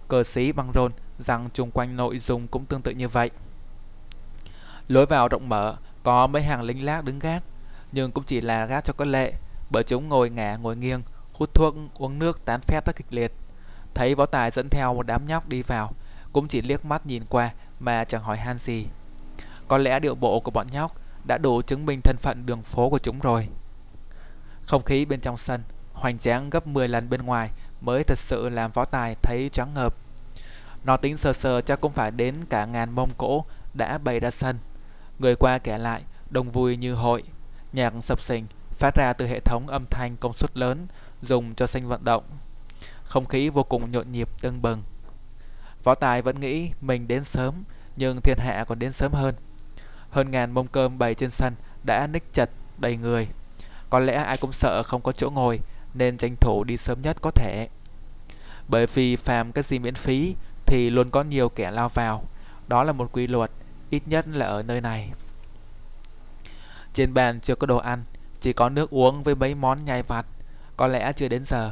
Cờ 0.08 0.23
xí 0.23 0.52
băng 0.52 0.71
rôn 0.73 0.91
rằng 1.19 1.50
chung 1.54 1.71
quanh 1.71 1.95
nội 1.95 2.19
dung 2.19 2.47
cũng 2.47 2.65
tương 2.65 2.82
tự 2.82 2.91
như 2.91 3.08
vậy. 3.08 3.32
Lối 4.88 5.06
vào 5.06 5.28
rộng 5.28 5.50
mở, 5.50 5.76
có 6.04 6.28
mấy 6.28 6.41
hàng 6.41 6.62
lính 6.62 6.86
lác 6.86 7.04
đứng 7.04 7.19
gác, 7.19 7.43
nhưng 7.91 8.12
cũng 8.12 8.23
chỉ 8.23 8.41
là 8.41 8.65
gác 8.65 8.84
cho 8.84 8.93
có 8.93 9.06
lệ, 9.06 9.34
bởi 9.69 9.84
chúng 9.84 10.10
ngồi 10.10 10.30
ngả 10.30 10.56
ngồi 10.56 10.76
nghiêng, 10.76 11.02
hút 11.34 11.54
thuốc, 11.54 11.76
uống 11.97 12.19
nước 12.19 12.45
tán 12.45 12.62
phét 12.62 12.86
rất 12.86 12.95
kịch 12.95 13.08
liệt. 13.10 13.32
Thấy 13.93 14.15
võ 14.15 14.26
tài 14.26 14.52
dẫn 14.52 14.69
theo 14.69 14.93
một 14.93 15.04
đám 15.04 15.26
nhóc 15.26 15.50
đi 15.50 15.62
vào, 15.62 15.93
cũng 16.34 16.47
chỉ 16.47 16.62
liếc 16.62 16.86
mắt 16.86 17.06
nhìn 17.06 17.23
qua 17.30 17.54
mà 17.80 18.04
chẳng 18.04 18.23
hỏi 18.23 18.38
han 18.38 18.58
gì. 18.58 18.88
Có 19.67 19.78
lẽ 19.78 20.00
điệu 20.00 20.15
bộ 20.15 20.39
của 20.39 20.52
bọn 20.52 20.67
nhóc 20.71 20.95
đã 21.28 21.38
đủ 21.38 21.62
chứng 21.62 21.86
minh 21.86 22.02
thân 22.04 22.17
phận 22.17 22.45
đường 22.45 22.62
phố 22.62 22.89
của 22.89 23.00
chúng 23.00 23.19
rồi. 23.19 23.47
Không 24.67 24.84
khí 24.84 25.06
bên 25.06 25.19
trong 25.19 25.38
sân 25.38 25.63
hoành 25.93 26.17
tráng 26.17 26.50
gấp 26.50 26.67
10 26.67 26.88
lần 26.88 27.10
bên 27.10 27.21
ngoài 27.21 27.50
mới 27.82 28.04
thật 28.04 28.17
sự 28.17 28.50
làm 28.50 28.71
võ 28.71 28.86
tài 28.86 29.15
thấy 29.21 29.50
choáng 29.50 29.73
ngợp. 29.73 29.95
Nó 30.84 30.97
tính 30.97 31.17
sờ 31.17 31.34
sờ 31.34 31.62
chắc 31.62 31.82
cũng 31.82 31.91
phải 31.91 32.12
đến 32.12 32.36
cả 32.50 32.65
ngàn 32.65 32.91
mông 32.91 33.10
cổ 33.17 33.45
đã 33.73 33.97
bày 33.97 34.19
ra 34.19 34.32
sân. 34.32 34.58
Người 35.19 35.36
qua 35.36 35.58
kẻ 35.58 35.77
lại, 35.77 36.01
đông 36.30 36.51
vui 36.51 36.77
như 36.77 36.93
hội. 36.93 37.23
Nhạc 37.73 37.93
sập 38.01 38.21
sình 38.21 38.45
phát 38.71 38.95
ra 38.95 39.13
từ 39.13 39.27
hệ 39.27 39.39
thống 39.39 39.67
âm 39.67 39.86
thanh 39.86 40.17
công 40.17 40.34
suất 40.34 40.58
lớn 40.58 40.88
dùng 41.21 41.56
cho 41.56 41.67
sân 41.67 41.88
vận 41.88 42.03
động. 42.03 42.23
Không 43.03 43.25
khí 43.25 43.49
vô 43.49 43.63
cùng 43.63 43.91
nhộn 43.91 44.12
nhịp 44.12 44.30
tưng 44.41 44.62
bừng. 44.62 44.82
Võ 45.84 45.95
Tài 45.95 46.21
vẫn 46.21 46.39
nghĩ 46.39 46.71
mình 46.82 47.08
đến 47.08 47.23
sớm, 47.23 47.63
nhưng 47.95 48.21
thiên 48.21 48.38
hạ 48.38 48.65
còn 48.67 48.80
đến 48.80 48.91
sớm 48.91 49.13
hơn. 49.13 49.36
Hơn 50.10 50.32
ngàn 50.32 50.51
mông 50.51 50.67
cơm 50.67 50.97
bày 50.97 51.15
trên 51.15 51.30
sân 51.30 51.53
đã 51.84 52.08
ních 52.08 52.34
chật 52.34 52.49
đầy 52.77 52.97
người. 52.97 53.27
Có 53.89 53.99
lẽ 53.99 54.13
ai 54.13 54.38
cũng 54.38 54.51
sợ 54.51 54.84
không 54.84 55.01
có 55.01 55.12
chỗ 55.12 55.30
ngồi 55.30 55.60
nên 55.93 56.17
tranh 56.17 56.36
thủ 56.36 56.63
đi 56.63 56.77
sớm 56.77 57.01
nhất 57.01 57.17
có 57.21 57.32
thể. 57.32 57.67
Bởi 58.67 58.88
vì 58.88 59.15
phàm 59.15 59.51
cái 59.51 59.63
gì 59.63 59.80
miễn 59.80 59.95
phí 59.95 60.36
thì 60.65 60.89
luôn 60.89 61.10
có 61.10 61.23
nhiều 61.23 61.49
kẻ 61.49 61.71
lao 61.71 61.89
vào. 61.89 62.23
Đó 62.67 62.84
là 62.84 62.91
một 62.91 63.10
quy 63.12 63.27
luật, 63.27 63.51
ít 63.89 64.04
nhất 64.06 64.28
là 64.28 64.45
ở 64.45 64.62
nơi 64.62 64.82
này. 64.82 65.10
Trên 66.93 67.13
bàn 67.13 67.39
chưa 67.39 67.56
có 67.56 67.67
đồ 67.67 67.78
ăn, 67.78 68.04
chỉ 68.39 68.54
có 68.54 68.69
nước 68.69 68.89
uống 68.89 69.23
với 69.23 69.36
mấy 69.36 69.56
món 69.56 69.86
nhai 69.86 70.04
vặt, 70.04 70.26
có 70.78 70.88
lẽ 70.88 71.13
chưa 71.13 71.28
đến 71.28 71.43
giờ. 71.43 71.71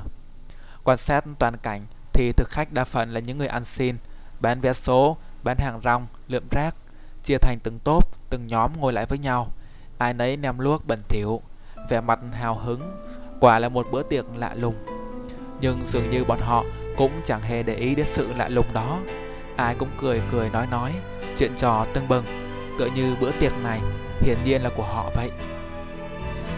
Quan 0.84 0.98
sát 0.98 1.26
toàn 1.40 1.58
cảnh 1.58 1.86
thì 2.14 2.32
thực 2.32 2.50
khách 2.50 2.72
đa 2.72 2.84
phần 2.84 3.14
là 3.14 3.20
những 3.20 3.38
người 3.38 3.48
ăn 3.48 3.66
xin, 3.66 3.98
bán 4.40 4.62
vé 4.62 4.74
số, 4.74 5.18
bán 5.44 5.58
hàng 5.58 5.82
rong, 5.84 6.08
lượm 6.28 6.44
rác, 6.52 6.76
chia 7.24 7.38
thành 7.38 7.58
từng 7.64 7.80
tốp, 7.80 8.30
từng 8.30 8.48
nhóm 8.48 8.80
ngồi 8.80 8.94
lại 8.94 9.06
với 9.06 9.18
nhau. 9.18 9.52
Ai 9.98 10.14
nấy 10.14 10.38
nem 10.38 10.60
luốc 10.60 10.88
bẩn 10.88 11.00
thỉu, 11.10 11.42
vẻ 11.90 12.02
mặt 12.02 12.20
hào 12.34 12.60
hứng, 12.60 12.98
quả 13.40 13.60
là 13.60 13.70
một 13.70 13.88
bữa 13.92 14.04
tiệc 14.04 14.26
lạ 14.36 14.54
lùng. 14.54 14.76
Nhưng 15.62 15.82
dường 15.86 16.10
như 16.10 16.24
bọn 16.24 16.40
họ 16.42 16.64
cũng 16.98 17.12
chẳng 17.26 17.42
hề 17.42 17.64
để 17.64 17.76
ý 17.76 17.96
đến 17.96 18.06
sự 18.10 18.34
lạ 18.34 18.50
lùng 18.50 18.74
đó. 18.74 19.00
Ai 19.56 19.76
cũng 19.76 19.90
cười 19.98 20.22
cười 20.32 20.50
nói 20.50 20.68
nói, 20.68 20.94
chuyện 21.38 21.56
trò 21.58 21.86
tưng 21.94 22.08
bừng, 22.08 22.26
tựa 22.80 22.90
như 22.96 23.16
bữa 23.22 23.32
tiệc 23.32 23.54
này 23.64 23.82
hiển 24.22 24.38
nhiên 24.46 24.62
là 24.62 24.70
của 24.76 24.84
họ 24.84 25.12
vậy. 25.16 25.32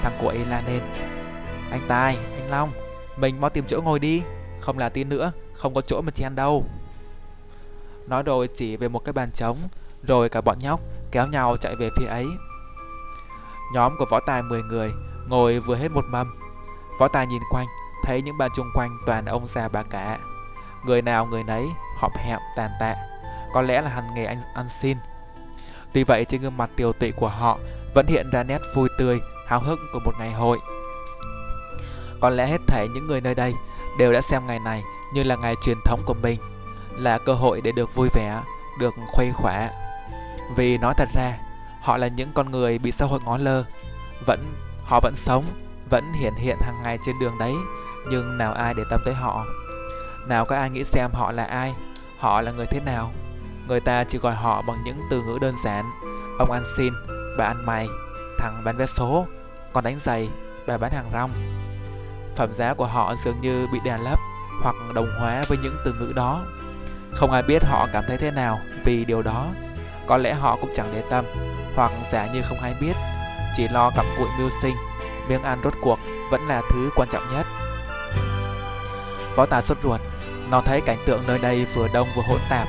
Thằng 0.02 0.14
của 0.22 0.28
ấy 0.28 0.46
la 0.50 0.62
lên, 0.68 0.82
anh 1.72 1.82
Tài, 1.88 2.18
anh 2.18 2.52
Long, 2.52 2.72
mình 3.18 3.42
mau 3.42 3.50
tìm 3.50 3.66
chỗ 3.68 3.82
ngồi 3.82 4.00
đi, 4.00 4.22
không 4.60 4.78
là 4.78 4.90
tí 4.90 5.04
nữa, 5.04 5.32
không 5.54 5.74
có 5.74 5.82
chỗ 5.82 6.02
mà 6.02 6.12
chen 6.12 6.36
đâu. 6.36 6.66
Nói 8.08 8.24
rồi 8.24 8.50
chỉ 8.56 8.78
về 8.78 8.88
một 8.88 9.00
cái 9.00 9.14
bàn 9.14 9.32
trống, 9.32 9.58
rồi 10.04 10.30
cả 10.30 10.42
bọn 10.42 10.58
nhóc 10.60 10.80
kéo 11.12 11.28
nhau 11.28 11.58
chạy 11.58 11.76
về 11.76 11.90
phía 11.98 12.06
ấy. 12.06 12.26
Nhóm 13.74 13.96
của 14.00 14.06
võ 14.10 14.20
tài 14.20 14.44
10 14.44 14.64
người 14.64 14.92
ngồi 15.28 15.60
vừa 15.60 15.76
hết 15.76 15.92
một 15.92 16.06
mâm. 16.10 16.40
Võ 17.00 17.08
tài 17.08 17.28
nhìn 17.28 17.42
quanh, 17.52 17.68
thấy 18.04 18.22
những 18.22 18.38
bàn 18.38 18.52
chung 18.56 18.68
quanh 18.74 18.98
toàn 19.06 19.26
ông 19.26 19.48
già 19.48 19.68
bà 19.68 19.84
cả. 19.84 20.20
Người 20.86 21.02
nào 21.02 21.26
người 21.26 21.44
nấy 21.44 21.68
họp 21.98 22.12
hẹm 22.18 22.40
tàn 22.56 22.72
tạ, 22.80 22.96
có 23.54 23.62
lẽ 23.62 23.82
là 23.82 23.90
hành 23.90 24.08
nghề 24.16 24.26
anh 24.26 24.42
ăn 24.54 24.70
xin. 24.70 24.98
Tuy 25.94 26.04
vậy 26.04 26.26
trên 26.26 26.42
gương 26.42 26.58
mặt 26.58 26.70
tiều 26.76 26.94
tụy 26.94 27.12
của 27.12 27.28
họ 27.28 27.58
vẫn 27.96 28.08
hiện 28.08 28.30
ra 28.32 28.44
nét 28.44 28.62
vui 28.76 28.90
tươi, 28.98 29.22
háo 29.48 29.60
hức 29.60 29.80
của 29.94 30.00
một 30.00 30.12
ngày 30.20 30.32
hội. 30.32 30.58
Có 32.22 32.30
lẽ 32.30 32.48
hết 32.48 32.62
thảy 32.68 32.88
những 32.88 33.08
người 33.08 33.22
nơi 33.22 33.36
đây 33.36 33.54
đều 34.00 34.14
đã 34.14 34.22
xem 34.22 34.48
ngày 34.48 34.60
này 34.60 34.84
như 35.14 35.24
là 35.24 35.36
ngày 35.36 35.56
truyền 35.64 35.78
thống 35.86 36.00
của 36.06 36.14
mình, 36.14 36.40
là 36.98 37.18
cơ 37.18 37.34
hội 37.34 37.62
để 37.62 37.72
được 37.72 37.96
vui 37.96 38.10
vẻ, 38.14 38.42
được 38.80 38.94
khuây 39.14 39.32
khỏa. 39.34 39.70
Vì 40.56 40.78
nói 40.78 40.94
thật 40.98 41.10
ra, 41.16 41.38
họ 41.82 41.98
là 41.98 42.08
những 42.08 42.32
con 42.34 42.52
người 42.52 42.78
bị 42.78 42.92
xã 42.92 43.06
hội 43.06 43.20
ngó 43.26 43.38
lơ, 43.38 43.64
vẫn 44.26 44.54
họ 44.86 45.00
vẫn 45.04 45.14
sống, 45.16 45.44
vẫn 45.90 46.14
hiện 46.14 46.34
hiện 46.34 46.58
hàng 46.62 46.82
ngày 46.84 47.00
trên 47.06 47.20
đường 47.20 47.38
đấy, 47.40 47.54
nhưng 48.10 48.38
nào 48.38 48.54
ai 48.54 48.74
để 48.74 48.84
tâm 48.90 49.02
tới 49.06 49.14
họ. 49.14 49.46
Nào 50.28 50.46
có 50.46 50.56
ai 50.56 50.70
nghĩ 50.70 50.84
xem 50.84 51.12
họ 51.14 51.32
là 51.32 51.44
ai, 51.44 51.74
họ 52.20 52.42
là 52.42 52.52
người 52.52 52.66
thế 52.66 52.80
nào. 52.80 53.12
Người 53.68 53.80
ta 53.80 54.04
chỉ 54.04 54.18
gọi 54.18 54.36
họ 54.36 54.62
bằng 54.62 54.84
những 54.84 55.02
từ 55.10 55.22
ngữ 55.22 55.38
đơn 55.42 55.56
giản, 55.64 55.86
ông 56.40 56.52
ăn 56.52 56.64
xin, 56.78 56.94
bà 57.38 57.46
ăn 57.46 57.66
mày, 57.66 57.88
thằng 58.40 58.62
bán 58.64 58.78
vé 58.78 58.86
số, 58.86 59.26
còn 59.74 59.84
đánh 59.84 60.00
giày, 60.04 60.30
bà 60.68 60.78
bán 60.78 60.92
hàng 60.92 61.10
rong. 61.14 61.32
Phẩm 62.36 62.54
giá 62.54 62.74
của 62.74 62.86
họ 62.86 63.16
dường 63.16 63.42
như 63.42 63.68
bị 63.74 63.80
đè 63.84 63.98
lấp 63.98 64.20
hoặc 64.64 64.76
đồng 64.96 65.08
hóa 65.20 65.42
với 65.48 65.58
những 65.58 65.78
từ 65.86 65.94
ngữ 65.94 66.14
đó. 66.16 66.42
Không 67.14 67.32
ai 67.32 67.44
biết 67.44 67.64
họ 67.66 67.88
cảm 67.94 68.04
thấy 68.08 68.18
thế 68.18 68.32
nào 68.32 68.60
vì 68.86 69.06
điều 69.06 69.22
đó. 69.22 69.48
Có 70.08 70.18
lẽ 70.18 70.34
họ 70.34 70.58
cũng 70.62 70.72
chẳng 70.74 70.90
để 70.94 71.04
tâm, 71.10 71.26
hoặc 71.76 71.92
giả 72.12 72.28
như 72.34 72.42
không 72.42 72.60
ai 72.60 72.76
biết, 72.82 72.94
chỉ 73.56 73.68
lo 73.68 73.92
cặm 73.96 74.06
cụi 74.18 74.28
mưu 74.40 74.50
sinh, 74.62 74.76
miếng 75.30 75.44
ăn 75.44 75.62
rốt 75.64 75.74
cuộc 75.82 76.00
vẫn 76.32 76.48
là 76.48 76.62
thứ 76.70 76.90
quan 76.96 77.10
trọng 77.12 77.24
nhất. 77.34 77.46
Võ 79.36 79.46
tà 79.46 79.62
sốt 79.62 79.78
ruột, 79.84 80.02
nó 80.50 80.62
thấy 80.62 80.82
cảnh 80.82 80.98
tượng 81.06 81.24
nơi 81.28 81.40
đây 81.40 81.66
vừa 81.74 81.88
đông 81.94 82.08
vừa 82.16 82.24
hỗn 82.28 82.40
tạp. 82.50 82.68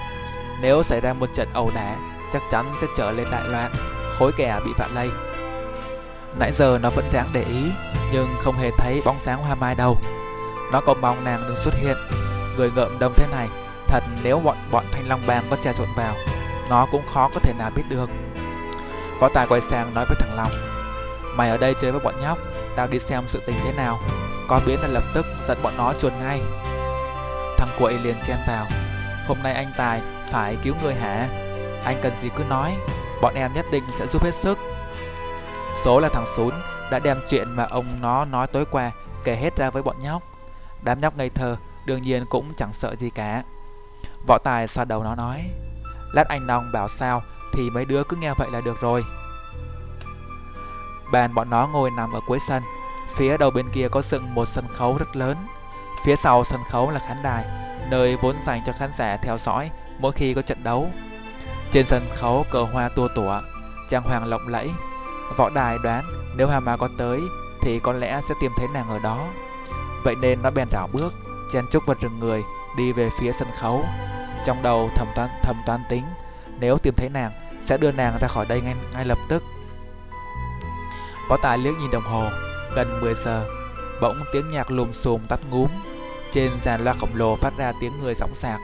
Nếu 0.62 0.82
xảy 0.82 1.00
ra 1.00 1.12
một 1.12 1.28
trận 1.32 1.48
ẩu 1.54 1.70
đả, 1.74 1.96
chắc 2.32 2.42
chắn 2.50 2.70
sẽ 2.80 2.86
trở 2.96 3.10
lên 3.10 3.26
đại 3.30 3.42
loạn, 3.48 3.72
khối 4.18 4.32
kẻ 4.36 4.60
bị 4.64 4.70
vạ 4.78 4.88
lây. 4.94 5.10
Nãy 6.38 6.52
giờ 6.52 6.78
nó 6.82 6.90
vẫn 6.90 7.04
ráng 7.12 7.28
để 7.32 7.44
ý, 7.44 7.70
nhưng 8.12 8.28
không 8.40 8.54
hề 8.54 8.70
thấy 8.78 9.02
bóng 9.04 9.18
sáng 9.22 9.38
hoa 9.38 9.54
mai 9.54 9.74
đâu. 9.74 9.96
Nó 10.72 10.80
còn 10.80 11.00
mong 11.00 11.24
nàng 11.24 11.44
đừng 11.48 11.56
xuất 11.56 11.74
hiện. 11.74 11.96
Người 12.56 12.70
ngợm 12.76 12.98
đông 12.98 13.12
thế 13.16 13.26
này, 13.30 13.48
thật 13.86 14.04
nếu 14.22 14.38
bọn 14.38 14.56
bọn 14.70 14.84
thanh 14.92 15.08
long 15.08 15.20
bang 15.26 15.44
có 15.50 15.56
trà 15.56 15.72
trộn 15.72 15.88
vào, 15.96 16.14
nó 16.70 16.86
cũng 16.92 17.02
khó 17.14 17.30
có 17.34 17.40
thể 17.40 17.52
nào 17.58 17.70
biết 17.76 17.82
được. 17.88 18.10
Võ 19.20 19.28
Tài 19.28 19.46
quay 19.46 19.60
sang 19.60 19.94
nói 19.94 20.04
với 20.08 20.16
thằng 20.20 20.36
Long, 20.36 20.50
mày 21.36 21.50
ở 21.50 21.56
đây 21.56 21.74
chơi 21.80 21.92
với 21.92 22.00
bọn 22.00 22.14
nhóc, 22.22 22.38
tao 22.76 22.86
đi 22.86 22.98
xem 22.98 23.24
sự 23.28 23.42
tình 23.46 23.56
thế 23.64 23.72
nào. 23.72 23.98
Có 24.48 24.60
biến 24.66 24.80
là 24.80 24.88
lập 24.88 25.02
tức 25.14 25.26
giật 25.48 25.58
bọn 25.62 25.76
nó 25.76 25.92
chuồn 26.00 26.12
ngay. 26.18 26.40
Thằng 27.56 27.68
quậy 27.78 27.94
liền 27.98 28.16
chen 28.26 28.36
vào, 28.48 28.66
hôm 29.28 29.38
nay 29.42 29.54
anh 29.54 29.72
Tài 29.76 30.02
phải 30.30 30.56
cứu 30.62 30.74
người 30.82 30.94
hả? 30.94 31.28
Anh 31.84 31.98
cần 32.02 32.12
gì 32.16 32.28
cứ 32.36 32.44
nói, 32.44 32.76
bọn 33.22 33.34
em 33.34 33.54
nhất 33.54 33.66
định 33.72 33.84
sẽ 33.98 34.06
giúp 34.06 34.22
hết 34.22 34.34
sức. 34.34 34.58
Số 35.84 36.00
là 36.00 36.08
thằng 36.12 36.26
Sún 36.36 36.54
đã 36.90 36.98
đem 36.98 37.20
chuyện 37.28 37.56
mà 37.56 37.64
ông 37.64 37.86
nó 38.00 38.24
nói 38.24 38.46
tối 38.46 38.64
qua 38.70 38.90
kể 39.24 39.36
hết 39.36 39.56
ra 39.56 39.70
với 39.70 39.82
bọn 39.82 39.96
nhóc. 39.98 40.22
Đám 40.82 41.00
nhóc 41.00 41.16
ngây 41.16 41.30
thơ 41.30 41.56
đương 41.86 42.02
nhiên 42.02 42.24
cũng 42.30 42.52
chẳng 42.56 42.72
sợ 42.72 42.94
gì 42.96 43.10
cả. 43.10 43.42
Võ 44.26 44.38
Tài 44.38 44.68
xoa 44.68 44.84
đầu 44.84 45.04
nó 45.04 45.14
nói, 45.14 45.44
lát 46.12 46.28
anh 46.28 46.46
Nong 46.46 46.72
bảo 46.72 46.88
sao 46.88 47.22
thì 47.52 47.70
mấy 47.70 47.84
đứa 47.84 48.02
cứ 48.04 48.16
nghe 48.16 48.34
vậy 48.34 48.48
là 48.50 48.60
được 48.60 48.80
rồi. 48.80 49.04
Bàn 51.12 51.34
bọn 51.34 51.50
nó 51.50 51.68
ngồi 51.72 51.90
nằm 51.90 52.12
ở 52.12 52.20
cuối 52.26 52.38
sân, 52.48 52.62
phía 53.16 53.36
đầu 53.36 53.50
bên 53.50 53.66
kia 53.72 53.88
có 53.90 54.02
dựng 54.02 54.34
một 54.34 54.48
sân 54.48 54.64
khấu 54.74 54.98
rất 54.98 55.16
lớn. 55.16 55.36
Phía 56.04 56.16
sau 56.16 56.44
sân 56.44 56.60
khấu 56.70 56.90
là 56.90 56.98
khán 56.98 57.22
đài, 57.22 57.44
nơi 57.90 58.16
vốn 58.16 58.36
dành 58.46 58.62
cho 58.66 58.72
khán 58.72 58.90
giả 58.98 59.16
theo 59.16 59.38
dõi 59.38 59.70
mỗi 59.98 60.12
khi 60.12 60.34
có 60.34 60.42
trận 60.42 60.64
đấu. 60.64 60.90
Trên 61.72 61.86
sân 61.86 62.08
khấu 62.14 62.46
cờ 62.50 62.62
hoa 62.62 62.88
tua 62.88 63.08
tủa, 63.08 63.40
trang 63.88 64.02
hoàng 64.02 64.24
lộng 64.24 64.48
lẫy. 64.48 64.70
Võ 65.36 65.50
đài 65.50 65.78
đoán 65.82 66.04
nếu 66.36 66.48
Hà 66.48 66.60
Ma 66.60 66.76
có 66.76 66.88
tới 66.98 67.20
thì 67.62 67.78
có 67.78 67.92
lẽ 67.92 68.20
sẽ 68.28 68.34
tìm 68.40 68.52
thấy 68.56 68.66
nàng 68.74 68.88
ở 68.88 68.98
đó. 68.98 69.26
Vậy 70.04 70.14
nên 70.20 70.42
nó 70.42 70.50
bèn 70.50 70.68
rảo 70.72 70.88
bước, 70.92 71.14
chen 71.52 71.64
chúc 71.70 71.86
vào 71.86 71.96
rừng 72.00 72.18
người, 72.18 72.42
đi 72.76 72.92
về 72.92 73.08
phía 73.20 73.32
sân 73.32 73.48
khấu. 73.60 73.84
Trong 74.44 74.62
đầu 74.62 74.90
thầm 74.94 75.08
toán, 75.14 75.28
thầm 75.42 75.56
toán 75.66 75.80
tính, 75.88 76.04
nếu 76.60 76.78
tìm 76.78 76.94
thấy 76.96 77.08
nàng, 77.08 77.32
sẽ 77.62 77.76
đưa 77.76 77.92
nàng 77.92 78.18
ra 78.20 78.28
khỏi 78.28 78.46
đây 78.46 78.60
ngay, 78.60 78.74
ngay 78.92 79.04
lập 79.04 79.18
tức. 79.28 79.42
Võ 81.28 81.36
tài 81.42 81.58
liếc 81.58 81.78
nhìn 81.78 81.90
đồng 81.90 82.02
hồ, 82.02 82.24
gần 82.74 83.00
10 83.00 83.14
giờ, 83.14 83.46
bỗng 84.00 84.20
tiếng 84.32 84.48
nhạc 84.48 84.70
lùm 84.70 84.92
xùm 84.92 85.26
tắt 85.26 85.40
ngúm. 85.50 85.68
Trên 86.30 86.50
dàn 86.62 86.84
loa 86.84 86.94
khổng 87.00 87.14
lồ 87.14 87.36
phát 87.36 87.52
ra 87.58 87.72
tiếng 87.80 87.92
người 88.00 88.14
sóng 88.14 88.34
sạc. 88.34 88.60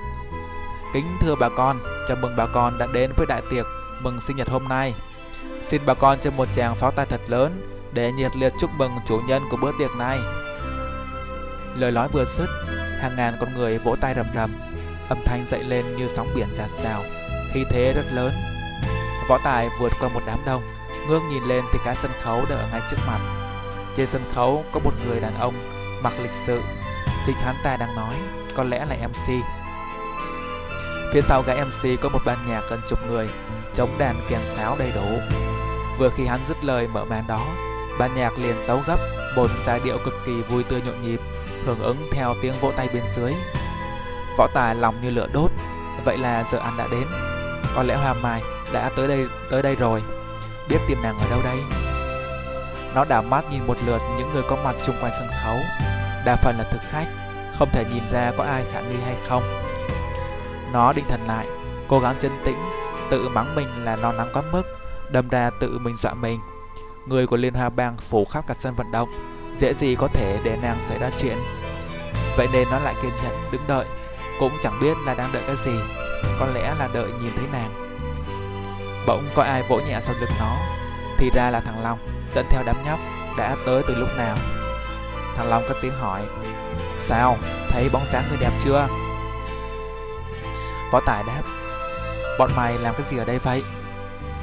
Kính 0.95 1.17
thưa 1.21 1.35
bà 1.41 1.49
con, 1.49 1.79
chào 2.09 2.17
mừng 2.21 2.37
bà 2.37 2.47
con 2.47 2.79
đã 2.79 2.87
đến 2.93 3.11
với 3.17 3.27
đại 3.27 3.43
tiệc 3.51 3.67
mừng 4.03 4.21
sinh 4.21 4.37
nhật 4.37 4.49
hôm 4.49 4.65
nay. 4.69 4.95
Xin 5.63 5.83
bà 5.87 5.95
con 5.95 6.19
cho 6.23 6.31
một 6.31 6.49
tràng 6.55 6.77
pháo 6.77 6.91
tay 6.91 7.07
thật 7.07 7.21
lớn 7.27 7.67
để 7.93 8.13
nhiệt 8.13 8.37
liệt 8.37 8.53
chúc 8.59 8.71
mừng 8.79 8.93
chủ 9.07 9.21
nhân 9.29 9.43
của 9.51 9.57
bữa 9.57 9.71
tiệc 9.79 9.91
này. 9.99 10.19
Lời 11.77 11.93
nói 11.93 12.09
vừa 12.13 12.25
dứt, 12.25 12.49
hàng 13.01 13.17
ngàn 13.17 13.37
con 13.41 13.55
người 13.55 13.79
vỗ 13.79 13.95
tay 14.01 14.15
rầm 14.15 14.27
rầm, 14.35 14.55
âm 15.09 15.19
thanh 15.25 15.47
dậy 15.51 15.65
lên 15.65 15.97
như 15.97 16.09
sóng 16.09 16.29
biển 16.35 16.49
giạt 16.53 16.71
rào, 16.83 17.03
khí 17.53 17.65
thế 17.71 17.93
rất 17.97 18.05
lớn. 18.13 18.33
Võ 19.29 19.39
Tài 19.45 19.69
vượt 19.81 19.93
qua 20.01 20.09
một 20.09 20.23
đám 20.27 20.39
đông, 20.47 20.63
Ngước 21.09 21.23
nhìn 21.23 21.43
lên 21.43 21.65
thì 21.73 21.79
cái 21.85 21.95
sân 21.95 22.11
khấu 22.21 22.45
đã 22.51 22.57
ở 22.57 22.69
ngay 22.73 22.81
trước 22.91 22.97
mặt 23.07 23.21
Trên 23.97 24.07
sân 24.07 24.23
khấu 24.35 24.65
có 24.73 24.81
một 24.85 24.93
người 25.07 25.21
đàn 25.21 25.35
ông 25.35 25.55
mặc 26.03 26.13
lịch 26.23 26.35
sự 26.47 26.61
Chính 27.27 27.37
hắn 27.37 27.55
ta 27.63 27.77
đang 27.77 27.95
nói, 27.95 28.15
Có 28.55 28.65
lẽ 28.65 28.87
là 28.87 28.97
MC 29.09 29.45
Phía 31.13 31.21
sau 31.21 31.43
gã 31.43 31.55
MC 31.55 32.01
có 32.01 32.09
một 32.09 32.19
ban 32.27 32.39
nhạc 32.49 32.63
gần 32.71 32.81
chục 32.89 32.99
người, 33.09 33.29
Chống 33.75 33.91
đàn 33.99 34.21
kèn 34.29 34.41
sáo 34.45 34.77
đầy 34.79 34.93
đủ. 34.95 35.19
Vừa 35.99 36.11
khi 36.17 36.27
hắn 36.27 36.41
dứt 36.49 36.65
lời 36.65 36.89
mở 36.89 37.05
màn 37.05 37.25
đó, 37.27 37.47
Ban 37.99 38.15
nhạc 38.15 38.39
liền 38.39 38.57
tấu 38.67 38.83
gấp 38.87 38.99
Một 39.37 39.51
giai 39.67 39.81
điệu 39.85 39.99
cực 40.05 40.15
kỳ 40.27 40.33
vui 40.33 40.65
tươi 40.65 40.83
nhộn 40.87 41.03
nhịp, 41.03 41.21
Hưởng 41.67 41.81
ứng 41.81 42.09
theo 42.13 42.35
tiếng 42.43 42.55
vỗ 42.61 42.73
tay 42.77 42.89
bên 42.95 43.03
dưới. 43.17 43.33
Võ 44.39 44.49
tài 44.55 44.75
lòng 44.75 44.95
như 45.03 45.11
lửa 45.11 45.29
đốt, 45.33 45.51
Vậy 46.05 46.19
là 46.19 46.45
giờ 46.53 46.59
ăn 46.59 46.75
đã 46.79 46.87
đến. 46.91 47.05
Có 47.75 47.83
lẽ 47.83 47.97
Hoa 47.97 48.15
Mai 48.15 48.43
đã 48.73 48.91
tới 48.97 49.09
đây 49.09 49.27
tới 49.51 49.63
đây 49.63 49.77
rồi. 49.77 50.03
Biết 50.69 50.79
tìm 50.89 50.99
nàng 51.03 51.19
ở 51.19 51.31
đâu 51.31 51.41
đây? 51.45 51.57
Nó 52.95 53.05
đảo 53.05 53.23
mắt 53.23 53.45
nhìn 53.51 53.67
một 53.67 53.77
lượt 53.87 54.03
những 54.19 54.33
người 54.33 54.43
có 54.49 54.57
mặt 54.65 54.77
chung 54.83 54.97
quanh 55.01 55.13
sân 55.19 55.29
khấu. 55.43 55.59
Đa 56.25 56.37
phần 56.37 56.59
là 56.59 56.65
thực 56.65 56.83
khách, 56.83 57.07
Không 57.59 57.69
thể 57.73 57.85
nhìn 57.85 58.03
ra 58.11 58.33
có 58.37 58.45
ai 58.45 58.65
khả 58.73 58.81
nghi 58.81 58.97
hay 59.05 59.17
không. 59.29 59.43
Nó 60.73 60.93
định 60.93 61.05
thần 61.09 61.21
lại, 61.27 61.47
Cố 61.89 62.01
gắng 62.01 62.17
chân 62.21 62.33
tĩnh, 62.45 62.59
Tự 63.11 63.29
mắng 63.29 63.55
mình 63.55 63.69
là 63.85 63.97
non 63.97 64.17
nắng 64.17 64.31
quá 64.33 64.43
mức, 64.53 64.63
Đâm 65.11 65.29
ra 65.29 65.51
tự 65.61 65.79
mình 65.79 65.97
dọa 65.97 66.15
mình. 66.15 66.41
Người 67.07 67.27
của 67.27 67.37
Liên 67.37 67.55
Hoa 67.55 67.69
Bang 67.69 67.97
phủ 67.97 68.25
khắp 68.25 68.45
cả 68.47 68.55
sân 68.55 68.75
vận 68.75 68.91
động, 68.91 69.09
Dễ 69.57 69.75
gì 69.75 69.95
có 69.95 70.09
thể 70.09 70.39
để 70.45 70.59
nàng 70.63 70.79
xảy 70.89 70.99
ra 70.99 71.11
chuyện. 71.19 71.37
Vậy 72.37 72.49
nên 72.53 72.69
nó 72.71 72.79
lại 72.79 72.95
kiên 73.03 73.13
nhẫn, 73.23 73.51
đứng 73.53 73.63
đợi, 73.69 73.87
Cũng 74.41 74.53
chẳng 74.63 74.79
biết 74.81 74.97
là 75.07 75.15
đang 75.15 75.33
đợi 75.33 75.43
cái 75.47 75.57
gì, 75.65 75.79
Có 76.41 76.47
lẽ 76.55 76.75
là 76.79 76.89
đợi 76.95 77.09
nhìn 77.23 77.33
thấy 77.37 77.47
nàng. 77.53 77.71
Bỗng 79.07 79.25
có 79.35 79.43
ai 79.43 79.63
vỗ 79.69 79.81
nhẹ 79.89 80.01
sau 80.01 80.15
lưng 80.21 80.31
nó, 80.41 80.57
Thì 81.19 81.31
ra 81.35 81.51
là 81.51 81.61
thằng 81.61 81.83
Long 81.83 81.99
Dẫn 82.33 82.47
theo 82.51 82.63
đám 82.67 82.77
nhóc 82.87 82.99
Đã 83.39 83.57
tới 83.67 83.83
từ 83.89 83.95
lúc 83.95 84.09
nào. 84.17 84.37
Thằng 85.37 85.49
Long 85.49 85.65
cất 85.69 85.77
tiếng 85.83 85.93
hỏi. 85.93 86.23
Sao? 86.99 87.39
Thấy 87.71 87.89
bóng 87.89 88.07
dáng 88.13 88.25
người 88.29 88.39
đẹp 88.41 88.53
chưa? 88.65 88.89
Võ 90.93 91.01
Tài 91.07 91.25
đáp. 91.27 91.43
Bọn 92.39 92.51
mày 92.57 92.79
làm 92.79 92.95
cái 92.95 93.07
gì 93.11 93.19
ở 93.19 93.25
đây 93.25 93.39
vậy? 93.39 93.63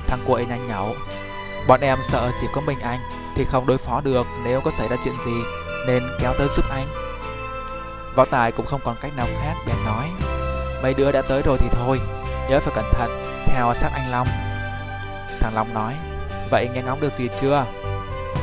Thằng 0.08 0.20
cuội 0.26 0.46
nhanh 0.46 0.68
nhậu. 0.68 0.96
Bọn 1.68 1.82
em 1.82 1.98
sợ 2.10 2.32
chỉ 2.42 2.48
có 2.54 2.62
mình 2.62 2.80
anh 2.80 3.00
Thì 3.36 3.46
không 3.46 3.68
đối 3.68 3.78
phó 3.78 4.02
được 4.02 4.28
nếu 4.44 4.62
có 4.62 4.72
xảy 4.72 4.88
ra 4.88 4.98
chuyện 5.04 5.16
gì, 5.26 5.34
Nên 5.88 6.04
kéo 6.20 6.34
tới 6.38 6.48
giúp 6.56 6.66
anh. 6.72 6.88
Võ 8.16 8.26
Tài 8.26 8.52
cũng 8.52 8.66
không 8.66 8.82
còn 8.84 8.96
cách 9.02 9.12
nào 9.18 9.28
khác 9.42 9.54
bèn 9.68 9.76
nói. 9.86 10.10
Mấy 10.84 10.94
đứa 10.94 11.12
đã 11.12 11.22
tới 11.22 11.42
rồi 11.46 11.58
thì 11.60 11.68
thôi, 11.72 12.00
Nhớ 12.50 12.60
phải 12.60 12.74
cẩn 12.76 12.86
thận, 12.94 13.24
Theo 13.46 13.74
sát 13.74 13.90
anh 13.94 14.12
Long. 14.12 14.28
Thằng 15.40 15.56
Long 15.56 15.74
nói, 15.74 15.96
Vậy 16.52 16.70
nghe 16.74 16.82
ngóng 16.82 17.00
được 17.00 17.14
gì 17.18 17.30
chưa? 17.42 17.66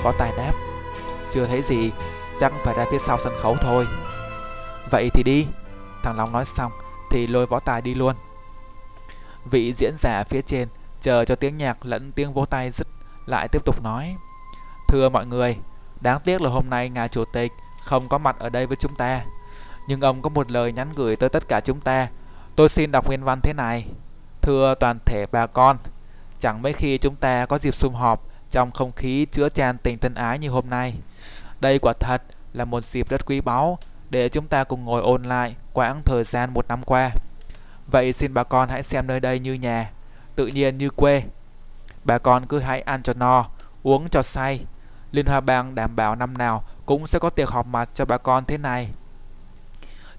Võ 0.02 0.12
Tài 0.18 0.32
đáp, 0.36 0.52
Chưa 1.30 1.46
thấy 1.46 1.62
gì. 1.62 1.90
Chắc 2.40 2.52
phải 2.64 2.74
ra 2.74 2.84
phía 2.90 2.98
sau 2.98 3.18
sân 3.18 3.32
khấu 3.40 3.56
thôi. 3.56 3.86
Vậy 4.90 5.10
thì 5.14 5.22
đi. 5.22 5.46
Thằng 6.02 6.16
Long 6.16 6.32
nói 6.32 6.44
xong 6.44 6.72
Thì 7.10 7.26
lôi 7.26 7.46
Võ 7.46 7.60
Tài 7.60 7.82
đi 7.82 7.94
luôn. 7.94 8.16
Vị 9.50 9.74
diễn 9.76 9.94
giả 9.98 10.24
phía 10.24 10.42
trên 10.42 10.68
Chờ 11.00 11.24
cho 11.24 11.34
tiếng 11.34 11.58
nhạc 11.58 11.86
lẫn 11.86 12.12
tiếng 12.12 12.32
vỗ 12.32 12.44
tay 12.44 12.70
dứt, 12.70 12.86
Lại 13.26 13.48
tiếp 13.48 13.64
tục 13.64 13.82
nói. 13.82 14.16
Thưa 14.88 15.08
mọi 15.08 15.26
người, 15.26 15.56
Đáng 16.00 16.20
tiếc 16.24 16.42
là 16.42 16.50
hôm 16.50 16.70
nay 16.70 16.88
ngài 16.90 17.08
chủ 17.08 17.24
tịch 17.32 17.52
Không 17.84 18.08
có 18.08 18.18
mặt 18.18 18.36
ở 18.38 18.48
đây 18.48 18.66
với 18.66 18.76
chúng 18.76 18.94
ta. 18.94 19.20
Nhưng 19.88 20.00
ông 20.00 20.22
có 20.22 20.28
một 20.28 20.50
lời 20.50 20.72
nhắn 20.72 20.88
gửi 20.94 21.16
tới 21.16 21.28
tất 21.28 21.48
cả 21.48 21.60
chúng 21.60 21.80
ta. 21.80 22.08
Tôi 22.56 22.68
xin 22.68 22.92
đọc 22.92 23.06
nguyên 23.06 23.24
văn 23.24 23.40
thế 23.40 23.52
này. 23.52 23.86
Thưa 24.42 24.74
toàn 24.80 24.98
thể 25.06 25.26
bà 25.32 25.46
con, 25.46 25.76
Chẳng 26.38 26.62
mấy 26.62 26.72
khi 26.72 26.98
chúng 26.98 27.16
ta 27.16 27.46
có 27.46 27.58
dịp 27.58 27.74
sum 27.74 27.94
họp 27.94 28.22
trong 28.50 28.70
không 28.70 28.92
khí 28.92 29.26
chứa 29.32 29.48
tràn 29.48 29.78
tình 29.78 29.98
thân 29.98 30.14
ái 30.14 30.38
như 30.38 30.48
hôm 30.48 30.70
nay. 30.70 30.94
Đây 31.60 31.78
quả 31.78 31.92
thật 32.00 32.22
là 32.52 32.64
một 32.64 32.84
dịp 32.84 33.08
rất 33.08 33.26
quý 33.26 33.40
báu 33.40 33.78
để 34.10 34.28
chúng 34.28 34.46
ta 34.46 34.64
cùng 34.64 34.84
ngồi 34.84 35.02
ôn 35.02 35.22
lại 35.22 35.56
quãng 35.72 36.02
thời 36.04 36.24
gian 36.24 36.54
một 36.54 36.68
năm 36.68 36.82
qua. 36.82 37.10
Vậy 37.86 38.12
xin 38.12 38.34
bà 38.34 38.44
con 38.44 38.68
hãy 38.68 38.82
xem 38.82 39.06
nơi 39.06 39.20
đây 39.20 39.38
như 39.38 39.54
nhà, 39.54 39.90
tự 40.36 40.46
nhiên 40.46 40.78
như 40.78 40.90
quê. 40.90 41.22
Bà 42.04 42.18
con 42.18 42.46
cứ 42.46 42.58
hãy 42.58 42.80
ăn 42.80 43.02
cho 43.02 43.12
no, 43.16 43.46
uống 43.82 44.08
cho 44.08 44.22
say. 44.22 44.60
Liên 45.12 45.26
Hoa 45.26 45.40
Bang 45.40 45.74
đảm 45.74 45.96
bảo 45.96 46.14
năm 46.14 46.38
nào 46.38 46.64
cũng 46.86 47.06
sẽ 47.06 47.18
có 47.18 47.30
tiệc 47.30 47.48
họp 47.48 47.66
mặt 47.66 47.88
cho 47.94 48.04
bà 48.04 48.18
con 48.18 48.44
thế 48.44 48.58
này. 48.58 48.88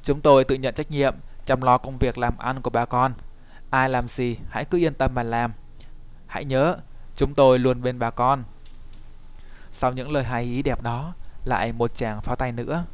Chúng 0.03 0.21
tôi 0.21 0.43
tự 0.43 0.55
nhận 0.55 0.73
trách 0.73 0.91
nhiệm 0.91 1.15
chăm 1.45 1.61
lo 1.61 1.77
công 1.77 1.97
việc 1.97 2.17
làm 2.17 2.37
ăn 2.37 2.61
của 2.61 2.69
bà 2.69 2.85
con. 2.85 3.13
Ai 3.69 3.89
làm 3.89 4.07
gì 4.07 4.37
hãy 4.49 4.65
cứ 4.65 4.77
yên 4.77 4.93
tâm 4.93 5.15
mà 5.15 5.23
làm. 5.23 5.53
Hãy 6.27 6.45
nhớ, 6.45 6.77
chúng 7.15 7.33
tôi 7.33 7.59
luôn 7.59 7.81
bên 7.81 7.99
bà 7.99 8.09
con. 8.09 8.43
Sau 9.71 9.91
những 9.91 10.11
lời 10.11 10.23
hài 10.23 10.43
ý 10.43 10.61
đẹp 10.61 10.81
đó, 10.81 11.13
lại 11.45 11.71
một 11.71 11.95
chàng 11.95 12.21
pháo 12.21 12.35
tay 12.35 12.51
nữa. 12.51 12.85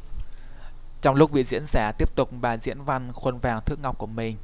Trong 1.02 1.16
lúc 1.16 1.30
vị 1.30 1.44
diễn 1.44 1.62
giả 1.66 1.92
tiếp 1.98 2.14
tục 2.14 2.30
bài 2.40 2.58
diễn 2.60 2.82
văn 2.82 3.12
khuôn 3.12 3.38
vàng 3.38 3.60
thước 3.66 3.80
ngọc 3.80 3.98
của 3.98 4.06
mình, 4.06 4.36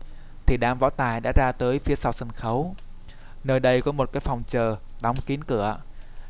thì 0.46 0.56
đám 0.56 0.78
võ 0.78 0.90
tài 0.90 1.20
đã 1.20 1.32
ra 1.36 1.52
tới 1.52 1.78
phía 1.78 1.94
sau 1.94 2.12
sân 2.12 2.30
khấu. 2.30 2.74
Nơi 3.44 3.60
đây 3.60 3.82
có 3.82 3.92
một 3.92 4.12
cái 4.12 4.20
phòng 4.20 4.42
chờ, 4.46 4.76
đóng 5.00 5.16
kín 5.26 5.44
cửa. 5.44 5.78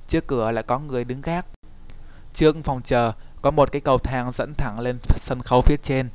Trước 0.08 0.26
cửa 0.26 0.50
lại 0.50 0.64
có 0.64 0.78
người 0.78 1.04
đứng 1.04 1.20
gác. 1.20 1.46
Trước 2.34 2.56
phòng 2.64 2.82
chờ 2.82 3.12
có 3.42 3.50
một 3.50 3.72
cái 3.72 3.80
cầu 3.80 3.98
thang 3.98 4.32
dẫn 4.32 4.54
thẳng 4.54 4.80
lên 4.80 4.98
sân 5.16 5.42
khấu 5.42 5.60
phía 5.60 5.76
trên. 5.82 6.08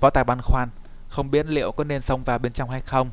Võ 0.00 0.10
tài 0.10 0.24
băn 0.24 0.40
khoăn, 0.42 0.68
không 1.08 1.30
biết 1.30 1.46
liệu 1.46 1.72
có 1.72 1.84
nên 1.84 2.00
xông 2.00 2.24
vào 2.24 2.38
bên 2.38 2.52
trong 2.52 2.70
hay 2.70 2.80
không. 2.80 3.10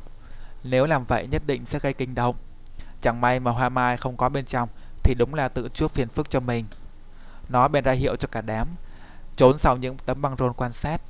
Nếu 0.62 0.86
làm 0.86 1.04
vậy 1.04 1.26
nhất 1.26 1.42
định 1.46 1.66
sẽ 1.66 1.78
gây 1.78 1.92
kinh 1.92 2.14
động. 2.14 2.36
Chẳng 3.00 3.20
may 3.20 3.40
mà 3.40 3.50
Hoa 3.50 3.68
Mai 3.68 3.96
không 3.96 4.16
có 4.16 4.28
bên 4.28 4.44
trong 4.44 4.68
thì 5.02 5.14
đúng 5.14 5.34
là 5.34 5.48
tự 5.48 5.68
chuốc 5.68 5.94
phiền 5.94 6.08
phức 6.08 6.30
cho 6.30 6.40
mình. 6.40 6.64
Nó 7.48 7.68
bèn 7.68 7.84
ra 7.84 7.92
hiệu 7.92 8.16
cho 8.16 8.28
cả 8.28 8.40
đám, 8.40 8.68
trốn 9.36 9.58
sau 9.58 9.76
những 9.76 9.96
tấm 10.06 10.22
băng 10.22 10.36
rôn 10.36 10.52
quan 10.52 10.72
sát. 10.72 11.00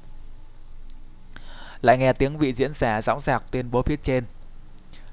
Lại 1.82 1.98
nghe 1.98 2.12
tiếng 2.12 2.38
vị 2.38 2.52
diễn 2.52 2.72
giả 2.72 3.02
dõng 3.02 3.20
dạc 3.20 3.44
tuyên 3.50 3.70
bố 3.70 3.82
phía 3.82 3.96
trên. 3.96 4.24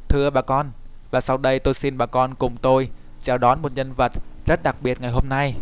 Thưa 0.07 0.29
bà 0.29 0.41
con, 0.41 0.71
và 1.11 1.21
sau 1.21 1.37
đây 1.37 1.59
tôi 1.59 1.73
xin 1.73 1.97
bà 1.97 2.05
con 2.05 2.35
cùng 2.35 2.57
tôi 2.57 2.89
chào 3.21 3.37
đón 3.37 3.61
một 3.61 3.73
nhân 3.73 3.93
vật 3.93 4.11
rất 4.45 4.63
đặc 4.63 4.75
biệt 4.81 5.01
ngày 5.01 5.11
hôm 5.11 5.29
nay. 5.29 5.55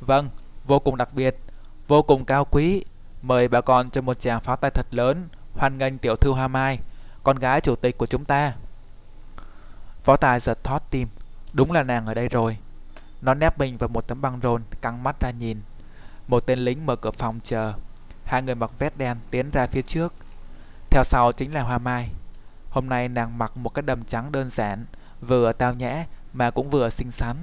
Vâng, 0.00 0.30
vô 0.64 0.78
cùng 0.78 0.96
đặc 0.96 1.08
biệt, 1.12 1.36
vô 1.88 2.02
cùng 2.02 2.24
cao 2.24 2.44
quý. 2.44 2.84
Mời 3.22 3.48
bà 3.48 3.60
con 3.60 3.90
cho 3.90 4.00
một 4.00 4.20
tràng 4.20 4.40
pháo 4.40 4.56
tay 4.56 4.70
thật 4.70 4.86
lớn, 4.90 5.28
hoan 5.54 5.78
nghênh 5.78 5.98
tiểu 5.98 6.16
thư 6.16 6.32
Hoa 6.32 6.48
Mai, 6.48 6.78
con 7.22 7.38
gái 7.38 7.60
chủ 7.60 7.76
tịch 7.76 7.98
của 7.98 8.06
chúng 8.06 8.24
ta. 8.24 8.52
Võ 10.04 10.16
tài 10.16 10.40
giật 10.40 10.64
thót 10.64 10.78
tim 10.90 11.08
Đúng 11.52 11.72
là 11.72 11.82
nàng 11.82 12.06
ở 12.06 12.14
đây 12.14 12.28
rồi 12.28 12.56
nó 13.22 13.34
nép 13.34 13.58
mình 13.58 13.78
vào 13.78 13.88
một 13.88 14.06
tấm 14.06 14.20
băng 14.20 14.40
rôn 14.42 14.62
Căng 14.82 15.02
mắt 15.02 15.20
ra 15.20 15.30
nhìn. 15.30 15.60
Một 16.28 16.46
tên 16.46 16.58
lính 16.58 16.86
mở 16.86 16.96
cửa 16.96 17.10
phòng 17.10 17.40
chờ. 17.44 17.72
Hai 18.24 18.42
người 18.42 18.54
mặc 18.54 18.70
vest 18.78 18.96
đen 18.96 19.16
tiến 19.30 19.50
ra 19.50 19.66
phía 19.66 19.82
trước. 19.82 20.12
Theo 20.90 21.04
sau 21.04 21.32
chính 21.32 21.54
là 21.54 21.62
Hoa 21.62 21.78
Mai. 21.78 22.10
Hôm 22.70 22.88
nay 22.88 23.08
nàng 23.08 23.38
mặc 23.38 23.56
một 23.56 23.68
cái 23.68 23.82
đầm 23.82 24.04
trắng 24.04 24.32
đơn 24.32 24.50
giản 24.50 24.84
Vừa 25.20 25.52
tao 25.52 25.74
nhã 25.74 26.04
Mà 26.32 26.50
cũng 26.50 26.70
vừa 26.70 26.90
xinh 26.90 27.10
xắn. 27.10 27.36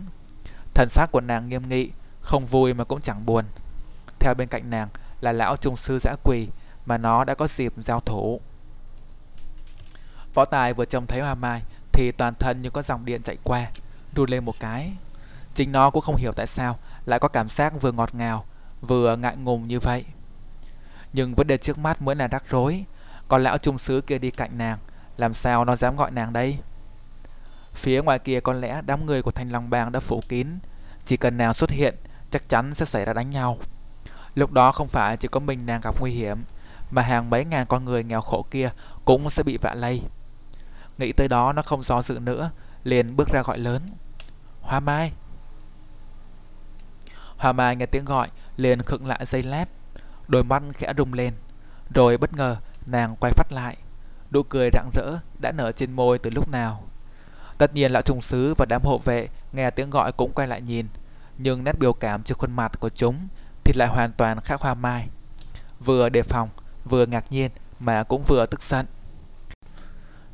Thần 0.73 0.89
sắc 0.89 1.11
của 1.11 1.21
nàng 1.21 1.49
nghiêm 1.49 1.69
nghị 1.69 1.89
Không 2.21 2.45
vui 2.45 2.73
mà 2.73 2.83
cũng 2.83 3.01
chẳng 3.01 3.25
buồn. 3.25 3.45
Theo 4.19 4.33
bên 4.33 4.47
cạnh 4.47 4.69
nàng 4.69 4.87
là 5.21 5.31
lão 5.31 5.57
trung 5.57 5.77
sư 5.77 5.99
giã 6.01 6.15
quỳ 6.23 6.47
Mà 6.85 6.97
nó 6.97 7.23
đã 7.23 7.35
có 7.35 7.47
dịp 7.47 7.73
giao 7.77 7.99
thủ. 7.99 8.41
Võ 10.33 10.45
Tài 10.45 10.73
vừa 10.73 10.85
trông 10.85 11.07
thấy 11.07 11.21
Hoa 11.21 11.35
Mai 11.35 11.61
thì 11.93 12.11
toàn 12.11 12.33
thân 12.39 12.61
như 12.61 12.69
có 12.69 12.81
dòng 12.81 13.05
điện 13.05 13.21
chạy 13.23 13.37
qua, 13.43 13.67
run 14.15 14.29
lên 14.29 14.45
một 14.45 14.55
cái. 14.59 14.91
Chính 15.55 15.71
nó 15.71 15.89
cũng 15.89 16.01
không 16.01 16.15
hiểu 16.15 16.31
tại 16.31 16.47
sao 16.47 16.77
lại 17.05 17.19
có 17.19 17.27
cảm 17.27 17.49
giác 17.49 17.81
vừa 17.81 17.91
ngọt 17.91 18.15
ngào, 18.15 18.45
vừa 18.81 19.15
ngại 19.15 19.37
ngùng 19.37 19.67
như 19.67 19.79
vậy. 19.79 20.05
Nhưng 21.13 21.35
vấn 21.35 21.47
đề 21.47 21.57
trước 21.57 21.77
mắt 21.77 22.01
mới 22.01 22.15
là 22.15 22.27
rắc 22.27 22.43
rối, 22.49 22.85
còn 23.27 23.43
lão 23.43 23.57
trung 23.57 23.77
sứ 23.77 24.01
kia 24.01 24.17
đi 24.17 24.31
cạnh 24.31 24.57
nàng, 24.57 24.77
làm 25.17 25.33
sao 25.33 25.65
nó 25.65 25.75
dám 25.75 25.95
gọi 25.95 26.11
nàng 26.11 26.33
đây? 26.33 26.57
Phía 27.73 28.01
ngoài 28.01 28.19
kia 28.19 28.39
có 28.39 28.53
lẽ 28.53 28.81
đám 28.85 29.05
người 29.05 29.21
của 29.21 29.31
Thanh 29.31 29.51
Long 29.51 29.69
Bang 29.69 29.91
đã 29.91 29.99
phủ 29.99 30.21
kín, 30.29 30.47
chỉ 31.05 31.17
cần 31.17 31.37
nàng 31.37 31.53
xuất 31.53 31.69
hiện, 31.69 31.95
chắc 32.31 32.49
chắn 32.49 32.73
sẽ 32.73 32.85
xảy 32.85 33.05
ra 33.05 33.13
đánh 33.13 33.29
nhau. 33.29 33.57
Lúc 34.35 34.51
đó 34.51 34.71
không 34.71 34.87
phải 34.87 35.17
chỉ 35.17 35.27
có 35.27 35.39
mình 35.39 35.65
nàng 35.65 35.81
gặp 35.81 35.95
nguy 35.99 36.11
hiểm, 36.11 36.43
mà 36.91 37.01
hàng 37.01 37.29
mấy 37.29 37.45
ngàn 37.45 37.65
con 37.65 37.85
người 37.85 38.03
nghèo 38.03 38.21
khổ 38.21 38.45
kia 38.51 38.69
cũng 39.05 39.29
sẽ 39.29 39.43
bị 39.43 39.57
vạ 39.57 39.73
lây. 39.73 40.01
Nghĩ 40.97 41.11
tới 41.11 41.27
đó 41.27 41.53
nó 41.53 41.61
không 41.61 41.83
do 41.83 42.01
dự 42.01 42.19
nữa 42.19 42.51
Liền 42.83 43.15
bước 43.15 43.29
ra 43.29 43.43
gọi 43.43 43.57
lớn 43.57 43.81
Hoa 44.61 44.79
Mai 44.79 45.11
Hoa 47.43 47.51
Mai 47.51 47.75
nghe 47.75 47.85
tiếng 47.85 48.05
gọi, 48.05 48.27
Liền 48.57 48.81
khựng 48.81 49.07
lại 49.07 49.25
dây 49.25 49.43
lát. 49.43 49.65
Đôi 50.27 50.43
mắt 50.43 50.63
khẽ 50.73 50.93
rung 50.97 51.13
lên, 51.13 51.33
Rồi 51.93 52.17
bất 52.17 52.33
ngờ 52.33 52.57
nàng 52.85 53.15
quay 53.15 53.33
phát 53.33 53.51
lại. 53.51 53.77
Nụ 54.31 54.43
cười 54.43 54.69
rạng 54.73 54.89
rỡ 54.93 55.17
đã 55.41 55.51
nở 55.51 55.71
trên 55.71 55.91
môi 55.91 56.19
từ 56.19 56.29
lúc 56.29 56.49
nào. 56.49 56.83
Tất 57.57 57.73
nhiên 57.73 57.91
lão 57.91 58.01
trùng 58.01 58.21
sứ 58.21 58.53
và 58.57 58.65
đám 58.65 58.81
hộ 58.83 58.97
vệ 58.97 59.27
Nghe 59.53 59.69
tiếng 59.69 59.89
gọi 59.89 60.11
cũng 60.11 60.31
quay 60.33 60.47
lại 60.47 60.61
nhìn, 60.61 60.87
Nhưng 61.37 61.63
nét 61.63 61.79
biểu 61.79 61.93
cảm 61.93 62.23
trên 62.23 62.37
khuôn 62.37 62.51
mặt 62.51 62.79
của 62.79 62.89
chúng 62.89 63.27
Thì 63.63 63.73
lại 63.75 63.87
hoàn 63.87 64.11
toàn 64.11 64.39
khác 64.39 64.61
Hoa 64.61 64.73
Mai. 64.73 65.07
Vừa 65.79 66.09
đề 66.09 66.21
phòng, 66.21 66.49
Vừa 66.85 67.05
ngạc 67.05 67.25
nhiên 67.31 67.51
Mà 67.79 68.03
cũng 68.03 68.23
vừa 68.27 68.45
tức 68.45 68.63
giận. 68.63 68.85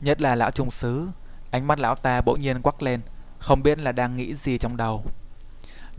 Nhất 0.02 0.22
là 0.22 0.36
lão 0.36 0.52
trung 0.52 0.72
sứ 0.72 1.08
Ánh 1.52 1.68
mắt 1.68 1.80
lão 1.80 1.96
ta 1.96 2.22
bỗng 2.22 2.42
nhiên 2.42 2.62
quắc 2.62 2.82
lên, 2.82 3.02
không 3.40 3.64
biết 3.64 3.80
là 3.80 3.92
đang 3.92 4.16
nghĩ 4.16 4.36
gì 4.36 4.58
trong 4.58 4.78
đầu. 4.78 5.04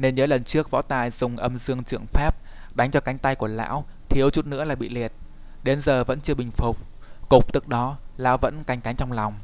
Nên 0.01 0.15
nhớ 0.15 0.27
lần 0.27 0.45
trước 0.45 0.71
võ 0.71 0.83
tài 0.83 1.11
dùng 1.11 1.37
âm 1.37 1.59
dương 1.59 1.85
trượng 1.85 2.07
pháp 2.07 2.35
đánh 2.75 2.91
cho 2.91 3.01
cánh 3.01 3.19
tay 3.19 3.35
của 3.35 3.47
lão 3.47 3.85
thiếu 4.09 4.31
chút 4.31 4.47
nữa 4.47 4.65
là 4.65 4.75
bị 4.75 4.89
liệt. 4.89 5.13
Đến 5.63 5.81
giờ 5.81 6.05
vẫn 6.05 6.21
chưa 6.21 6.35
bình 6.35 6.51
phục. 6.51 6.77
Cục 7.29 7.53
tức 7.53 7.69
đó, 7.69 7.97
lão 8.17 8.39
vẫn 8.39 8.65
canh 8.65 8.81
cánh 8.81 8.97
trong 8.97 9.13
lòng. 9.13 9.35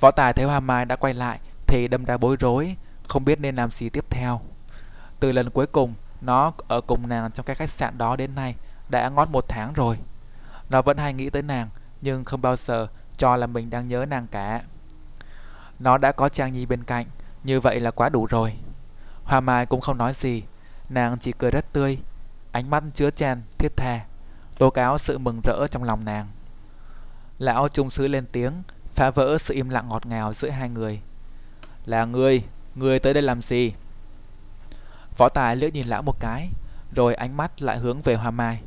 Võ 0.00 0.10
tài 0.10 0.32
thấy 0.32 0.44
Hoa 0.44 0.60
Mai 0.60 0.84
đã 0.84 0.96
quay 0.96 1.14
lại 1.14 1.38
thì 1.66 1.88
đâm 1.88 2.04
ra 2.04 2.16
bối 2.16 2.36
rối, 2.40 2.76
không 3.08 3.24
biết 3.24 3.40
nên 3.40 3.56
làm 3.56 3.70
gì 3.70 3.88
tiếp 3.88 4.04
theo. 4.10 4.40
Từ 5.20 5.32
lần 5.32 5.50
cuối 5.50 5.66
cùng, 5.66 5.94
nó 6.20 6.52
ở 6.68 6.80
cùng 6.80 7.08
nàng 7.08 7.30
trong 7.30 7.46
cái 7.46 7.56
khách 7.56 7.70
sạn 7.70 7.98
đó 7.98 8.16
đến 8.16 8.34
nay 8.34 8.54
đã 8.88 9.08
ngót 9.08 9.28
một 9.30 9.44
tháng 9.48 9.72
rồi. 9.72 9.98
Nó 10.70 10.82
vẫn 10.82 10.96
hay 10.96 11.12
nghĩ 11.12 11.30
tới 11.30 11.42
nàng, 11.42 11.68
nhưng 12.00 12.24
không 12.24 12.42
bao 12.42 12.56
giờ 12.56 12.86
cho 13.16 13.36
là 13.36 13.46
mình 13.46 13.70
đang 13.70 13.88
nhớ 13.88 14.06
nàng 14.08 14.26
cả. 14.26 14.62
Nó 15.78 15.98
đã 15.98 16.12
có 16.12 16.28
Trang 16.28 16.52
Nhi 16.52 16.66
bên 16.66 16.84
cạnh, 16.84 17.06
như 17.44 17.60
vậy 17.60 17.80
là 17.80 17.90
quá 17.90 18.08
đủ 18.08 18.26
rồi. 18.26 18.52
Hoa 19.24 19.40
Mai 19.40 19.66
cũng 19.66 19.80
không 19.80 19.98
nói 19.98 20.12
gì, 20.14 20.42
nàng 20.88 21.18
chỉ 21.18 21.32
cười 21.32 21.50
rất 21.50 21.72
tươi, 21.72 21.98
ánh 22.52 22.70
mắt 22.70 22.82
chứa 22.94 23.10
chan, 23.10 23.42
thiết 23.58 23.76
tha, 23.76 24.00
tố 24.58 24.70
cáo 24.70 24.98
sự 24.98 25.18
mừng 25.18 25.40
rỡ 25.44 25.66
trong 25.70 25.84
lòng 25.84 26.04
nàng. 26.04 26.28
Lão 27.38 27.68
trung 27.68 27.90
sứ 27.90 28.06
lên 28.06 28.26
tiếng, 28.32 28.62
phá 28.92 29.10
vỡ 29.10 29.38
sự 29.38 29.54
im 29.54 29.68
lặng 29.68 29.88
ngọt 29.88 30.06
ngào 30.06 30.32
giữa 30.32 30.50
hai 30.50 30.68
người. 30.68 31.00
Là 31.84 32.04
ngươi, 32.04 32.42
ngươi 32.74 32.98
tới 32.98 33.14
đây 33.14 33.22
làm 33.22 33.42
gì? 33.42 33.72
Võ 35.16 35.28
Tài 35.28 35.56
liếc 35.56 35.74
nhìn 35.74 35.86
lão 35.86 36.02
một 36.02 36.20
cái, 36.20 36.48
rồi 36.94 37.14
ánh 37.14 37.36
mắt 37.36 37.62
lại 37.62 37.78
hướng 37.78 38.02
về 38.02 38.14
Hoa 38.14 38.30
Mai. 38.30 38.60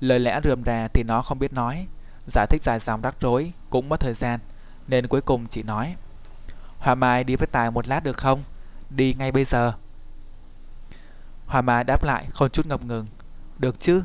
Lời 0.00 0.20
lẽ 0.20 0.40
rườm 0.44 0.64
rà 0.64 0.88
thì 0.88 1.02
nó 1.02 1.22
không 1.22 1.38
biết 1.38 1.52
nói, 1.52 1.86
giải 2.32 2.46
thích 2.50 2.62
dài 2.62 2.78
dòng 2.78 3.00
rắc 3.00 3.14
rối 3.20 3.52
cũng 3.70 3.88
mất 3.88 4.00
thời 4.00 4.14
gian, 4.14 4.40
nên 4.88 5.06
cuối 5.06 5.20
cùng 5.20 5.46
chỉ 5.46 5.62
nói. 5.62 5.94
Hoa 6.78 6.94
Mai 6.94 7.24
đi 7.24 7.36
với 7.36 7.46
Tài 7.46 7.70
một 7.70 7.88
lát 7.88 8.04
được 8.04 8.16
không? 8.16 8.42
Đi 8.90 9.14
ngay 9.18 9.32
bây 9.32 9.44
giờ. 9.44 9.72
Hoa 11.48 11.62
Mai 11.62 11.84
đáp 11.84 12.04
lại 12.04 12.26
không 12.30 12.48
chút 12.48 12.66
ngập 12.66 12.84
ngừng. 12.84 13.06
Được 13.58 13.80
chứ? 13.80 14.02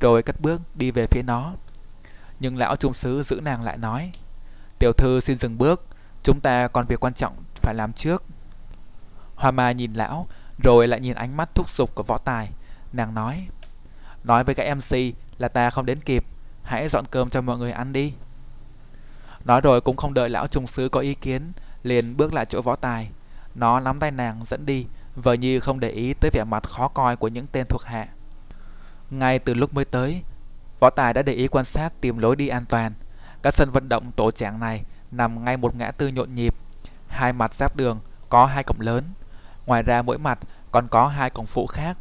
Rồi 0.00 0.22
cất 0.22 0.40
bước 0.40 0.62
đi 0.74 0.90
về 0.90 1.06
phía 1.06 1.22
nó. 1.22 1.52
Nhưng 2.40 2.56
lão 2.56 2.76
trung 2.76 2.94
sứ 2.94 3.22
giữ 3.22 3.40
nàng 3.42 3.62
lại 3.62 3.78
nói. 3.78 4.12
Tiểu 4.78 4.92
thư 4.92 5.20
xin 5.20 5.38
dừng 5.38 5.58
bước, 5.58 5.86
chúng 6.22 6.40
ta 6.40 6.68
còn 6.68 6.86
việc 6.86 7.00
quan 7.00 7.14
trọng 7.14 7.34
phải 7.54 7.74
làm 7.74 7.92
trước. 7.92 8.24
Hoa 9.34 9.50
Mai 9.50 9.74
nhìn 9.74 9.92
lão, 9.92 10.26
rồi 10.58 10.88
lại 10.88 11.00
nhìn 11.00 11.14
ánh 11.14 11.36
mắt 11.36 11.54
thúc 11.54 11.70
giục 11.70 11.94
của 11.94 12.02
võ 12.02 12.18
tài. 12.18 12.50
Nàng 12.92 13.14
nói, 13.14 13.48
nói 14.24 14.44
với 14.44 14.54
các 14.54 14.74
MC 14.74 14.96
là 15.38 15.48
ta 15.48 15.70
không 15.70 15.86
đến 15.86 16.00
kịp, 16.00 16.24
hãy 16.62 16.88
dọn 16.88 17.04
cơm 17.10 17.30
cho 17.30 17.40
mọi 17.40 17.58
người 17.58 17.72
ăn 17.72 17.92
đi. 17.92 18.14
Nói 19.44 19.60
rồi 19.60 19.80
cũng 19.80 19.96
không 19.96 20.14
đợi 20.14 20.28
lão 20.28 20.46
trung 20.46 20.66
sứ 20.66 20.88
có 20.88 21.00
ý 21.00 21.14
kiến, 21.14 21.52
liền 21.82 22.16
bước 22.16 22.34
lại 22.34 22.46
chỗ 22.46 22.62
võ 22.62 22.76
tài. 22.76 23.10
Nó 23.54 23.80
nắm 23.80 23.98
tay 23.98 24.10
nàng 24.10 24.40
dẫn 24.44 24.66
đi, 24.66 24.86
vợ 25.20 25.32
như 25.32 25.60
không 25.60 25.80
để 25.80 25.88
ý 25.88 26.14
tới 26.14 26.30
vẻ 26.30 26.44
mặt 26.44 26.62
khó 26.68 26.88
coi 26.88 27.16
của 27.16 27.28
những 27.28 27.46
tên 27.46 27.66
thuộc 27.66 27.84
hạ. 27.84 28.08
Ngay 29.10 29.38
từ 29.38 29.54
lúc 29.54 29.74
mới 29.74 29.84
tới, 29.84 30.22
võ 30.80 30.90
tài 30.90 31.14
đã 31.14 31.22
để 31.22 31.32
ý 31.32 31.48
quan 31.48 31.64
sát 31.64 31.92
tìm 32.00 32.18
lối 32.18 32.36
đi 32.36 32.48
an 32.48 32.64
toàn. 32.68 32.92
Các 33.42 33.54
sân 33.54 33.70
vận 33.70 33.88
động 33.88 34.12
tổ 34.16 34.30
trạng 34.30 34.60
này 34.60 34.84
nằm 35.10 35.44
ngay 35.44 35.56
một 35.56 35.76
ngã 35.76 35.90
tư 35.90 36.08
nhộn 36.08 36.28
nhịp. 36.34 36.54
Hai 37.08 37.32
mặt 37.32 37.54
giáp 37.54 37.76
đường 37.76 38.00
có 38.28 38.46
hai 38.46 38.64
cổng 38.64 38.80
lớn. 38.80 39.04
Ngoài 39.66 39.82
ra 39.82 40.02
mỗi 40.02 40.18
mặt 40.18 40.38
còn 40.72 40.88
có 40.88 41.06
hai 41.06 41.30
cổng 41.30 41.46
phụ 41.46 41.66
khác. 41.66 41.96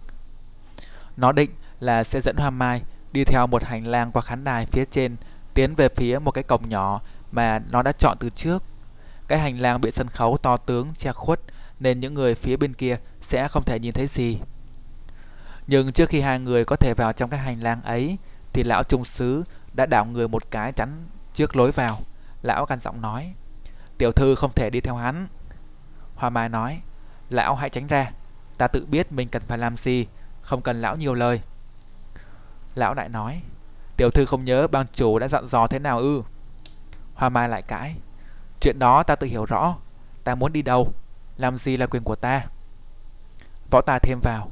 Nó 1.18 1.32
định 1.32 1.52
là 1.80 2.04
sẽ 2.04 2.22
dẫn 2.22 2.38
Hoa 2.38 2.50
Mai 2.50 2.82
đi 3.12 3.24
theo 3.24 3.48
một 3.48 3.64
hành 3.64 3.88
lang 3.88 4.12
qua 4.12 4.22
khán 4.22 4.44
đài 4.44 4.66
phía 4.66 4.86
trên 4.86 5.16
tiến 5.54 5.76
về 5.76 5.90
phía 5.90 6.20
một 6.20 6.32
cái 6.32 6.44
cổng 6.44 6.70
nhỏ 6.70 7.02
mà 7.32 7.60
nó 7.70 7.82
đã 7.82 7.92
chọn 7.92 8.18
từ 8.20 8.30
trước. 8.30 8.64
Cái 9.28 9.40
hành 9.40 9.60
lang 9.60 9.82
bị 9.82 9.92
sân 9.92 10.08
khấu 10.08 10.38
to 10.38 10.58
tướng 10.58 10.94
che 10.98 11.12
khuất 11.12 11.40
nên 11.80 12.00
những 12.00 12.14
người 12.14 12.36
phía 12.36 12.58
bên 12.58 12.74
kia 12.74 12.98
sẽ 13.30 13.48
không 13.48 13.64
thể 13.64 13.80
nhìn 13.80 13.94
thấy 13.94 14.08
gì. 14.08 14.40
Nhưng 15.68 15.92
trước 15.92 16.10
khi 16.10 16.22
hai 16.22 16.40
người 16.40 16.66
có 16.66 16.76
thể 16.76 16.94
vào 16.94 17.14
trong 17.14 17.30
cái 17.30 17.40
hành 17.40 17.64
lang 17.64 17.82
ấy, 17.82 18.18
thì 18.54 18.64
lão 18.64 18.84
trung 18.84 19.06
sứ 19.06 19.44
đã 19.74 19.86
đảo 19.86 20.06
người 20.06 20.28
một 20.28 20.52
cái 20.52 20.72
chắn 20.72 21.06
trước 21.34 21.56
lối 21.56 21.72
vào. 21.72 22.00
Lão 22.42 22.66
căn 22.66 22.80
giọng 22.80 23.02
nói, 23.02 23.34
Tiểu 23.98 24.12
thư 24.12 24.36
không 24.36 24.52
thể 24.56 24.70
đi 24.70 24.82
theo 24.82 24.96
hắn. 24.96 25.28
Hoa 26.16 26.30
Mai 26.30 26.50
nói, 26.50 26.82
Lão 27.30 27.56
hãy 27.56 27.70
tránh 27.70 27.88
ra. 27.88 28.12
Ta 28.58 28.68
tự 28.68 28.86
biết 28.86 29.12
mình 29.12 29.30
cần 29.30 29.42
phải 29.48 29.58
làm 29.58 29.78
gì, 29.78 30.08
Không 30.42 30.62
cần 30.62 30.82
lão 30.82 30.96
nhiều 30.96 31.14
lời. 31.14 31.42
Lão 32.76 32.94
đại 32.94 33.10
nói, 33.10 33.42
Tiểu 33.98 34.12
thư 34.12 34.26
không 34.26 34.46
nhớ 34.46 34.68
bang 34.68 34.86
chủ 34.94 35.20
đã 35.20 35.28
dặn 35.28 35.48
dò 35.48 35.68
thế 35.68 35.80
nào 35.80 36.00
ư? 36.00 36.24
Hoa 37.14 37.30
Mai 37.30 37.50
lại 37.50 37.62
cãi, 37.62 37.96
Chuyện 38.62 38.80
đó 38.80 39.04
ta 39.04 39.16
tự 39.16 39.28
hiểu 39.28 39.46
rõ. 39.46 39.76
Ta 40.24 40.36
muốn 40.36 40.54
đi 40.54 40.62
đâu? 40.62 40.94
Làm 41.38 41.58
gì 41.58 41.78
là 41.78 41.86
quyền 41.86 42.04
của 42.04 42.16
ta? 42.16 42.46
Võ 43.72 43.82
ta 43.82 44.00
thêm 44.00 44.20
vào. 44.20 44.52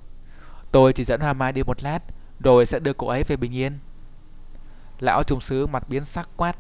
Tôi 0.72 0.94
chỉ 0.94 1.04
dẫn 1.04 1.22
Hoa 1.22 1.34
Mai 1.34 1.52
đi 1.52 1.64
một 1.64 1.84
lát, 1.84 2.00
Rồi 2.40 2.66
sẽ 2.66 2.80
đưa 2.80 2.94
cô 2.94 3.08
ấy 3.08 3.24
về 3.24 3.36
bình 3.36 3.56
yên. 3.56 3.80
Lão 5.00 5.24
trùng 5.24 5.42
sứ 5.42 5.68
mặt 5.68 5.90
biến 5.90 6.06
sắc 6.06 6.30
quát. 6.38 6.58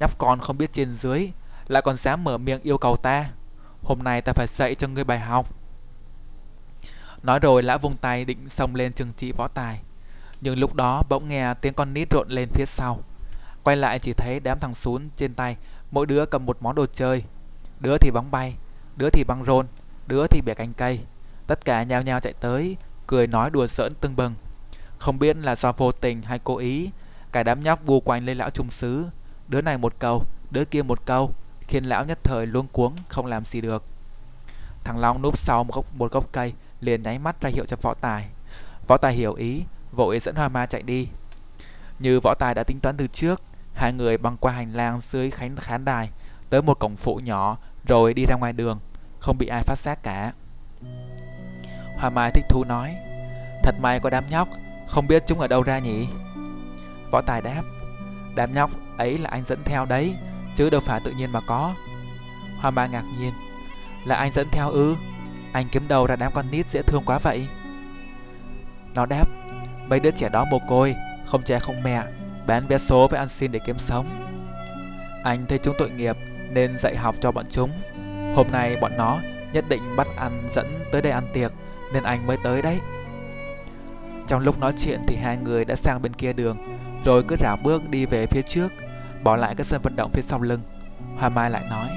Nhóc 0.00 0.18
con 0.18 0.40
không 0.40 0.58
biết 0.58 0.72
trên 0.72 0.92
dưới, 0.92 1.30
Lại 1.68 1.82
còn 1.82 1.96
dám 1.96 2.24
mở 2.24 2.38
miệng 2.38 2.62
yêu 2.62 2.78
cầu 2.78 2.96
ta. 2.96 3.30
Hôm 3.82 3.98
nay 4.02 4.22
ta 4.22 4.32
phải 4.32 4.46
dạy 4.46 4.74
cho 4.74 4.88
ngươi 4.88 5.04
bài 5.04 5.18
học. 5.20 5.54
Nói 7.22 7.38
rồi 7.38 7.62
lão 7.62 7.78
vung 7.78 7.96
tay 7.96 8.24
định 8.24 8.48
xông 8.48 8.74
lên 8.74 8.92
trừng 8.92 9.12
trị 9.16 9.32
võ 9.32 9.48
tài. 9.48 9.80
Nhưng 10.40 10.58
lúc 10.58 10.74
đó 10.74 11.02
bỗng 11.08 11.28
nghe 11.28 11.54
tiếng 11.54 11.74
con 11.74 11.94
nít 11.94 12.10
rộn 12.10 12.28
lên 12.28 12.48
phía 12.48 12.66
sau. 12.66 13.00
Quay 13.62 13.76
lại 13.76 13.98
chỉ 13.98 14.12
thấy 14.12 14.40
đám 14.40 14.58
thằng 14.58 14.74
xuống 14.74 15.08
trên 15.16 15.34
tay, 15.34 15.56
Mỗi 15.90 16.06
đứa 16.06 16.26
cầm 16.26 16.46
một 16.46 16.56
món 16.60 16.74
đồ 16.74 16.86
chơi. 16.86 17.24
Đứa 17.80 17.96
thì 17.98 18.10
bóng 18.10 18.30
bay, 18.30 18.54
Đứa 18.96 19.10
thì 19.10 19.24
băng 19.24 19.44
rôn, 19.44 19.66
Đứa 20.06 20.26
thì 20.26 20.40
bẻ 20.40 20.54
cành 20.54 20.72
cây. 20.72 21.00
Tất 21.48 21.64
cả 21.64 21.82
nhao 21.82 22.02
nhao 22.02 22.20
chạy 22.20 22.32
tới 22.40 22.76
Cười 23.06 23.26
nói 23.26 23.50
đùa 23.50 23.66
giỡn 23.66 23.92
tưng 24.00 24.16
bừng 24.16 24.34
Không 24.98 25.18
biết 25.18 25.36
là 25.36 25.56
do 25.56 25.72
vô 25.72 25.92
tình 25.92 26.22
hay 26.22 26.38
cố 26.44 26.56
ý 26.56 26.90
Cả 27.32 27.42
đám 27.42 27.62
nhóc 27.62 27.84
bu 27.84 28.00
quanh 28.00 28.24
lên 28.24 28.38
lão 28.38 28.50
trung 28.50 28.70
sứ 28.70 29.06
Đứa 29.48 29.60
này 29.60 29.78
một 29.78 29.94
câu, 29.98 30.24
đứa 30.50 30.64
kia 30.64 30.82
một 30.82 31.06
câu, 31.06 31.32
khiến 31.68 31.84
lão 31.84 32.04
nhất 32.04 32.18
thời 32.24 32.46
luống 32.46 32.66
cuống 32.66 32.96
không 33.08 33.26
làm 33.26 33.44
gì 33.44 33.60
được. 33.60 33.84
Thằng 34.84 34.98
Long 34.98 35.22
núp 35.22 35.38
sau 35.38 35.64
một 35.64 35.74
gốc, 35.74 35.84
một 35.94 36.12
gốc 36.12 36.28
cây, 36.32 36.52
liền 36.80 37.02
nháy 37.02 37.18
mắt 37.18 37.40
ra 37.40 37.50
hiệu 37.50 37.64
cho 37.66 37.76
võ 37.82 37.94
tài. 37.94 38.28
Võ 38.86 38.96
tài 38.96 39.12
hiểu 39.12 39.34
ý, 39.34 39.62
vội 39.92 40.18
dẫn 40.18 40.34
Hoa 40.34 40.48
Ma 40.48 40.66
chạy 40.66 40.82
đi. 40.82 41.08
Như 41.98 42.20
võ 42.20 42.34
tài 42.38 42.54
đã 42.54 42.62
tính 42.62 42.80
toán 42.80 42.96
từ 42.96 43.06
trước, 43.06 43.42
hai 43.74 43.92
người 43.92 44.18
băng 44.18 44.36
qua 44.36 44.52
hành 44.52 44.72
lang 44.72 45.00
dưới 45.00 45.30
khánh 45.30 45.56
khán 45.56 45.84
đài, 45.84 46.10
tới 46.50 46.62
một 46.62 46.78
cổng 46.78 46.96
phụ 46.96 47.16
nhỏ, 47.16 47.58
rồi 47.86 48.14
đi 48.14 48.24
ra 48.26 48.36
ngoài 48.36 48.52
đường, 48.52 48.78
không 49.20 49.38
bị 49.38 49.46
ai 49.46 49.62
phát 49.62 49.78
giác 49.78 50.02
cả. 50.02 50.32
Hoa 51.98 52.10
Mai 52.10 52.30
thích 52.30 52.44
thú 52.48 52.64
nói, 52.64 52.96
thật 53.62 53.74
may 53.80 54.00
có 54.00 54.10
đám 54.10 54.24
nhóc, 54.30 54.48
không 54.86 55.06
biết 55.06 55.22
chúng 55.26 55.40
ở 55.40 55.46
đâu 55.46 55.62
ra 55.62 55.78
nhỉ? 55.78 56.06
Võ 57.10 57.20
Tài 57.20 57.42
đáp, 57.42 57.62
đám 58.36 58.52
nhóc 58.52 58.70
ấy 58.98 59.18
là 59.18 59.30
anh 59.30 59.42
dẫn 59.42 59.58
theo 59.64 59.84
đấy 59.84 60.14
chứ 60.54 60.70
đâu 60.70 60.80
phải 60.80 61.00
tự 61.04 61.12
nhiên 61.12 61.32
mà 61.32 61.40
có. 61.46 61.74
Hoa 62.60 62.70
mai 62.70 62.88
ngạc 62.88 63.04
nhiên. 63.18 63.32
Là 64.04 64.16
anh 64.16 64.32
dẫn 64.32 64.48
theo 64.52 64.70
ư? 64.70 64.96
Anh 65.52 65.68
kiếm 65.72 65.88
đầu 65.88 66.06
ra 66.06 66.16
đám 66.16 66.32
con 66.34 66.44
nít 66.50 66.68
dễ 66.68 66.82
thương 66.82 67.02
quá 67.06 67.18
vậy? 67.18 67.48
Nó 68.94 69.06
đáp. 69.06 69.24
Mấy 69.88 70.00
đứa 70.00 70.10
trẻ 70.10 70.28
đó 70.28 70.44
mồ 70.50 70.58
côi 70.68 70.94
không 71.26 71.42
cha 71.42 71.58
không 71.58 71.82
mẹ 71.82 72.02
bán 72.46 72.66
vé 72.66 72.78
số 72.78 73.08
với 73.08 73.18
ăn 73.18 73.28
xin 73.28 73.52
để 73.52 73.60
kiếm 73.66 73.78
sống. 73.78 74.06
Anh 75.24 75.46
thấy 75.46 75.58
chúng 75.58 75.74
tội 75.78 75.90
nghiệp 75.90 76.16
nên 76.50 76.78
dạy 76.78 76.96
học 76.96 77.14
cho 77.20 77.32
bọn 77.32 77.44
chúng. 77.50 77.70
Hôm 78.36 78.46
nay 78.52 78.76
bọn 78.80 78.92
nó 78.96 79.18
nhất 79.52 79.64
định 79.68 79.96
bắt 79.96 80.06
anh 80.16 80.42
dẫn 80.48 80.84
tới 80.92 81.02
đây 81.02 81.12
ăn 81.12 81.28
tiệc 81.32 81.52
nên 81.92 82.02
anh 82.02 82.26
mới 82.26 82.36
tới 82.44 82.62
đấy 82.62 82.80
trong 84.28 84.42
lúc 84.42 84.58
nói 84.58 84.72
chuyện 84.78 85.00
thì 85.06 85.16
hai 85.16 85.36
người 85.36 85.64
đã 85.64 85.74
sang 85.74 86.02
bên 86.02 86.12
kia 86.12 86.32
đường 86.32 86.56
rồi 87.04 87.22
cứ 87.28 87.36
rảo 87.40 87.56
bước 87.62 87.88
đi 87.88 88.06
về 88.06 88.26
phía 88.26 88.42
trước 88.42 88.72
bỏ 89.22 89.36
lại 89.36 89.54
cái 89.54 89.64
sân 89.64 89.82
vận 89.82 89.96
động 89.96 90.10
phía 90.12 90.22
sau 90.22 90.40
lưng. 90.40 90.60
Hoa 91.18 91.28
Mai 91.28 91.50
lại 91.50 91.64
nói, 91.70 91.88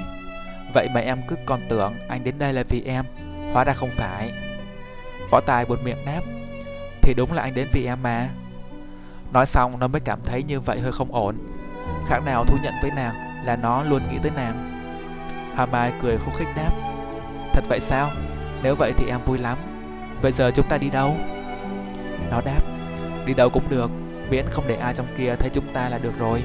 vậy 0.74 0.88
mà 0.94 1.00
em 1.00 1.20
cứ 1.28 1.36
còn 1.46 1.60
tưởng 1.68 1.94
anh 2.08 2.24
đến 2.24 2.34
đây 2.38 2.52
là 2.52 2.62
vì 2.68 2.82
em, 2.86 3.04
hóa 3.52 3.64
ra 3.64 3.72
không 3.72 3.90
phải. 3.90 4.32
Võ 5.30 5.40
Tài 5.40 5.64
buồn 5.64 5.84
miệng 5.84 6.04
đáp, 6.04 6.20
thì 7.02 7.14
đúng 7.14 7.32
là 7.32 7.42
anh 7.42 7.54
đến 7.54 7.68
vì 7.72 7.86
em 7.86 8.02
mà. 8.02 8.28
Nói 9.32 9.46
xong 9.46 9.78
nó 9.78 9.88
mới 9.88 10.00
cảm 10.00 10.18
thấy 10.24 10.42
như 10.42 10.60
vậy 10.60 10.80
hơi 10.80 10.92
không 10.92 11.14
ổn. 11.14 11.36
Khác 12.06 12.20
nào 12.24 12.44
thú 12.44 12.56
nhận 12.62 12.74
với 12.82 12.90
nàng 12.90 13.14
là 13.44 13.56
nó 13.56 13.82
luôn 13.82 14.02
nghĩ 14.10 14.18
tới 14.22 14.32
nàng. 14.36 14.82
Hoa 15.54 15.66
Mai 15.66 15.92
cười 16.02 16.18
khúc 16.18 16.34
khích 16.36 16.48
đáp, 16.56 16.70
thật 17.52 17.64
vậy 17.68 17.80
sao? 17.80 18.10
Nếu 18.62 18.74
vậy 18.74 18.92
thì 18.96 19.06
em 19.08 19.20
vui 19.24 19.38
lắm. 19.38 19.58
Bây 20.22 20.32
giờ 20.32 20.50
chúng 20.54 20.68
ta 20.68 20.78
đi 20.78 20.90
đâu? 20.90 21.16
Nó 22.30 22.40
đáp, 22.40 22.60
đi 23.26 23.34
đâu 23.34 23.50
cũng 23.50 23.68
được, 23.68 23.90
miễn 24.30 24.46
không 24.50 24.64
để 24.68 24.76
ai 24.76 24.94
trong 24.94 25.06
kia 25.18 25.34
thấy 25.38 25.50
chúng 25.52 25.72
ta 25.72 25.88
là 25.88 25.98
được 25.98 26.18
rồi. 26.18 26.42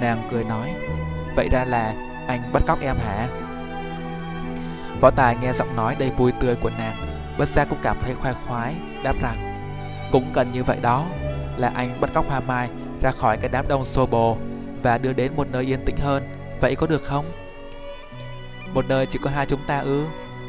Nàng 0.00 0.28
cười 0.30 0.44
nói 0.44 0.74
Vậy 1.36 1.48
ra 1.52 1.64
là 1.64 1.94
anh 2.26 2.40
bắt 2.52 2.62
cóc 2.66 2.80
em 2.80 2.96
hả 2.96 3.28
Võ 5.00 5.10
Tài 5.10 5.36
nghe 5.36 5.52
giọng 5.52 5.76
nói 5.76 5.96
đầy 5.98 6.10
vui 6.10 6.32
tươi 6.40 6.56
của 6.56 6.70
nàng 6.78 6.96
Bất 7.38 7.48
giác 7.48 7.66
cũng 7.70 7.78
cảm 7.82 7.96
thấy 8.00 8.14
khoai 8.14 8.34
khoái 8.34 8.74
Đáp 9.04 9.14
rằng 9.22 9.62
Cũng 10.12 10.24
cần 10.32 10.52
như 10.52 10.64
vậy 10.64 10.78
đó 10.82 11.06
Là 11.56 11.72
anh 11.74 12.00
bắt 12.00 12.10
cóc 12.14 12.28
Hoa 12.28 12.40
Mai 12.40 12.68
ra 13.00 13.10
khỏi 13.10 13.36
cái 13.36 13.50
đám 13.52 13.68
đông 13.68 13.84
xô 13.84 14.06
bồ 14.06 14.36
Và 14.82 14.98
đưa 14.98 15.12
đến 15.12 15.32
một 15.36 15.46
nơi 15.52 15.72
yên 15.72 15.84
tĩnh 15.86 15.96
hơn 15.96 16.22
Vậy 16.60 16.74
có 16.74 16.86
được 16.86 17.02
không 17.02 17.24
Một 18.74 18.84
nơi 18.88 19.06
chỉ 19.06 19.18
có 19.22 19.30
hai 19.30 19.46
chúng 19.46 19.60
ta 19.66 19.78
ư 19.78 20.04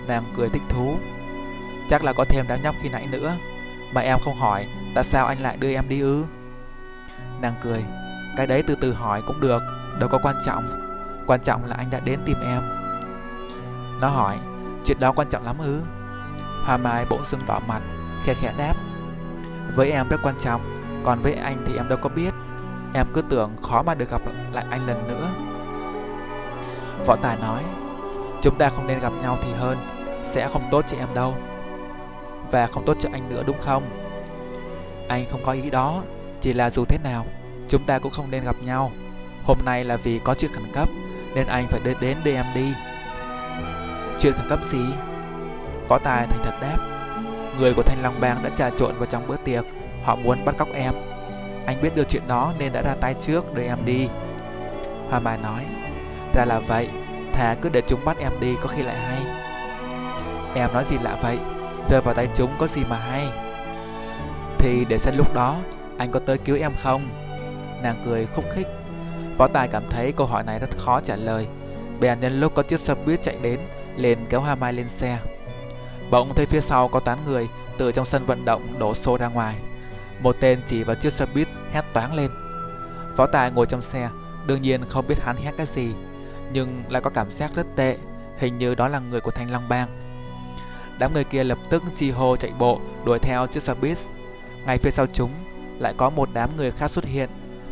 nàng 0.08 0.24
cười 0.38 0.50
thích 0.50 0.62
thú 0.70 0.96
Chắc 1.92 2.04
là 2.04 2.14
có 2.14 2.26
thêm 2.30 2.46
đám 2.50 2.62
nhóc 2.62 2.76
khi 2.82 2.90
nãy 2.90 3.08
nữa. 3.12 3.34
Mà 3.94 4.02
em 4.02 4.20
không 4.20 4.36
hỏi, 4.36 4.68
Tại 4.96 5.04
sao 5.04 5.26
anh 5.26 5.40
lại 5.42 5.58
đưa 5.58 5.74
em 5.74 5.90
đi 5.90 6.02
ư? 6.02 6.26
Nàng 7.42 7.54
cười. 7.62 7.84
Cái 8.38 8.48
đấy 8.48 8.64
từ 8.68 8.76
từ 8.76 8.94
hỏi 8.94 9.22
cũng 9.28 9.42
được, 9.42 9.62
Đâu 10.00 10.10
có 10.10 10.20
quan 10.24 10.36
trọng. 10.46 10.64
Quan 11.28 11.42
trọng 11.42 11.66
là 11.66 11.76
anh 11.76 11.90
đã 11.90 12.00
đến 12.00 12.20
tìm 12.26 12.38
em. 12.46 12.62
Nó 14.00 14.08
hỏi, 14.08 14.38
Chuyện 14.86 15.00
đó 15.00 15.12
quan 15.12 15.30
trọng 15.30 15.46
lắm 15.46 15.56
ư? 15.60 15.82
Hoa 16.66 16.78
Mai 16.78 17.06
bỗng 17.10 17.26
dưng 17.26 17.42
đỏ 17.48 17.60
mặt, 17.68 17.82
khẽ 18.24 18.34
khẽ 18.34 18.54
đáp, 18.58 18.74
Với 19.76 19.92
em 19.92 20.08
rất 20.10 20.20
quan 20.24 20.36
trọng, 20.40 20.62
Còn 21.04 21.20
với 21.20 21.34
anh 21.34 21.64
thì 21.66 21.76
em 21.78 21.90
đâu 21.90 21.98
có 22.02 22.10
biết. 22.10 22.34
Em 22.94 23.08
cứ 23.14 23.22
tưởng 23.22 23.52
khó 23.62 23.84
mà 23.84 23.96
được 23.96 24.10
gặp 24.10 24.22
lại 24.52 24.66
anh 24.70 24.88
lần 24.88 25.08
nữa. 25.08 25.30
Võ 27.06 27.16
Tài 27.16 27.38
nói, 27.38 27.64
Chúng 28.42 28.58
ta 28.58 28.70
không 28.70 28.88
nên 28.88 29.00
gặp 29.00 29.12
nhau 29.22 29.38
thì 29.44 29.54
hơn, 29.54 29.78
Sẽ 30.24 30.48
không 30.54 30.68
tốt 30.72 30.86
cho 30.88 30.98
em 30.98 31.08
đâu. 31.14 31.36
Và 32.52 32.68
không 32.68 32.86
tốt 32.86 32.98
cho 33.00 33.10
anh 33.14 33.30
nữa 33.30 33.44
đúng 33.48 33.58
không? 33.60 33.84
Anh 35.08 35.26
không 35.32 35.44
có 35.44 35.52
ý 35.52 35.70
đó 35.70 36.04
Chỉ 36.42 36.54
là 36.54 36.70
dù 36.70 36.86
thế 36.86 36.98
nào 37.04 37.26
Chúng 37.68 37.84
ta 37.86 38.00
cũng 38.00 38.12
không 38.12 38.32
nên 38.32 38.44
gặp 38.44 38.56
nhau. 38.66 38.92
Hôm 39.46 39.58
nay 39.66 39.84
là 39.84 39.98
vì 39.98 40.20
có 40.20 40.34
chuyện 40.34 40.52
khẩn 40.54 40.72
cấp 40.74 40.90
Nên 41.36 41.48
anh 41.48 41.68
phải 41.68 41.80
đến, 41.84 41.98
đến 42.02 42.18
đưa 42.24 42.34
em 42.34 42.46
đi. 42.56 42.74
Chuyện 44.20 44.34
khẩn 44.34 44.50
cấp 44.50 44.60
gì? 44.64 44.86
Võ 45.88 45.98
Tài 45.98 46.28
thành 46.28 46.42
thật 46.44 46.54
đáp. 46.62 46.78
Người 47.60 47.74
của 47.74 47.82
Thanh 47.82 48.04
Long 48.04 48.20
Bang 48.20 48.44
đã 48.44 48.50
trà 48.50 48.70
trộn 48.70 48.98
vào 48.98 49.06
trong 49.06 49.28
bữa 49.28 49.36
tiệc. 49.38 49.66
Họ 50.04 50.16
muốn 50.16 50.46
bắt 50.46 50.58
cóc 50.58 50.68
em. 50.74 50.94
Anh 51.66 51.82
biết 51.82 51.96
được 51.96 52.10
chuyện 52.10 52.28
đó 52.28 52.54
nên 52.60 52.72
đã 52.72 52.82
ra 52.82 52.96
tay 53.02 53.16
trước 53.20 53.54
đưa 53.54 53.64
em 53.64 53.86
đi. 53.86 54.08
Hoa 55.10 55.20
Mai 55.20 55.38
nói. 55.38 55.66
Ra 56.34 56.46
là 56.46 56.60
vậy. 56.60 56.90
Thà 57.34 57.56
cứ 57.62 57.70
để 57.70 57.82
chúng 57.88 58.06
bắt 58.06 58.18
em 58.18 58.32
đi 58.40 58.56
có 58.62 58.68
khi 58.68 58.82
lại 58.82 58.96
hay. 58.98 59.20
Em 60.56 60.74
nói 60.74 60.84
gì 60.86 60.98
lạ 61.02 61.18
vậy? 61.22 61.40
Rơi 61.90 62.02
vào 62.02 62.14
tay 62.14 62.28
chúng 62.36 62.52
có 62.60 62.68
gì 62.68 62.84
mà 62.90 62.98
hay? 62.98 63.32
Thì 64.60 64.86
để 64.90 64.98
xem 64.98 65.18
lúc 65.18 65.34
đó, 65.34 65.58
Anh 65.98 66.12
có 66.12 66.20
tới 66.20 66.38
cứu 66.38 66.58
em 66.58 66.74
không? 66.84 67.10
Nàng 67.84 68.02
cười 68.06 68.26
khúc 68.26 68.46
khích. 68.52 68.68
Võ 69.38 69.48
Tài 69.48 69.68
cảm 69.68 69.84
thấy 69.90 70.12
câu 70.12 70.28
hỏi 70.28 70.44
này 70.44 70.60
rất 70.60 70.78
khó 70.78 71.02
trả 71.02 71.16
lời. 71.16 71.48
Bèn 72.00 72.20
nhân 72.20 72.40
lúc 72.40 72.56
có 72.56 72.64
chiếc 72.64 72.80
xe 72.80 72.96
buýt 73.06 73.24
chạy 73.24 73.38
đến, 73.42 73.60
liền 73.98 74.26
kéo 74.30 74.42
Hoa 74.42 74.56
Mai 74.56 74.74
lên 74.74 74.90
xe. 74.90 75.20
Bỗng 76.12 76.34
thấy 76.36 76.46
phía 76.46 76.62
sau 76.62 76.88
có 76.88 77.00
tán 77.00 77.18
người 77.26 77.48
từ 77.78 77.92
trong 77.92 78.06
sân 78.06 78.26
vận 78.26 78.46
động 78.46 78.80
đổ 78.80 78.94
xô 78.94 79.18
ra 79.18 79.28
ngoài. 79.28 79.56
Một 80.20 80.36
tên 80.40 80.60
chỉ 80.66 80.84
vào 80.84 80.96
chiếc 80.96 81.14
xe 81.14 81.26
buýt 81.34 81.48
hét 81.72 81.84
toáng 81.94 82.14
lên. 82.14 82.32
Võ 83.16 83.26
Tài 83.26 83.52
ngồi 83.52 83.66
trong 83.66 83.82
xe, 83.82 84.10
Đương 84.48 84.62
nhiên 84.62 84.86
không 84.90 85.08
biết 85.08 85.20
hắn 85.20 85.36
hét 85.36 85.52
cái 85.58 85.66
gì, 85.66 85.94
Nhưng 86.54 86.84
lại 86.90 87.02
có 87.02 87.10
cảm 87.10 87.32
giác 87.32 87.52
rất 87.56 87.68
tệ. 87.76 87.98
Hình 88.38 88.58
như 88.58 88.76
đó 88.76 88.88
là 88.88 89.00
người 89.00 89.22
của 89.22 89.32
Thanh 89.32 89.52
Long 89.52 89.70
Bang. 89.70 89.90
Đám 91.02 91.14
người 91.14 91.24
kia 91.24 91.44
lập 91.44 91.58
tức 91.70 91.84
chi 91.96 92.12
hô 92.12 92.36
chạy 92.38 92.52
bộ 92.60 92.82
đuổi 93.06 93.20
theo 93.20 93.48
chiếc 93.48 93.64
xe 93.64 93.74
buýt. 93.74 93.98
Ngay 94.66 94.78
phía 94.78 94.92
sau 94.92 95.06
chúng 95.14 95.32
lại 95.80 95.94
có 95.98 96.10
một 96.10 96.30
đám 96.34 96.58
người 96.58 96.72
khác 96.72 96.92
xuất 96.92 97.06
hiện 97.06 97.30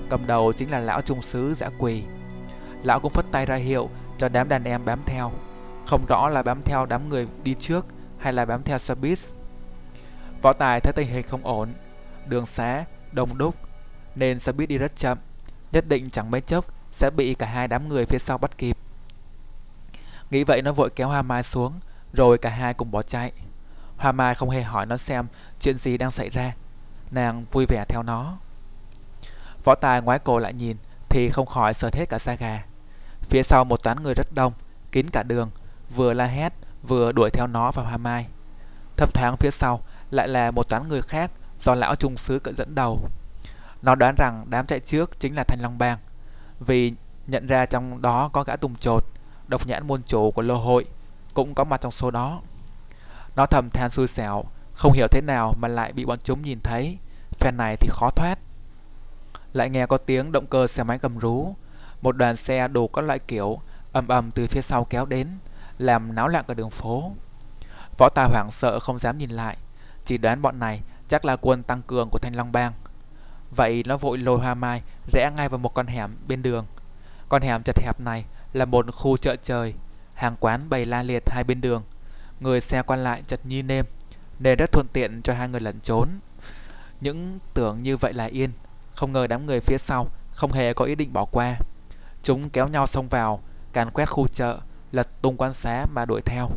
Cầm 0.10 0.28
đầu 0.28 0.54
chính 0.54 0.72
là 0.72 0.80
lão 0.80 1.02
trung 1.02 1.22
sứ 1.22 1.54
dã 1.54 1.70
quỳ. 1.78 2.04
Lão 2.84 3.00
cũng 3.00 3.12
phất 3.12 3.26
tay 3.32 3.46
ra 3.46 3.56
hiệu 3.56 3.90
cho 4.18 4.30
đám 4.30 4.50
đàn 4.50 4.64
em 4.64 4.86
bám 4.86 5.00
theo. 5.06 5.32
Không 5.86 6.06
rõ 6.06 6.30
là 6.30 6.44
bám 6.44 6.62
theo 6.64 6.86
đám 6.86 7.10
người 7.10 7.28
đi 7.44 7.56
trước 7.60 7.86
hay 8.20 8.34
là 8.34 8.46
bám 8.46 8.64
theo 8.64 8.78
xe 8.78 8.96
buýt. 8.96 9.20
Võ 10.42 10.54
Tài 10.54 10.80
thấy 10.80 10.94
tình 10.94 11.08
hình 11.08 11.26
không 11.28 11.46
ổn 11.46 11.74
Đường 12.28 12.46
xá, 12.46 12.86
đông 13.12 13.38
đúc 13.38 13.56
Nên 14.16 14.40
xe 14.40 14.52
buýt 14.52 14.70
đi 14.70 14.78
rất 14.78 14.96
chậm 14.96 15.18
Nhất 15.72 15.86
định 15.88 16.10
chẳng 16.10 16.32
mấy 16.32 16.42
chốc 16.42 16.66
sẽ 16.92 17.10
bị 17.10 17.34
cả 17.34 17.46
hai 17.46 17.68
đám 17.68 17.88
người 17.88 18.06
phía 18.06 18.20
sau 18.20 18.38
bắt 18.38 18.58
kịp. 18.58 18.78
Nghĩ 20.32 20.44
vậy 20.44 20.62
nó 20.62 20.72
vội 20.72 20.90
kéo 20.90 21.08
Hoa 21.08 21.22
Mai 21.22 21.44
xuống 21.44 21.80
rồi 22.14 22.38
cả 22.38 22.50
hai 22.50 22.74
cùng 22.74 22.92
bỏ 22.92 23.02
chạy. 23.02 23.32
Hoa 23.98 24.12
Mai 24.12 24.36
không 24.36 24.50
hề 24.50 24.64
hỏi 24.64 24.86
nó 24.86 24.98
xem 24.98 25.28
chuyện 25.60 25.78
gì 25.78 25.98
đang 25.98 26.12
xảy 26.12 26.30
ra. 26.30 26.54
Nàng 27.12 27.46
vui 27.52 27.66
vẻ 27.70 27.86
theo 27.90 28.04
nó. 28.04 28.38
Võ 29.64 29.76
Tài 29.76 30.02
ngoái 30.02 30.20
cổ 30.20 30.40
lại 30.40 30.54
nhìn 30.54 30.78
Thì 31.10 31.30
không 31.30 31.46
khỏi 31.46 31.74
sợ 31.74 31.90
hết 31.94 32.10
cả 32.10 32.20
da 32.20 32.36
gà. 32.36 32.64
Phía 33.22 33.44
sau 33.44 33.64
một 33.64 33.84
toán 33.84 34.04
người 34.04 34.14
rất 34.14 34.28
đông 34.34 34.54
Kín 34.92 35.10
cả 35.10 35.24
đường 35.24 35.50
Vừa 35.96 36.14
la 36.14 36.26
hét 36.26 36.54
vừa 36.84 37.12
đuổi 37.12 37.30
theo 37.30 37.48
nó 37.48 37.72
và 37.72 37.84
Hoa 37.84 37.98
Mai. 37.98 38.28
Thấp 38.98 39.14
thoáng 39.14 39.38
phía 39.38 39.52
sau 39.52 39.80
lại 40.12 40.28
là 40.28 40.52
một 40.52 40.70
toán 40.70 40.88
người 40.88 41.02
khác 41.02 41.32
do 41.62 41.76
lão 41.76 41.96
trung 41.96 42.18
sứ 42.18 42.40
cận 42.40 42.56
dẫn 42.56 42.76
đầu. 42.76 43.00
Nó 43.82 43.96
đoán 43.96 44.16
rằng 44.18 44.46
đám 44.50 44.66
chạy 44.66 44.80
trước 44.80 45.20
chính 45.20 45.36
là 45.36 45.44
Thanh 45.44 45.62
Long 45.62 45.78
Bang, 45.78 45.98
vì 46.60 46.94
nhận 47.28 47.48
ra 47.48 47.66
trong 47.66 48.02
đó 48.02 48.30
có 48.34 48.44
gã 48.44 48.56
tùng 48.56 48.76
trột, 48.76 49.04
độc 49.48 49.68
nhãn 49.68 49.88
môn 49.88 50.04
chủ 50.04 50.32
của 50.32 50.42
lô 50.42 50.56
hội, 50.56 50.86
cũng 51.34 51.56
có 51.56 51.64
mặt 51.64 51.82
trong 51.82 51.92
số 51.92 52.12
đó. 52.12 52.42
Nó 53.36 53.46
thầm 53.46 53.70
than 53.70 53.90
xui 53.90 54.08
xẻo, 54.08 54.44
không 54.74 54.94
hiểu 54.94 55.08
thế 55.12 55.22
nào 55.22 55.54
mà 55.58 55.68
lại 55.68 55.94
bị 55.94 56.06
bọn 56.06 56.20
chúng 56.24 56.42
nhìn 56.42 56.60
thấy, 56.64 56.98
phen 57.40 57.58
này 57.58 57.76
thì 57.80 57.90
khó 57.92 58.10
thoát. 58.16 58.40
Lại 59.54 59.70
nghe 59.70 59.86
có 59.86 59.98
tiếng 59.98 60.32
động 60.32 60.46
cơ 60.46 60.68
xe 60.68 60.84
máy 60.84 60.98
gầm 61.02 61.20
rú, 61.20 61.56
một 62.02 62.18
đoàn 62.18 62.36
xe 62.36 62.68
đủ 62.68 62.88
các 62.88 63.02
loại 63.02 63.20
kiểu 63.20 63.60
ầm 63.92 64.08
ầm 64.08 64.32
từ 64.32 64.48
phía 64.48 64.62
sau 64.62 64.86
kéo 64.86 65.06
đến, 65.06 65.28
làm 65.78 66.16
náo 66.16 66.28
loạn 66.28 66.46
cả 66.48 66.54
đường 66.54 66.70
phố. 66.70 67.12
Võ 67.98 68.10
Tài 68.10 68.28
hoảng 68.30 68.52
sợ 68.52 68.80
không 68.80 69.00
dám 69.00 69.18
nhìn 69.18 69.30
lại, 69.30 69.58
chỉ 70.06 70.18
đoán 70.18 70.42
bọn 70.42 70.60
này 70.60 70.82
chắc 71.08 71.26
là 71.26 71.36
quân 71.36 71.64
tăng 71.64 71.82
cường 71.82 72.10
của 72.10 72.20
Thanh 72.20 72.36
Long 72.36 72.52
Bang. 72.52 72.74
Vậy 73.56 73.84
nó 73.86 73.98
vội 73.98 74.18
lôi 74.18 74.40
hoa 74.40 74.54
mai 74.54 74.82
rẽ 75.14 75.32
ngay 75.38 75.50
vào 75.50 75.58
một 75.58 75.74
con 75.74 75.88
hẻm 75.88 76.16
bên 76.28 76.42
đường. 76.42 76.66
Con 77.30 77.42
hẻm 77.42 77.64
chật 77.64 77.80
hẹp 77.80 78.00
này 78.00 78.26
là 78.54 78.66
một 78.66 78.86
khu 78.92 79.18
chợ 79.18 79.36
trời, 79.36 79.74
hàng 80.20 80.36
quán 80.40 80.70
bày 80.70 80.86
la 80.86 81.04
liệt 81.04 81.24
hai 81.30 81.44
bên 81.44 81.62
đường. 81.62 81.84
Người 82.40 82.62
xe 82.62 82.82
qua 82.82 82.98
lại 82.98 83.24
chật 83.28 83.40
như 83.44 83.64
nêm, 83.64 83.86
nên 84.40 84.58
rất 84.58 84.72
thuận 84.72 84.88
tiện 84.94 85.22
cho 85.22 85.34
hai 85.34 85.50
người 85.50 85.62
lẩn 85.62 85.80
trốn. 85.80 86.10
Những 87.02 87.40
tưởng 87.54 87.84
như 87.84 87.98
vậy 87.98 88.14
là 88.14 88.26
yên, 88.26 88.52
không 88.96 89.12
ngờ 89.12 89.28
đám 89.28 89.46
người 89.46 89.60
phía 89.60 89.78
sau 89.78 90.08
không 90.32 90.52
hề 90.52 90.74
có 90.74 90.86
ý 90.86 90.96
định 90.96 91.14
bỏ 91.14 91.26
qua. 91.26 91.56
Chúng 92.24 92.50
kéo 92.50 92.68
nhau 92.68 92.88
xông 92.88 93.08
vào, 93.08 93.42
càn 93.74 93.92
quét 93.92 94.06
khu 94.06 94.28
chợ, 94.28 94.60
lật 94.92 95.22
tung 95.22 95.38
quan 95.38 95.54
xá 95.54 95.86
mà 95.94 96.06
đuổi 96.06 96.22
theo. 96.22 96.50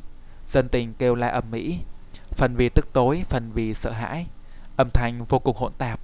Dân 0.48 0.68
tình 0.68 0.94
kêu 0.94 1.14
la 1.14 1.28
ầm 1.28 1.52
ĩ, 1.52 1.78
phần 2.30 2.56
vì 2.56 2.68
tức 2.68 2.92
tối, 2.92 3.24
phần 3.28 3.50
vì 3.54 3.74
sợ 3.74 3.90
hãi. 3.90 4.26
Âm 4.76 4.90
thanh 4.90 5.24
vô 5.24 5.38
cùng 5.38 5.56
hỗn 5.56 5.72
tạp. 5.78 6.00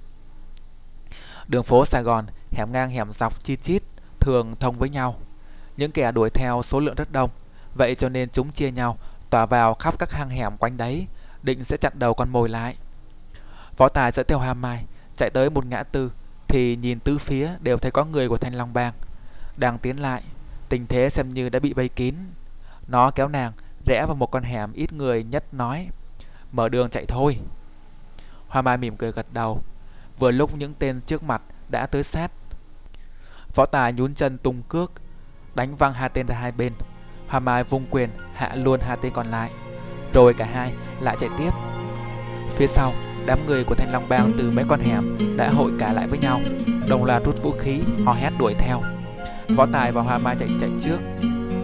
Đường 1.47 1.63
phố 1.63 1.85
Sài 1.85 2.03
Gòn 2.03 2.25
hẻm 2.51 2.71
ngang 2.71 2.89
hẻm 2.89 3.11
dọc 3.11 3.43
chi 3.43 3.55
chít, 3.55 3.83
thường 4.19 4.55
thông 4.59 4.75
với 4.75 4.89
nhau. 4.89 5.15
Những 5.77 5.91
kẻ 5.91 6.11
đuổi 6.11 6.29
theo 6.29 6.61
số 6.63 6.79
lượng 6.79 6.95
rất 6.95 7.11
đông, 7.11 7.29
vậy 7.75 7.95
cho 7.95 8.09
nên 8.09 8.29
chúng 8.29 8.51
chia 8.51 8.71
nhau 8.71 8.97
tỏa 9.29 9.45
vào 9.45 9.73
khắp 9.73 9.99
các 9.99 10.11
hang 10.11 10.29
hẻm 10.29 10.57
quanh 10.57 10.77
đấy, 10.77 11.07
định 11.43 11.63
sẽ 11.63 11.77
chặn 11.77 11.93
đầu 11.95 12.13
con 12.13 12.29
mồi 12.29 12.49
lại. 12.49 12.75
Võ 13.77 13.89
Tài 13.89 14.11
dẫn 14.11 14.25
theo 14.27 14.37
Hoa 14.39 14.53
Mai 14.53 14.85
chạy 15.17 15.29
tới 15.29 15.49
một 15.49 15.65
ngã 15.65 15.83
tư 15.83 16.11
thì 16.47 16.75
nhìn 16.75 16.99
tứ 16.99 17.17
phía 17.17 17.49
đều 17.59 17.77
thấy 17.77 17.91
có 17.91 18.05
người 18.05 18.29
của 18.29 18.37
Thanh 18.37 18.55
Long 18.55 18.73
Bang. 18.73 18.93
Đang 19.57 19.77
tiến 19.77 19.97
lại, 19.97 20.23
tình 20.69 20.87
thế 20.87 21.09
xem 21.09 21.33
như 21.33 21.49
đã 21.49 21.59
bị 21.59 21.73
vây 21.73 21.89
kín. 21.89 22.15
Nó 22.87 23.11
kéo 23.11 23.27
nàng 23.27 23.51
rẽ 23.85 24.05
vào 24.05 24.15
một 24.15 24.31
con 24.31 24.43
hẻm 24.43 24.73
ít 24.73 24.93
người 24.93 25.23
nhất 25.23 25.53
nói 25.53 25.89
Mở 26.51 26.69
đường 26.69 26.89
chạy 26.89 27.05
thôi. 27.05 27.39
Hoa 28.47 28.61
Mai 28.61 28.77
mỉm 28.77 28.97
cười 28.97 29.11
gật 29.11 29.25
đầu. 29.33 29.63
Vừa 30.19 30.31
lúc 30.31 30.55
những 30.55 30.73
tên 30.79 31.01
trước 31.01 31.23
mặt 31.23 31.41
đã 31.69 31.85
tới 31.85 32.03
sát. 32.03 32.31
Võ 33.55 33.65
Tài 33.65 33.93
nhún 33.93 34.13
chân 34.13 34.37
tung 34.37 34.61
cước 34.67 34.91
Đánh 35.55 35.75
văng 35.75 35.93
hai 35.93 36.09
tên 36.09 36.27
ra 36.27 36.35
hai 36.35 36.51
bên. 36.51 36.73
Hoa 37.29 37.39
Mai 37.39 37.63
vung 37.63 37.85
quyền, 37.89 38.09
hạ 38.33 38.51
luôn 38.55 38.79
hai 38.79 38.97
tên 39.01 39.11
còn 39.15 39.27
lại. 39.27 39.49
Rồi 40.13 40.33
cả 40.33 40.47
hai 40.53 40.71
lại 40.99 41.15
chạy 41.19 41.29
tiếp. 41.37 41.49
Phía 42.55 42.67
sau, 42.67 42.93
Đám 43.25 43.45
người 43.45 43.63
của 43.63 43.75
Thanh 43.75 43.91
Long 43.91 44.09
Bang 44.09 44.31
từ 44.37 44.51
mấy 44.51 44.65
con 44.67 44.79
hẻm 44.79 45.17
đã 45.37 45.49
hội 45.49 45.71
cả 45.79 45.93
lại 45.93 46.07
với 46.07 46.19
nhau. 46.19 46.41
Đồng 46.87 47.05
loạt 47.05 47.23
rút 47.25 47.43
vũ 47.43 47.51
khí 47.51 47.79
Họ 48.05 48.13
hét 48.13 48.29
đuổi 48.39 48.53
theo. 48.59 48.81
Võ 49.55 49.65
Tài 49.73 49.91
và 49.91 50.01
Hoa 50.01 50.17
Mai 50.17 50.35
chạy 50.39 50.49
chạy 50.59 50.69
trước. 50.81 50.97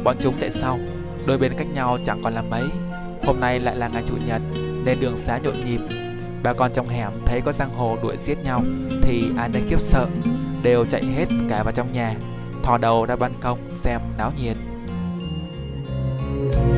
Bọn 0.03 0.15
chúng 0.21 0.37
chạy 0.39 0.51
sau. 0.51 0.79
Đôi 1.25 1.37
bên 1.37 1.53
cách 1.57 1.67
nhau 1.73 1.97
chẳng 2.03 2.21
còn 2.23 2.33
là 2.33 2.41
mấy. 2.41 2.63
Hôm 3.23 3.39
nay 3.39 3.59
lại 3.59 3.75
là 3.75 3.87
ngày 3.87 4.03
chủ 4.07 4.17
nhật, 4.27 4.41
Nên 4.83 4.99
đường 4.99 5.17
xá 5.17 5.37
nhộn 5.43 5.65
nhịp. 5.65 5.79
Bà 6.43 6.53
con 6.53 6.71
trong 6.73 6.87
hẻm 6.87 7.11
thấy 7.25 7.41
có 7.41 7.51
giang 7.51 7.73
hồ 7.73 7.97
đuổi 8.03 8.17
giết 8.17 8.43
nhau, 8.43 8.63
Thì 9.01 9.23
ai 9.37 9.49
nấy 9.49 9.61
khiếp 9.67 9.79
sợ, 9.79 10.07
Đều 10.63 10.85
chạy 10.85 11.05
hết 11.05 11.25
cả 11.49 11.63
vào 11.63 11.71
trong 11.71 11.93
nhà, 11.93 12.13
Thò 12.63 12.77
đầu 12.77 13.05
ra 13.05 13.15
ban 13.15 13.31
công 13.41 13.59
xem 13.71 14.01
náo 14.17 14.31
nhiệt. 14.41 14.57
Thank 16.51 16.69
you. 16.69 16.74